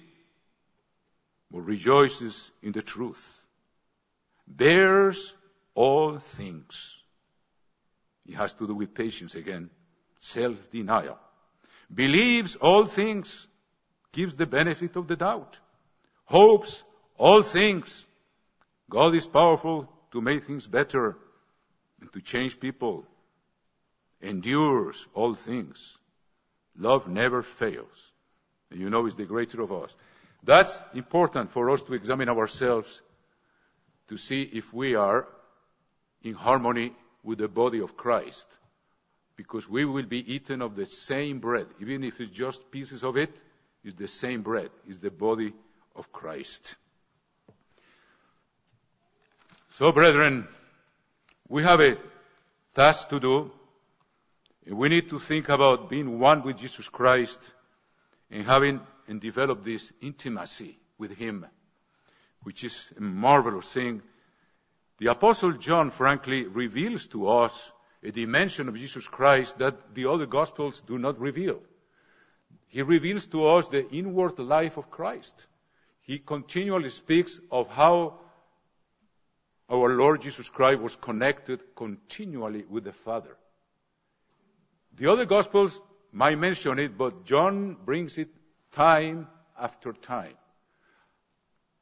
but 1.50 1.60
rejoices 1.60 2.50
in 2.62 2.72
the 2.72 2.82
truth. 2.82 3.46
Bears 4.46 5.34
all 5.74 6.18
things. 6.18 6.99
It 8.30 8.36
has 8.36 8.52
to 8.54 8.66
do 8.66 8.74
with 8.76 8.94
patience 8.94 9.34
again. 9.34 9.70
Self-denial. 10.20 11.18
Believes 11.92 12.54
all 12.54 12.86
things. 12.86 13.48
Gives 14.12 14.36
the 14.36 14.46
benefit 14.46 14.94
of 14.94 15.08
the 15.08 15.16
doubt. 15.16 15.58
Hopes 16.26 16.84
all 17.18 17.42
things. 17.42 18.06
God 18.88 19.16
is 19.16 19.26
powerful 19.26 19.88
to 20.12 20.20
make 20.20 20.44
things 20.44 20.68
better 20.68 21.16
and 22.00 22.12
to 22.12 22.20
change 22.20 22.60
people. 22.60 23.04
Endures 24.22 25.08
all 25.12 25.34
things. 25.34 25.98
Love 26.78 27.08
never 27.08 27.42
fails. 27.42 28.12
And 28.70 28.78
you 28.78 28.90
know 28.90 29.06
it's 29.06 29.16
the 29.16 29.26
greater 29.26 29.60
of 29.60 29.72
us. 29.72 29.92
That's 30.44 30.80
important 30.94 31.50
for 31.50 31.70
us 31.70 31.82
to 31.82 31.94
examine 31.94 32.28
ourselves 32.28 33.02
to 34.06 34.16
see 34.16 34.42
if 34.42 34.72
we 34.72 34.94
are 34.94 35.26
in 36.22 36.34
harmony 36.34 36.92
with 37.22 37.38
the 37.38 37.48
body 37.48 37.80
of 37.80 37.96
Christ. 37.96 38.46
Because 39.36 39.68
we 39.68 39.84
will 39.84 40.04
be 40.04 40.34
eaten 40.34 40.62
of 40.62 40.74
the 40.74 40.86
same 40.86 41.38
bread. 41.38 41.66
Even 41.80 42.04
if 42.04 42.20
it's 42.20 42.32
just 42.32 42.70
pieces 42.70 43.02
of 43.02 43.16
it, 43.16 43.34
it's 43.82 43.96
the 43.96 44.08
same 44.08 44.42
bread. 44.42 44.70
It's 44.86 44.98
the 44.98 45.10
body 45.10 45.52
of 45.96 46.12
Christ. 46.12 46.74
So, 49.70 49.92
brethren, 49.92 50.46
we 51.48 51.62
have 51.62 51.80
a 51.80 51.96
task 52.74 53.08
to 53.08 53.20
do. 53.20 53.50
and 54.66 54.76
We 54.76 54.88
need 54.88 55.08
to 55.10 55.18
think 55.18 55.48
about 55.48 55.88
being 55.88 56.18
one 56.18 56.42
with 56.42 56.58
Jesus 56.58 56.88
Christ 56.88 57.40
and 58.30 58.44
having 58.44 58.80
and 59.08 59.20
develop 59.20 59.64
this 59.64 59.92
intimacy 60.00 60.78
with 60.98 61.16
Him, 61.16 61.46
which 62.42 62.62
is 62.62 62.92
a 62.96 63.00
marvelous 63.00 63.72
thing. 63.72 64.02
The 65.00 65.10
Apostle 65.10 65.52
John, 65.52 65.90
frankly, 65.90 66.46
reveals 66.46 67.06
to 67.06 67.26
us 67.26 67.72
a 68.02 68.10
dimension 68.10 68.68
of 68.68 68.76
Jesus 68.76 69.08
Christ 69.08 69.56
that 69.58 69.94
the 69.94 70.04
other 70.04 70.26
Gospels 70.26 70.82
do 70.82 70.98
not 70.98 71.18
reveal. 71.18 71.62
He 72.68 72.82
reveals 72.82 73.26
to 73.28 73.46
us 73.46 73.68
the 73.68 73.90
inward 73.90 74.38
life 74.38 74.76
of 74.76 74.90
Christ. 74.90 75.34
He 76.02 76.18
continually 76.18 76.90
speaks 76.90 77.40
of 77.50 77.70
how 77.70 78.20
our 79.70 79.88
Lord 79.96 80.20
Jesus 80.20 80.50
Christ 80.50 80.80
was 80.80 80.96
connected 80.96 81.62
continually 81.74 82.66
with 82.68 82.84
the 82.84 82.92
Father. 82.92 83.38
The 84.96 85.10
other 85.10 85.24
Gospels 85.24 85.80
might 86.12 86.38
mention 86.38 86.78
it, 86.78 86.98
but 86.98 87.24
John 87.24 87.74
brings 87.86 88.18
it 88.18 88.28
time 88.70 89.28
after 89.58 89.94
time. 89.94 90.34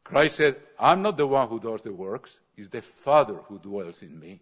Christ 0.04 0.36
said, 0.36 0.56
I'm 0.78 1.02
not 1.02 1.16
the 1.16 1.26
one 1.26 1.48
who 1.48 1.58
does 1.58 1.82
the 1.82 1.92
works, 1.92 2.38
it's 2.58 2.68
the 2.68 2.82
Father 2.82 3.36
who 3.48 3.58
dwells 3.58 4.02
in 4.02 4.18
me. 4.18 4.40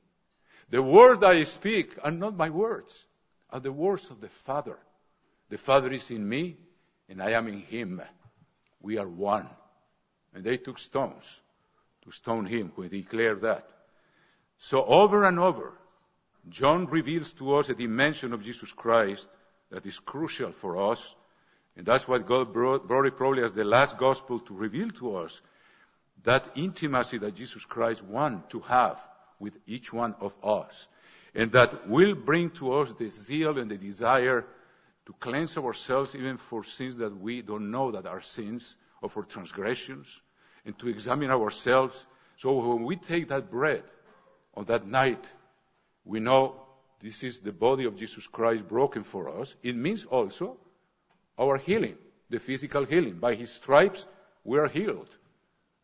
The 0.71 0.83
words 0.83 1.23
I 1.23 1.45
speak 1.45 1.97
are 2.03 2.11
not 2.11 2.37
my 2.37 2.51
words, 2.51 3.07
are 3.51 3.61
the 3.61 3.71
words 3.71 4.11
of 4.11 4.21
the 4.21 4.29
Father. 4.29 4.79
The 5.49 5.59
Father 5.59 5.93
is 5.93 6.11
in 6.11 6.29
me, 6.29 6.57
and 7.09 7.23
I 7.23 7.31
am 7.31 7.47
in 7.47 7.61
him. 7.61 8.03
We 8.81 8.99
are 8.99 9.07
one. 9.07 9.49
And 10.35 10.43
they 10.43 10.57
took 10.57 10.79
stones 10.79 11.41
to 12.03 12.11
stone 12.11 12.47
him 12.47 12.73
when 12.75 12.91
he 12.91 13.03
declared 13.03 13.43
that. 13.43 13.69
So 14.59 14.85
over 14.85 15.25
and 15.25 15.39
over, 15.39 15.73
John 16.49 16.87
reveals 16.87 17.33
to 17.35 17.57
us 17.57 17.69
a 17.69 17.75
dimension 17.75 18.33
of 18.33 18.45
Jesus 18.45 18.73
Christ 18.73 19.29
that 19.71 19.87
is 19.87 20.01
crucial 20.01 20.51
for 20.51 20.91
us 20.91 21.15
and 21.77 21.85
that's 21.85 22.09
what 22.09 22.27
God 22.27 22.53
brought, 22.53 22.89
brought 22.89 23.07
it 23.07 23.17
probably 23.17 23.43
as 23.43 23.53
the 23.53 23.65
last 23.65 23.99
gospel 23.99 24.41
to 24.41 24.55
reveal 24.55 24.91
to 24.93 25.17
us 25.17 25.43
that 26.25 26.45
intimacy 26.55 27.19
that 27.19 27.35
Jesus 27.35 27.65
Christ 27.65 28.03
wants 28.03 28.53
to 28.53 28.61
have 28.61 28.99
with 29.39 29.57
each 29.67 29.93
one 29.93 30.15
of 30.21 30.35
us. 30.43 30.89
And 31.35 31.53
that 31.53 31.89
will 31.89 32.15
bring 32.15 32.51
to 32.53 32.73
us 32.73 32.93
the 32.93 33.11
zeal 33.11 33.59
and 33.59 33.71
the 33.71 33.77
desire 33.77 34.47
to 35.07 35.13
cleanse 35.21 35.57
ourselves 35.57 36.15
even 36.15 36.37
for 36.37 36.65
sins 36.65 36.97
that 36.97 37.17
we 37.17 37.43
don't 37.43 37.71
know 37.71 37.93
that 37.93 38.07
are 38.07 38.21
sins 38.21 38.77
or 39.03 39.09
for 39.09 39.23
transgressions 39.23 40.09
and 40.65 40.77
to 40.79 40.89
examine 40.89 41.31
ourselves. 41.31 42.07
So 42.39 42.55
when 42.55 42.85
we 42.85 42.97
take 42.97 43.29
that 43.29 43.51
bread 43.51 43.85
on 44.55 44.65
that 44.65 44.87
night, 44.87 45.29
we 46.05 46.21
know 46.21 46.61
this 47.01 47.23
is 47.23 47.41
the 47.41 47.53
body 47.53 47.85
of 47.85 47.97
Jesus 47.97 48.27
Christ 48.27 48.67
broken 48.67 49.05
for 49.05 49.41
us. 49.41 49.55
It 49.63 49.77
means 49.77 50.05
also 50.05 50.57
our 51.39 51.59
healing, 51.59 51.97
the 52.31 52.41
physical 52.41 52.85
healing. 52.85 53.19
By 53.19 53.35
his 53.35 53.51
stripes, 53.51 54.07
we 54.43 54.59
are 54.59 54.69
healed. 54.69 55.09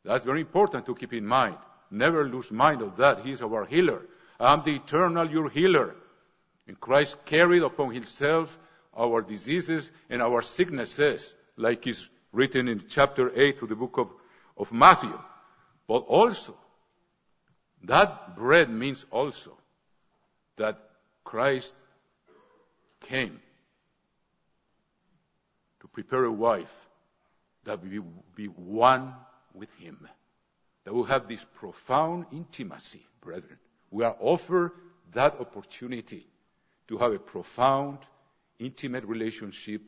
That's 0.05 0.25
very 0.25 0.41
important 0.41 0.87
to 0.87 0.95
keep 0.95 1.13
in 1.13 1.27
mind. 1.27 1.57
Never 1.91 2.27
lose 2.27 2.51
mind 2.51 2.83
of 2.83 2.97
that. 2.97 3.25
He 3.25 3.33
is 3.33 3.43
our 3.43 3.65
healer. 3.65 4.03
I'm 4.41 4.65
the 4.65 4.77
eternal, 4.77 5.31
your 5.31 5.49
healer. 5.49 5.95
And 6.67 6.81
Christ 6.81 7.17
carried 7.25 7.63
upon 7.63 7.93
himself 7.93 8.59
our 8.97 9.23
diseases 9.23 9.93
and 10.11 10.21
our 10.21 10.43
sicknesses, 10.43 11.35
like 11.57 11.87
is 11.87 12.09
written 12.33 12.69
in 12.69 12.85
chapter 12.89 13.31
8 13.35 13.63
of 13.63 13.69
the 13.69 13.77
book 13.77 13.99
of, 13.99 14.11
of 14.57 14.73
Matthew. 14.73 15.19
But 15.87 16.05
also, 16.09 16.57
that 17.85 18.37
bread 18.37 18.71
means 18.71 19.05
also 19.11 19.57
that 20.57 20.79
Christ 21.25 21.75
came 23.01 23.41
to 25.81 25.89
prepare 25.89 26.25
a 26.25 26.33
wife 26.33 26.75
that 27.65 27.83
will 27.83 28.05
be 28.35 28.47
one 28.47 29.15
with 29.55 29.73
him. 29.79 30.09
That 30.85 30.95
we 30.95 31.05
have 31.05 31.29
this 31.29 31.45
profound 31.55 32.27
intimacy, 32.33 33.05
brethren. 33.21 33.59
We 33.91 34.05
are 34.05 34.17
offered 34.19 34.73
that 35.13 35.41
opportunity 35.41 36.27
to 36.89 36.99
have 36.99 37.13
a 37.13 37.19
profound, 37.19 37.99
intimate 38.59 39.05
relationship 39.05 39.83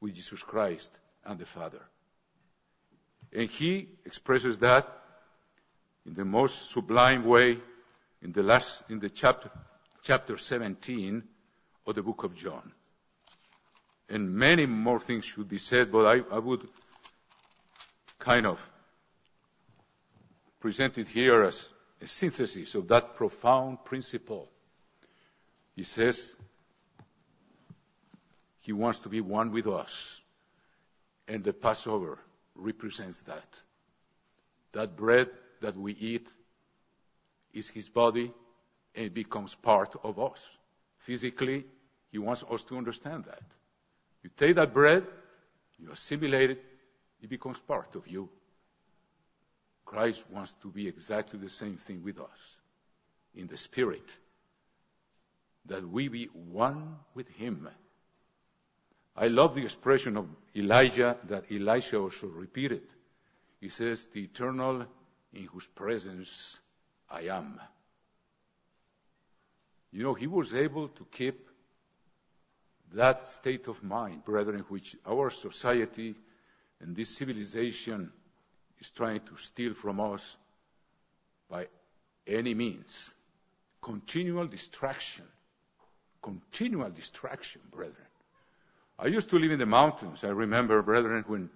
with 0.00 0.14
Jesus 0.14 0.42
Christ 0.42 0.92
and 1.24 1.38
the 1.38 1.46
Father. 1.46 1.82
And 3.32 3.50
he 3.50 3.88
expresses 4.04 4.58
that 4.58 4.88
in 6.06 6.14
the 6.14 6.24
most 6.24 6.70
sublime 6.70 7.24
way 7.24 7.58
in 8.22 8.32
the 8.32 8.42
last, 8.42 8.82
in 8.88 9.00
the 9.00 9.10
chapter, 9.10 9.50
chapter 10.02 10.38
17 10.38 11.22
of 11.86 11.94
the 11.94 12.02
book 12.02 12.24
of 12.24 12.34
John. 12.34 12.72
And 14.08 14.32
many 14.32 14.66
more 14.66 15.00
things 15.00 15.24
should 15.24 15.48
be 15.48 15.58
said, 15.58 15.90
but 15.90 16.06
I, 16.06 16.34
I 16.34 16.38
would 16.38 16.68
kind 18.18 18.46
of 18.46 18.70
present 20.60 20.98
it 20.98 21.08
here 21.08 21.42
as 21.44 21.68
a 22.00 22.06
synthesis 22.06 22.74
of 22.74 22.88
that 22.88 23.16
profound 23.16 23.84
principle. 23.84 24.48
He 25.74 25.84
says 25.84 26.34
he 28.60 28.72
wants 28.72 29.00
to 29.00 29.08
be 29.08 29.20
one 29.20 29.52
with 29.52 29.66
us. 29.66 30.20
And 31.28 31.42
the 31.42 31.52
Passover 31.52 32.18
represents 32.54 33.22
that. 33.22 33.60
That 34.72 34.96
bread 34.96 35.28
that 35.60 35.76
we 35.76 35.92
eat 35.92 36.28
is 37.52 37.68
his 37.68 37.88
body 37.88 38.32
and 38.94 39.06
it 39.06 39.14
becomes 39.14 39.54
part 39.54 39.94
of 40.02 40.18
us. 40.18 40.44
Physically, 40.98 41.64
he 42.10 42.18
wants 42.18 42.44
us 42.50 42.64
to 42.64 42.76
understand 42.76 43.24
that. 43.24 43.42
You 44.22 44.30
take 44.36 44.56
that 44.56 44.72
bread, 44.72 45.04
you 45.78 45.90
assimilate 45.92 46.50
it, 46.50 46.64
it 47.22 47.28
becomes 47.28 47.58
part 47.60 47.94
of 47.94 48.06
you. 48.08 48.28
Christ 49.86 50.24
wants 50.30 50.52
to 50.62 50.68
be 50.68 50.88
exactly 50.88 51.38
the 51.38 51.48
same 51.48 51.76
thing 51.76 52.02
with 52.02 52.20
us 52.20 52.56
in 53.34 53.46
the 53.46 53.56
Spirit, 53.56 54.16
that 55.66 55.88
we 55.88 56.08
be 56.08 56.26
one 56.26 56.96
with 57.14 57.28
Him. 57.28 57.68
I 59.16 59.28
love 59.28 59.54
the 59.54 59.62
expression 59.62 60.16
of 60.16 60.28
Elijah 60.54 61.16
that 61.28 61.50
Elisha 61.50 61.98
also 61.98 62.26
repeated. 62.26 62.82
He 63.60 63.68
says, 63.68 64.06
The 64.06 64.24
eternal 64.24 64.86
in 65.32 65.44
whose 65.44 65.66
presence 65.66 66.58
I 67.08 67.22
am. 67.28 67.60
You 69.92 70.02
know, 70.02 70.14
he 70.14 70.26
was 70.26 70.54
able 70.54 70.88
to 70.88 71.06
keep 71.10 71.48
that 72.92 73.28
state 73.28 73.68
of 73.68 73.82
mind, 73.82 74.24
brethren, 74.24 74.64
which 74.68 74.96
our 75.06 75.30
society 75.30 76.16
and 76.80 76.94
this 76.94 77.16
civilization 77.16 78.12
is 78.80 78.90
trying 78.90 79.20
to 79.20 79.36
steal 79.36 79.74
from 79.74 80.00
us 80.00 80.36
by 81.48 81.66
any 82.26 82.54
means. 82.54 83.14
Continual 83.82 84.46
distraction. 84.46 85.24
Continual 86.22 86.90
distraction, 86.90 87.60
brethren. 87.70 88.06
I 88.98 89.06
used 89.06 89.30
to 89.30 89.38
live 89.38 89.52
in 89.52 89.58
the 89.58 89.66
mountains. 89.66 90.24
I 90.24 90.28
remember, 90.28 90.82
brethren, 90.82 91.24
when, 91.26 91.50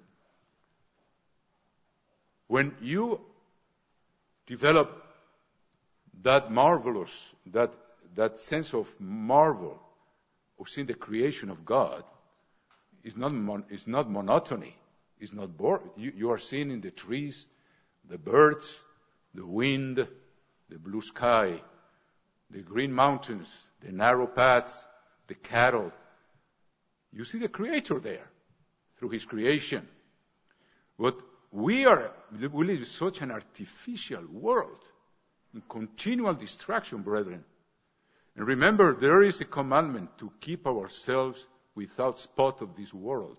when 2.46 2.74
you 2.80 3.20
develop 4.46 5.04
that 6.22 6.52
marvelous, 6.52 7.32
that, 7.46 7.72
that 8.14 8.38
sense 8.38 8.74
of 8.74 8.88
marvel 9.00 9.80
of 10.58 10.68
seeing 10.68 10.86
the 10.86 10.94
creation 10.94 11.50
of 11.50 11.64
God, 11.64 12.04
is 13.02 13.16
not, 13.16 13.32
mon- 13.32 13.64
is 13.70 13.86
not 13.86 14.10
monotony 14.10 14.74
is 15.20 15.32
not 15.32 15.56
bored. 15.56 15.82
You, 15.96 16.12
you 16.16 16.30
are 16.30 16.38
seeing 16.38 16.70
in 16.70 16.80
the 16.80 16.90
trees, 16.90 17.46
the 18.08 18.18
birds, 18.18 18.80
the 19.34 19.46
wind, 19.46 20.06
the 20.68 20.78
blue 20.78 21.02
sky, 21.02 21.60
the 22.50 22.62
green 22.62 22.92
mountains, 22.92 23.48
the 23.80 23.92
narrow 23.92 24.26
paths, 24.26 24.82
the 25.26 25.34
cattle. 25.34 25.92
You 27.12 27.24
see 27.24 27.38
the 27.38 27.48
Creator 27.48 28.00
there 28.00 28.28
through 28.98 29.10
His 29.10 29.24
creation. 29.24 29.86
But 30.98 31.20
we 31.52 31.86
are, 31.86 32.12
we 32.32 32.66
live 32.66 32.80
in 32.80 32.84
such 32.84 33.20
an 33.20 33.30
artificial 33.30 34.24
world, 34.30 34.84
in 35.54 35.62
continual 35.68 36.34
distraction, 36.34 37.02
brethren. 37.02 37.44
And 38.36 38.46
remember, 38.46 38.94
there 38.94 39.22
is 39.22 39.40
a 39.40 39.44
commandment 39.44 40.18
to 40.18 40.32
keep 40.40 40.66
ourselves 40.66 41.46
without 41.74 42.18
spot 42.18 42.62
of 42.62 42.76
this 42.76 42.94
world. 42.94 43.38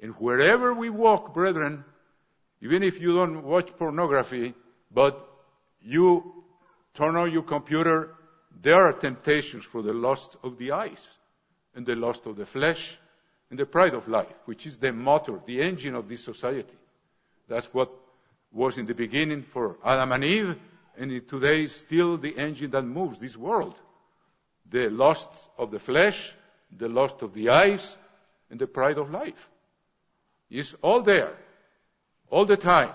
And 0.00 0.12
wherever 0.14 0.72
we 0.72 0.88
walk, 0.88 1.34
brethren, 1.34 1.84
even 2.62 2.82
if 2.82 3.00
you 3.00 3.14
don't 3.14 3.42
watch 3.44 3.76
pornography, 3.76 4.54
but 4.90 5.28
you 5.82 6.44
turn 6.94 7.16
on 7.16 7.32
your 7.32 7.42
computer, 7.42 8.14
there 8.62 8.86
are 8.86 8.92
temptations 8.92 9.64
for 9.64 9.82
the 9.82 9.92
lust 9.92 10.36
of 10.42 10.58
the 10.58 10.72
eyes, 10.72 11.06
and 11.74 11.84
the 11.84 11.96
lust 11.96 12.26
of 12.26 12.36
the 12.36 12.46
flesh, 12.46 12.98
and 13.50 13.58
the 13.58 13.66
pride 13.66 13.94
of 13.94 14.08
life, 14.08 14.34
which 14.46 14.66
is 14.66 14.78
the 14.78 14.92
motor, 14.92 15.38
the 15.44 15.60
engine 15.60 15.94
of 15.94 16.08
this 16.08 16.24
society. 16.24 16.76
That's 17.48 17.72
what 17.74 17.90
was 18.52 18.78
in 18.78 18.86
the 18.86 18.94
beginning 18.94 19.42
for 19.42 19.76
Adam 19.84 20.12
and 20.12 20.24
Eve, 20.24 20.56
and 20.96 21.28
today 21.28 21.66
still 21.66 22.16
the 22.16 22.36
engine 22.36 22.70
that 22.70 22.82
moves 22.82 23.18
this 23.18 23.36
world. 23.36 23.74
The 24.70 24.88
lust 24.88 25.30
of 25.58 25.70
the 25.70 25.78
flesh, 25.78 26.34
the 26.76 26.88
lust 26.88 27.22
of 27.22 27.34
the 27.34 27.50
eyes, 27.50 27.96
and 28.50 28.58
the 28.58 28.66
pride 28.66 28.98
of 28.98 29.10
life 29.10 29.49
is 30.50 30.74
all 30.82 31.02
there, 31.02 31.32
all 32.28 32.44
the 32.44 32.56
time. 32.56 32.90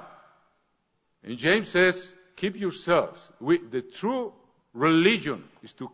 And 1.23 1.37
James 1.37 1.69
says, 1.69 2.07
keep 2.35 2.55
yourselves. 2.59 3.19
We, 3.39 3.57
the 3.57 3.81
true 3.81 4.33
religion 4.73 5.43
is 5.63 5.73
to, 5.73 5.89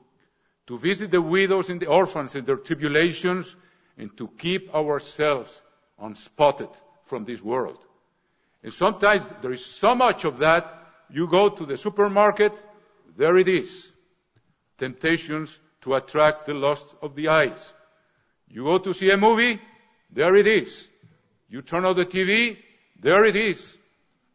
to 0.68 0.78
visit 0.78 1.12
the 1.12 1.22
widows 1.22 1.70
and 1.70 1.80
the 1.80 1.88
orphans 1.88 2.36
in 2.36 2.45
their 2.45 2.57
tribulations 2.57 3.55
and 3.97 4.16
to 4.18 4.28
keep 4.28 4.74
ourselves 4.74 5.62
unspotted 5.99 6.70
from 7.05 7.26
this 7.26 7.41
world. 7.41 7.78
And 8.64 8.74
sometimes 8.74 9.24
there 9.41 9.51
is 9.51 9.66
so 9.66 9.95
much 9.95 10.26
of 10.26 10.39
that, 10.39 10.78
you 11.09 11.28
go 11.28 11.49
to 11.49 11.66
the 11.66 11.78
supermarket, 11.78 12.53
there 13.18 13.38
it 13.38 13.47
is. 13.47 13.91
Temptations 14.78 15.58
to 15.82 15.96
attract 15.96 16.46
the 16.46 16.54
lust 16.54 16.88
of 17.01 17.16
the 17.16 17.28
eyes. 17.28 17.74
You 18.47 18.63
go 18.63 18.78
to 18.79 18.93
see 18.93 19.12
a 19.12 19.17
movie, 19.17 19.59
there 20.12 20.36
it 20.36 20.47
is. 20.47 20.88
You 21.51 21.61
turn 21.61 21.83
on 21.83 21.97
the 21.97 22.05
TV, 22.05 22.57
there 22.97 23.25
it 23.25 23.36
is. 23.36 23.78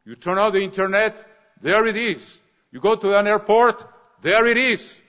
You 0.05 0.17
turn 0.17 0.37
on 0.37 0.53
the 0.53 0.61
internet, 0.61 1.27
there 1.63 1.87
it 1.87 1.97
is. 1.97 2.39
You 2.71 2.79
go 2.79 2.95
to 2.95 3.19
an 3.19 3.27
airport, 3.27 3.83
there 4.21 4.47
it 4.47 4.59
is. 4.59 5.01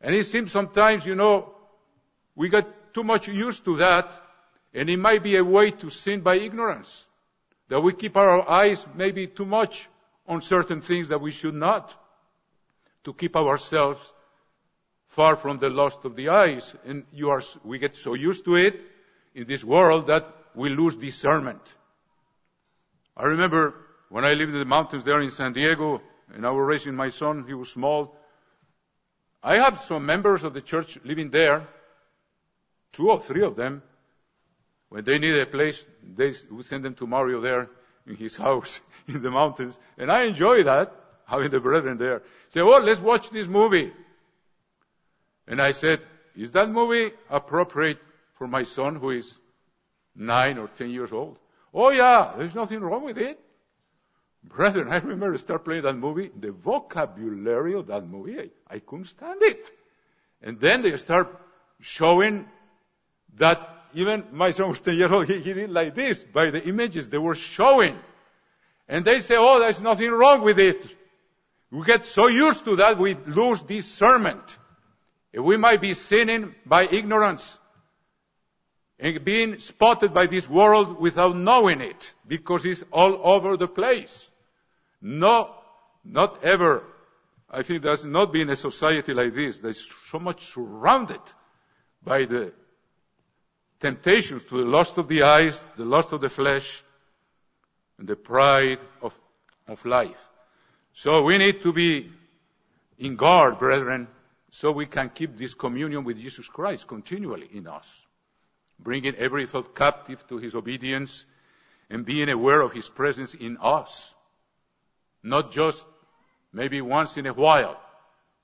And 0.00 0.12
it 0.12 0.26
seems 0.26 0.50
sometimes, 0.50 1.06
you 1.06 1.14
know, 1.14 1.54
we 2.34 2.48
get 2.48 2.92
too 2.92 3.04
much 3.04 3.28
used 3.28 3.64
to 3.66 3.76
that, 3.76 4.20
and 4.74 4.90
it 4.90 4.96
might 4.96 5.22
be 5.22 5.36
a 5.36 5.44
way 5.44 5.70
to 5.70 5.88
sin 5.88 6.20
by 6.20 6.34
ignorance. 6.34 7.06
That 7.68 7.80
we 7.80 7.92
keep 7.92 8.16
our 8.16 8.46
eyes 8.50 8.84
maybe 8.96 9.28
too 9.28 9.46
much 9.46 9.88
on 10.26 10.42
certain 10.42 10.80
things 10.80 11.08
that 11.08 11.20
we 11.20 11.30
should 11.30 11.54
not. 11.54 11.94
To 13.04 13.14
keep 13.14 13.36
ourselves 13.36 14.00
far 15.06 15.36
from 15.36 15.58
the 15.58 15.70
lust 15.70 16.04
of 16.04 16.16
the 16.16 16.30
eyes. 16.30 16.74
And 16.84 17.04
you 17.12 17.30
are, 17.30 17.42
we 17.62 17.78
get 17.78 17.94
so 17.94 18.14
used 18.14 18.44
to 18.46 18.56
it 18.56 18.84
in 19.32 19.46
this 19.46 19.62
world 19.62 20.08
that 20.08 20.43
we 20.54 20.70
lose 20.70 20.96
discernment. 20.96 21.74
I 23.16 23.24
remember 23.24 23.74
when 24.08 24.24
I 24.24 24.34
lived 24.34 24.52
in 24.52 24.58
the 24.58 24.64
mountains 24.64 25.04
there 25.04 25.20
in 25.20 25.30
San 25.30 25.52
Diego, 25.52 26.00
and 26.32 26.46
I 26.46 26.50
was 26.50 26.66
raising 26.66 26.94
my 26.94 27.10
son, 27.10 27.44
he 27.46 27.54
was 27.54 27.70
small. 27.70 28.16
I 29.42 29.56
had 29.56 29.80
some 29.80 30.06
members 30.06 30.44
of 30.44 30.54
the 30.54 30.60
church 30.60 30.98
living 31.04 31.30
there, 31.30 31.66
two 32.92 33.10
or 33.10 33.20
three 33.20 33.42
of 33.42 33.56
them. 33.56 33.82
When 34.88 35.04
they 35.04 35.18
needed 35.18 35.42
a 35.42 35.46
place, 35.46 35.86
they 36.02 36.32
would 36.50 36.64
send 36.64 36.84
them 36.84 36.94
to 36.94 37.06
Mario 37.06 37.40
there 37.40 37.68
in 38.06 38.16
his 38.16 38.36
house 38.46 38.80
in 39.08 39.22
the 39.22 39.30
mountains. 39.30 39.78
And 39.98 40.10
I 40.10 40.22
enjoy 40.22 40.62
that, 40.62 40.94
having 41.26 41.50
the 41.50 41.60
brethren 41.60 41.98
there. 41.98 42.22
Say, 42.50 42.62
well, 42.62 42.82
let's 42.82 43.00
watch 43.00 43.30
this 43.30 43.46
movie. 43.46 43.92
And 45.46 45.60
I 45.60 45.72
said, 45.72 46.00
is 46.36 46.52
that 46.52 46.70
movie 46.70 47.12
appropriate 47.28 47.98
for 48.34 48.46
my 48.46 48.62
son 48.62 48.96
who 48.96 49.10
is 49.10 49.38
nine 50.16 50.58
or 50.58 50.68
ten 50.68 50.90
years 50.90 51.12
old. 51.12 51.38
Oh 51.72 51.90
yeah, 51.90 52.32
there's 52.36 52.54
nothing 52.54 52.80
wrong 52.80 53.04
with 53.04 53.18
it. 53.18 53.40
Brethren, 54.44 54.88
I 54.88 54.98
remember 54.98 55.34
I 55.34 55.36
start 55.38 55.64
playing 55.64 55.82
that 55.82 55.96
movie. 55.96 56.30
The 56.38 56.52
vocabulary 56.52 57.74
of 57.74 57.86
that 57.86 58.06
movie, 58.06 58.38
I, 58.38 58.50
I 58.68 58.78
couldn't 58.78 59.06
stand 59.06 59.42
it. 59.42 59.70
And 60.42 60.60
then 60.60 60.82
they 60.82 60.96
start 60.98 61.40
showing 61.80 62.46
that 63.36 63.68
even 63.94 64.24
my 64.32 64.50
son 64.50 64.68
was 64.68 64.80
10 64.80 64.96
years 64.96 65.10
old, 65.10 65.26
he, 65.26 65.40
he 65.40 65.52
did 65.54 65.70
like 65.70 65.94
this 65.94 66.22
by 66.22 66.50
the 66.50 66.62
images 66.62 67.08
they 67.08 67.18
were 67.18 67.34
showing. 67.34 67.98
And 68.88 69.04
they 69.04 69.20
say, 69.20 69.36
oh, 69.38 69.60
there's 69.60 69.80
nothing 69.80 70.10
wrong 70.10 70.42
with 70.42 70.58
it. 70.58 70.86
We 71.70 71.84
get 71.86 72.04
so 72.04 72.26
used 72.26 72.64
to 72.66 72.76
that, 72.76 72.98
we 72.98 73.14
lose 73.14 73.62
discernment. 73.62 74.58
We 75.32 75.56
might 75.56 75.80
be 75.80 75.94
sinning 75.94 76.54
by 76.64 76.84
ignorance 76.84 77.58
and 78.98 79.24
being 79.24 79.58
spotted 79.58 80.14
by 80.14 80.26
this 80.26 80.48
world 80.48 81.00
without 81.00 81.36
knowing 81.36 81.80
it 81.80 82.12
because 82.26 82.64
it's 82.64 82.84
all 82.92 83.20
over 83.22 83.56
the 83.56 83.68
place. 83.68 84.28
No, 85.00 85.54
not 86.04 86.44
ever. 86.44 86.84
I 87.50 87.62
think 87.62 87.82
there's 87.82 88.04
not 88.04 88.32
been 88.32 88.50
a 88.50 88.56
society 88.56 89.14
like 89.14 89.34
this 89.34 89.58
that's 89.58 89.88
so 90.10 90.18
much 90.18 90.52
surrounded 90.52 91.20
by 92.02 92.24
the 92.24 92.52
temptations 93.80 94.44
to 94.44 94.58
the 94.58 94.64
lust 94.64 94.98
of 94.98 95.08
the 95.08 95.22
eyes, 95.22 95.64
the 95.76 95.84
lust 95.84 96.12
of 96.12 96.20
the 96.20 96.28
flesh, 96.28 96.82
and 97.98 98.08
the 98.08 98.16
pride 98.16 98.78
of, 99.02 99.14
of 99.68 99.84
life. 99.84 100.16
So 100.92 101.22
we 101.22 101.38
need 101.38 101.62
to 101.62 101.72
be 101.72 102.10
in 102.98 103.16
guard, 103.16 103.58
brethren, 103.58 104.08
so 104.50 104.70
we 104.70 104.86
can 104.86 105.10
keep 105.10 105.36
this 105.36 105.54
communion 105.54 106.04
with 106.04 106.18
Jesus 106.20 106.48
Christ 106.48 106.86
continually 106.86 107.48
in 107.52 107.66
us, 107.66 108.06
bringing 108.78 109.14
every 109.16 109.46
thought 109.46 109.74
captive 109.74 110.26
to 110.28 110.38
his 110.38 110.54
obedience 110.54 111.26
and 111.90 112.04
being 112.04 112.28
aware 112.28 112.60
of 112.60 112.72
his 112.72 112.88
presence 112.88 113.34
in 113.34 113.56
us. 113.60 114.14
Not 115.22 115.52
just 115.52 115.86
maybe 116.52 116.80
once 116.80 117.16
in 117.16 117.26
a 117.26 117.32
while, 117.32 117.80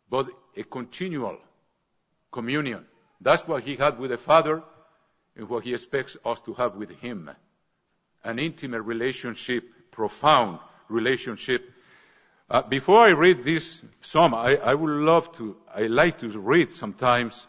but 0.08 0.28
a 0.56 0.62
continual 0.64 1.38
communion. 2.32 2.86
That's 3.20 3.46
what 3.46 3.64
he 3.64 3.76
had 3.76 3.98
with 3.98 4.10
the 4.10 4.18
Father 4.18 4.62
and 5.36 5.48
what 5.48 5.64
he 5.64 5.74
expects 5.74 6.16
us 6.24 6.40
to 6.42 6.54
have 6.54 6.76
with 6.76 6.90
him. 7.00 7.30
An 8.24 8.38
intimate 8.38 8.82
relationship, 8.82 9.64
profound 9.90 10.58
relationship 10.88 11.70
uh, 12.50 12.62
before 12.62 13.00
I 13.00 13.10
read 13.10 13.44
this 13.44 13.80
psalm, 14.00 14.34
I, 14.34 14.56
I 14.56 14.74
would 14.74 14.90
love 14.90 15.32
to, 15.36 15.56
I 15.72 15.82
like 15.82 16.18
to 16.18 16.28
read 16.28 16.74
sometimes 16.74 17.46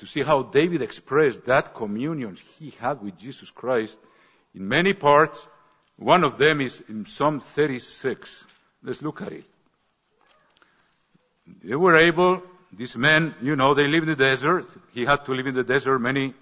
to 0.00 0.06
see 0.06 0.22
how 0.22 0.42
David 0.42 0.80
expressed 0.80 1.44
that 1.44 1.74
communion 1.74 2.36
he 2.58 2.70
had 2.80 3.02
with 3.02 3.18
Jesus 3.18 3.50
Christ 3.50 3.98
in 4.54 4.66
many 4.66 4.94
parts. 4.94 5.46
One 5.96 6.24
of 6.24 6.38
them 6.38 6.62
is 6.62 6.82
in 6.88 7.04
Psalm 7.04 7.38
36. 7.38 8.44
Let's 8.82 9.02
look 9.02 9.20
at 9.20 9.32
it. 9.32 9.44
They 11.62 11.74
were 11.74 11.96
able, 11.96 12.42
these 12.72 12.96
men, 12.96 13.34
you 13.42 13.56
know, 13.56 13.74
they 13.74 13.88
live 13.88 14.04
in 14.04 14.08
the 14.08 14.16
desert. 14.16 14.66
He 14.94 15.04
had 15.04 15.26
to 15.26 15.34
live 15.34 15.46
in 15.46 15.54
the 15.54 15.64
desert 15.64 15.98
many, 15.98 16.32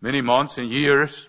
many 0.00 0.22
months 0.22 0.56
and 0.56 0.70
years. 0.70 1.28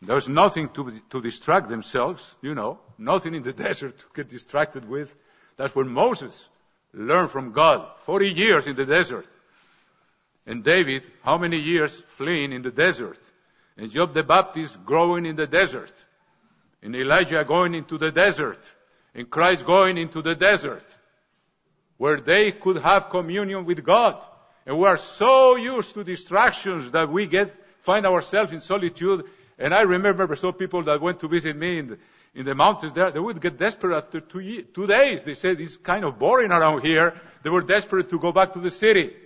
There's 0.00 0.28
nothing 0.28 0.68
to, 0.68 1.00
to 1.10 1.20
distract 1.20 1.68
themselves, 1.68 2.32
you 2.42 2.54
know, 2.54 2.78
nothing 2.96 3.34
in 3.34 3.42
the 3.42 3.52
desert 3.66 3.98
to 3.98 4.04
get 4.14 4.28
distracted 4.28 4.88
with. 4.88 5.16
That's 5.56 5.74
what 5.74 5.88
Moses 5.88 6.44
learned 6.92 7.32
from 7.32 7.50
God. 7.50 7.88
40 8.04 8.28
years 8.28 8.68
in 8.68 8.76
the 8.76 8.86
desert. 8.86 9.26
And 10.48 10.64
David, 10.64 11.06
how 11.22 11.38
many 11.38 11.58
years 11.58 12.02
fleeing 12.08 12.52
in 12.52 12.62
the 12.62 12.72
desert? 12.72 13.20
And 13.76 13.92
John 13.92 14.12
the 14.12 14.24
Baptist 14.24 14.84
growing 14.84 15.24
in 15.26 15.36
the 15.36 15.46
desert. 15.46 15.92
And 16.82 16.96
Elijah 16.96 17.44
going 17.44 17.74
into 17.74 17.98
the 17.98 18.10
desert. 18.10 18.58
And 19.14 19.30
Christ 19.30 19.64
going 19.64 19.96
into 19.96 20.22
the 20.22 20.34
desert. 20.34 20.84
Where 21.98 22.20
they 22.20 22.50
could 22.50 22.78
have 22.78 23.10
communion 23.10 23.64
with 23.64 23.84
God. 23.84 24.20
And 24.66 24.78
we 24.78 24.86
are 24.86 24.96
so 24.96 25.54
used 25.54 25.94
to 25.94 26.02
distractions 26.02 26.90
that 26.90 27.08
we 27.08 27.26
get, 27.26 27.54
find 27.80 28.04
ourselves 28.06 28.52
in 28.52 28.60
solitude 28.60 29.24
and 29.58 29.74
I 29.74 29.80
remember 29.82 30.34
some 30.36 30.52
people 30.52 30.82
that 30.84 31.00
went 31.00 31.20
to 31.20 31.28
visit 31.28 31.56
me 31.56 31.78
in 31.78 31.88
the, 31.88 31.98
in 32.34 32.46
the 32.46 32.54
mountains 32.54 32.92
there, 32.92 33.10
they 33.10 33.18
would 33.18 33.40
get 33.40 33.58
desperate 33.58 33.96
after 33.96 34.20
two, 34.20 34.62
two 34.62 34.86
days. 34.86 35.22
They 35.22 35.34
said 35.34 35.60
it's 35.60 35.76
kind 35.76 36.04
of 36.04 36.18
boring 36.18 36.52
around 36.52 36.84
here. 36.84 37.20
They 37.42 37.50
were 37.50 37.62
desperate 37.62 38.08
to 38.10 38.20
go 38.20 38.30
back 38.30 38.52
to 38.52 38.60
the 38.60 38.70
city 38.70 39.16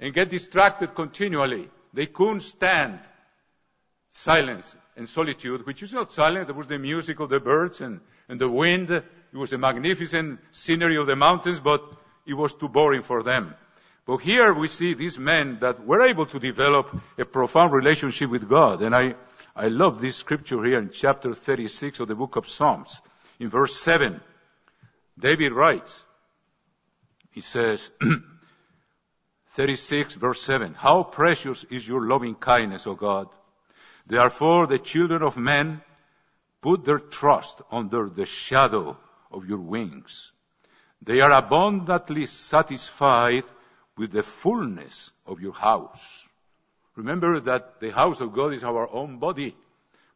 and 0.00 0.14
get 0.14 0.30
distracted 0.30 0.94
continually. 0.94 1.68
They 1.92 2.06
couldn't 2.06 2.40
stand 2.40 2.98
silence 4.08 4.74
and 4.96 5.08
solitude, 5.08 5.66
which 5.66 5.82
is 5.82 5.92
not 5.92 6.12
silence. 6.12 6.46
There 6.46 6.54
was 6.54 6.66
the 6.66 6.78
music 6.78 7.20
of 7.20 7.28
the 7.28 7.38
birds 7.38 7.80
and, 7.80 8.00
and 8.28 8.40
the 8.40 8.48
wind. 8.48 8.90
It 8.90 9.04
was 9.32 9.52
a 9.52 9.58
magnificent 9.58 10.40
scenery 10.50 10.96
of 10.96 11.06
the 11.06 11.16
mountains, 11.16 11.60
but 11.60 11.82
it 12.26 12.34
was 12.34 12.54
too 12.54 12.68
boring 12.68 13.02
for 13.02 13.22
them. 13.22 13.54
But 14.06 14.18
here 14.18 14.54
we 14.54 14.66
see 14.68 14.94
these 14.94 15.18
men 15.18 15.58
that 15.60 15.86
were 15.86 16.02
able 16.02 16.26
to 16.26 16.40
develop 16.40 16.96
a 17.18 17.24
profound 17.24 17.72
relationship 17.72 18.30
with 18.30 18.48
God. 18.48 18.82
And 18.82 18.94
I, 18.94 19.14
I 19.54 19.68
love 19.68 20.00
this 20.00 20.16
scripture 20.16 20.62
here 20.64 20.78
in 20.78 20.90
chapter 20.90 21.34
36 21.34 22.00
of 22.00 22.08
the 22.08 22.14
book 22.14 22.36
of 22.36 22.48
Psalms. 22.48 23.00
In 23.38 23.48
verse 23.48 23.76
7, 23.76 24.20
David 25.18 25.52
writes, 25.52 26.04
he 27.30 27.40
says, 27.40 27.90
36 29.60 30.14
verse 30.14 30.40
7, 30.40 30.72
How 30.72 31.02
precious 31.02 31.64
is 31.64 31.86
your 31.86 32.06
loving 32.06 32.34
kindness, 32.34 32.86
O 32.86 32.94
God. 32.94 33.28
Therefore 34.06 34.66
the 34.66 34.78
children 34.78 35.22
of 35.22 35.36
men 35.36 35.82
put 36.62 36.86
their 36.86 36.98
trust 36.98 37.60
under 37.70 38.08
the 38.08 38.24
shadow 38.24 38.96
of 39.30 39.46
your 39.46 39.58
wings. 39.58 40.32
They 41.02 41.20
are 41.20 41.30
abundantly 41.32 42.24
satisfied 42.24 43.44
with 43.98 44.12
the 44.12 44.22
fullness 44.22 45.10
of 45.26 45.42
your 45.42 45.52
house. 45.52 46.26
Remember 46.96 47.38
that 47.40 47.80
the 47.80 47.90
house 47.90 48.22
of 48.22 48.32
God 48.32 48.54
is 48.54 48.64
our 48.64 48.90
own 48.90 49.18
body, 49.18 49.54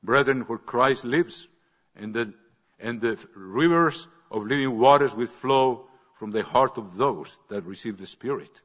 brethren, 0.02 0.40
where 0.46 0.56
Christ 0.56 1.04
lives, 1.04 1.46
and 1.94 2.14
the, 2.14 2.32
and 2.80 2.98
the 2.98 3.18
rivers 3.36 4.08
of 4.30 4.46
living 4.46 4.78
waters 4.78 5.14
will 5.14 5.26
flow 5.26 5.84
from 6.14 6.30
the 6.30 6.44
heart 6.44 6.78
of 6.78 6.96
those 6.96 7.36
that 7.50 7.66
receive 7.66 7.98
the 7.98 8.06
Spirit. 8.06 8.62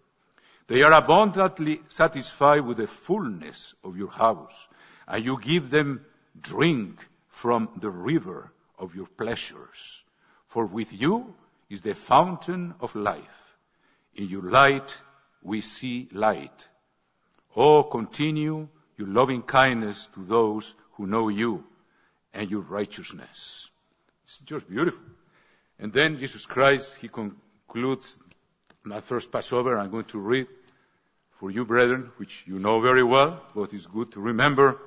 They 0.70 0.84
are 0.84 0.94
abundantly 0.94 1.82
satisfied 1.88 2.62
with 2.62 2.78
the 2.78 2.86
fullness 2.86 3.74
of 3.84 3.98
your 3.98 4.12
house, 4.12 4.68
and 5.08 5.26
you 5.26 5.40
give 5.42 5.72
them 5.72 6.06
drink 6.40 7.04
from 7.28 7.70
the 7.78 7.90
river 7.90 8.52
of 8.78 8.96
your 8.96 9.08
pleasures. 9.08 10.04
For 10.46 10.68
with 10.68 10.94
you 10.94 11.34
is 11.72 11.82
the 11.82 11.96
fountain 11.96 12.76
of 12.82 12.94
life. 12.94 13.56
In 14.14 14.30
your 14.30 14.44
light 14.44 14.96
we 15.42 15.62
see 15.62 16.08
light. 16.12 16.68
Oh, 17.56 17.82
continue 17.82 18.68
your 18.96 19.08
loving 19.08 19.42
kindness 19.42 20.08
to 20.14 20.24
those 20.24 20.76
who 20.94 21.08
know 21.08 21.30
you 21.30 21.64
and 22.32 22.48
your 22.52 22.62
righteousness. 22.62 23.72
It's 24.26 24.38
just 24.46 24.70
beautiful. 24.70 25.04
And 25.80 25.92
then 25.92 26.20
Jesus 26.20 26.46
Christ, 26.46 26.98
he 26.98 27.08
concludes 27.08 28.20
my 28.84 29.02
first 29.02 29.32
Passover. 29.32 29.80
I'm 29.80 29.90
going 29.90 30.06
to 30.06 30.20
read 30.20 30.48
for 31.40 31.50
you, 31.50 31.66
brethren, 31.66 32.12
which 32.18 32.44
you 32.46 32.60
know 32.60 32.82
very 32.82 33.04
well, 33.04 33.42
but 33.56 33.74
it's 33.74 33.86
good 33.86 34.12
to 34.12 34.20
remember 34.20 34.78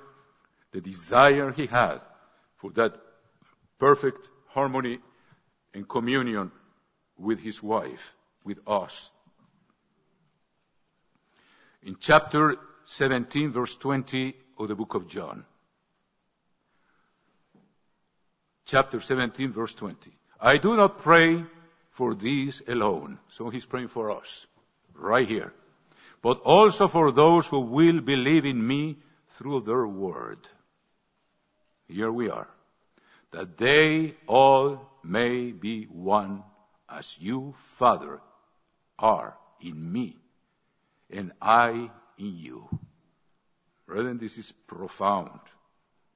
the 0.72 0.82
desire 0.82 1.50
he 1.50 1.66
had 1.66 2.00
for 2.56 2.70
that 2.72 2.94
perfect 3.78 4.28
harmony 4.48 4.98
and 5.72 5.88
communion 5.88 6.52
with 7.16 7.40
his 7.40 7.62
wife, 7.62 8.14
with 8.44 8.58
us, 8.66 9.10
in 11.82 11.96
chapter 11.98 12.56
17, 12.84 13.50
verse 13.50 13.74
20 13.76 14.34
of 14.58 14.68
the 14.68 14.74
book 14.74 14.94
of 14.94 15.08
John. 15.08 15.44
Chapter 18.66 19.00
17, 19.00 19.50
verse 19.50 19.74
20. 19.74 20.12
I 20.40 20.58
do 20.58 20.76
not 20.76 20.98
pray 20.98 21.44
for 21.90 22.14
these 22.14 22.62
alone. 22.68 23.18
So 23.30 23.48
he's 23.48 23.64
praying 23.64 23.88
for 23.88 24.10
us, 24.10 24.46
right 24.94 25.26
here. 25.26 25.52
But 26.22 26.40
also 26.40 26.88
for 26.88 27.10
those 27.10 27.46
who 27.46 27.60
will 27.60 28.00
believe 28.00 28.44
in 28.44 28.64
me 28.64 28.98
through 29.30 29.62
their 29.62 29.86
word. 29.86 30.48
Here 31.88 32.12
we 32.12 32.30
are. 32.30 32.48
That 33.32 33.58
they 33.58 34.14
all 34.26 34.80
may 35.02 35.50
be 35.50 35.84
one 35.84 36.44
as 36.88 37.16
you, 37.18 37.54
Father, 37.56 38.20
are 38.98 39.36
in 39.60 39.92
me 39.92 40.16
and 41.10 41.32
I 41.40 41.90
in 42.18 42.36
you. 42.38 42.68
Brethren, 43.86 44.18
this 44.18 44.38
is 44.38 44.52
profound. 44.52 45.40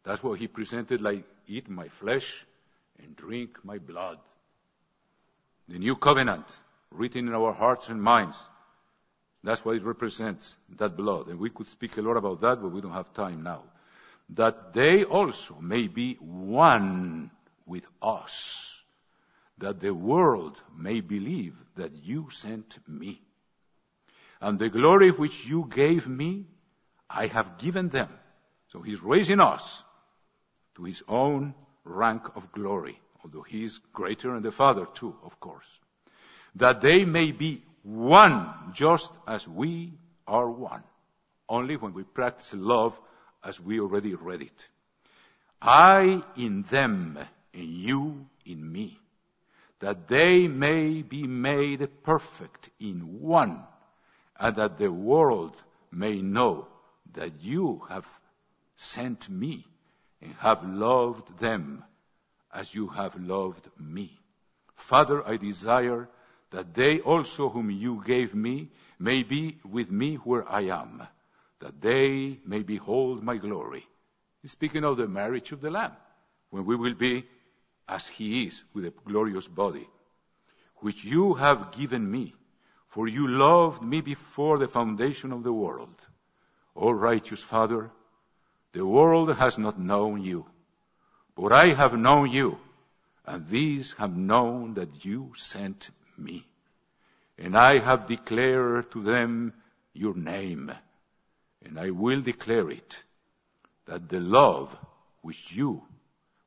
That's 0.04 0.22
what 0.22 0.38
he 0.38 0.46
presented 0.46 1.00
like 1.00 1.24
eat 1.46 1.68
my 1.68 1.88
flesh 1.88 2.46
and 3.02 3.14
drink 3.16 3.58
my 3.64 3.78
blood. 3.78 4.18
The 5.68 5.78
new 5.78 5.96
covenant 5.96 6.46
written 6.90 7.28
in 7.28 7.34
our 7.34 7.52
hearts 7.52 7.88
and 7.88 8.00
minds. 8.00 8.48
That's 9.46 9.64
what 9.64 9.76
it 9.76 9.84
represents, 9.84 10.56
that 10.76 10.96
blood. 10.96 11.28
And 11.28 11.38
we 11.38 11.50
could 11.50 11.68
speak 11.68 11.96
a 11.98 12.02
lot 12.02 12.16
about 12.16 12.40
that, 12.40 12.60
but 12.60 12.72
we 12.72 12.80
don't 12.80 12.90
have 12.90 13.14
time 13.14 13.44
now. 13.44 13.62
That 14.30 14.74
they 14.74 15.04
also 15.04 15.54
may 15.60 15.86
be 15.86 16.14
one 16.14 17.30
with 17.64 17.86
us. 18.02 18.82
That 19.58 19.78
the 19.78 19.94
world 19.94 20.60
may 20.76 21.00
believe 21.00 21.54
that 21.76 21.92
you 21.94 22.28
sent 22.30 22.76
me. 22.88 23.20
And 24.40 24.58
the 24.58 24.68
glory 24.68 25.12
which 25.12 25.46
you 25.46 25.70
gave 25.72 26.08
me, 26.08 26.46
I 27.08 27.28
have 27.28 27.56
given 27.58 27.88
them. 27.88 28.08
So 28.72 28.82
he's 28.82 29.00
raising 29.00 29.38
us 29.38 29.80
to 30.74 30.82
his 30.82 31.04
own 31.06 31.54
rank 31.84 32.34
of 32.34 32.50
glory, 32.50 32.98
although 33.22 33.42
he 33.42 33.62
is 33.62 33.78
greater 33.92 34.32
than 34.32 34.42
the 34.42 34.50
Father 34.50 34.86
too, 34.92 35.14
of 35.22 35.38
course. 35.38 35.68
That 36.56 36.80
they 36.80 37.04
may 37.04 37.30
be 37.30 37.62
one 37.86 38.52
just 38.72 39.12
as 39.28 39.46
we 39.46 39.92
are 40.26 40.50
one. 40.50 40.82
Only 41.48 41.76
when 41.76 41.94
we 41.94 42.02
practice 42.02 42.52
love 42.52 43.00
as 43.44 43.60
we 43.60 43.78
already 43.78 44.14
read 44.14 44.42
it. 44.42 44.68
I 45.62 46.22
in 46.36 46.62
them 46.62 47.16
and 47.54 47.64
you 47.64 48.26
in 48.44 48.72
me. 48.72 48.98
That 49.78 50.08
they 50.08 50.48
may 50.48 51.02
be 51.02 51.28
made 51.28 51.88
perfect 52.02 52.70
in 52.80 53.20
one 53.20 53.62
and 54.38 54.56
that 54.56 54.78
the 54.78 54.90
world 54.90 55.54
may 55.92 56.22
know 56.22 56.66
that 57.12 57.40
you 57.40 57.82
have 57.88 58.08
sent 58.76 59.28
me 59.30 59.64
and 60.20 60.34
have 60.38 60.64
loved 60.64 61.38
them 61.38 61.84
as 62.52 62.74
you 62.74 62.88
have 62.88 63.14
loved 63.16 63.68
me. 63.78 64.18
Father, 64.74 65.26
I 65.26 65.36
desire 65.36 66.08
that 66.56 66.72
they 66.72 67.00
also 67.00 67.50
whom 67.50 67.70
you 67.70 68.02
gave 68.06 68.34
me 68.34 68.70
may 68.98 69.22
be 69.22 69.58
with 69.62 69.90
me 69.90 70.14
where 70.14 70.50
I 70.50 70.62
am, 70.62 71.06
that 71.60 71.82
they 71.82 72.38
may 72.46 72.62
behold 72.62 73.22
my 73.22 73.36
glory. 73.36 73.86
He's 74.40 74.52
speaking 74.52 74.82
of 74.82 74.96
the 74.96 75.06
marriage 75.06 75.52
of 75.52 75.60
the 75.60 75.70
Lamb, 75.70 75.92
when 76.48 76.64
we 76.64 76.74
will 76.74 76.94
be 76.94 77.26
as 77.86 78.06
he 78.06 78.46
is 78.46 78.64
with 78.72 78.86
a 78.86 78.94
glorious 79.04 79.46
body, 79.46 79.86
which 80.76 81.04
you 81.04 81.34
have 81.34 81.72
given 81.72 82.10
me, 82.10 82.34
for 82.88 83.06
you 83.06 83.28
loved 83.28 83.82
me 83.82 84.00
before 84.00 84.56
the 84.58 84.66
foundation 84.66 85.32
of 85.32 85.42
the 85.42 85.52
world. 85.52 86.00
O 86.74 86.90
righteous 86.90 87.42
Father, 87.42 87.90
the 88.72 88.86
world 88.86 89.36
has 89.36 89.58
not 89.58 89.78
known 89.78 90.22
you, 90.22 90.46
but 91.34 91.52
I 91.52 91.74
have 91.74 91.98
known 91.98 92.30
you, 92.30 92.58
and 93.26 93.46
these 93.46 93.92
have 93.98 94.16
known 94.16 94.72
that 94.74 95.04
you 95.04 95.34
sent 95.36 95.90
me. 96.18 96.46
And 97.38 97.56
I 97.56 97.78
have 97.78 98.06
declared 98.06 98.90
to 98.92 99.02
them 99.02 99.52
your 99.92 100.14
name, 100.14 100.72
and 101.64 101.78
I 101.78 101.90
will 101.90 102.20
declare 102.20 102.70
it, 102.70 103.02
that 103.86 104.08
the 104.08 104.20
love 104.20 104.76
which 105.22 105.52
you, 105.52 105.82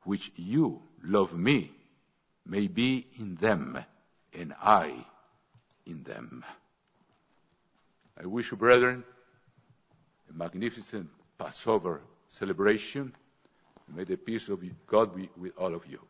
which 0.04 0.32
you 0.36 0.82
love 1.02 1.36
me, 1.36 1.72
may 2.46 2.66
be 2.66 3.06
in 3.18 3.36
them, 3.36 3.78
and 4.32 4.54
I 4.60 5.06
in 5.86 6.02
them. 6.02 6.44
I 8.22 8.26
wish 8.26 8.50
you, 8.50 8.56
brethren, 8.56 9.04
a 10.28 10.32
magnificent 10.32 11.08
Passover 11.38 12.02
celebration. 12.28 13.14
May 13.88 14.04
the 14.04 14.16
peace 14.16 14.48
of 14.48 14.62
God 14.86 15.16
be 15.16 15.30
with 15.36 15.56
all 15.56 15.74
of 15.74 15.86
you. 15.86 16.00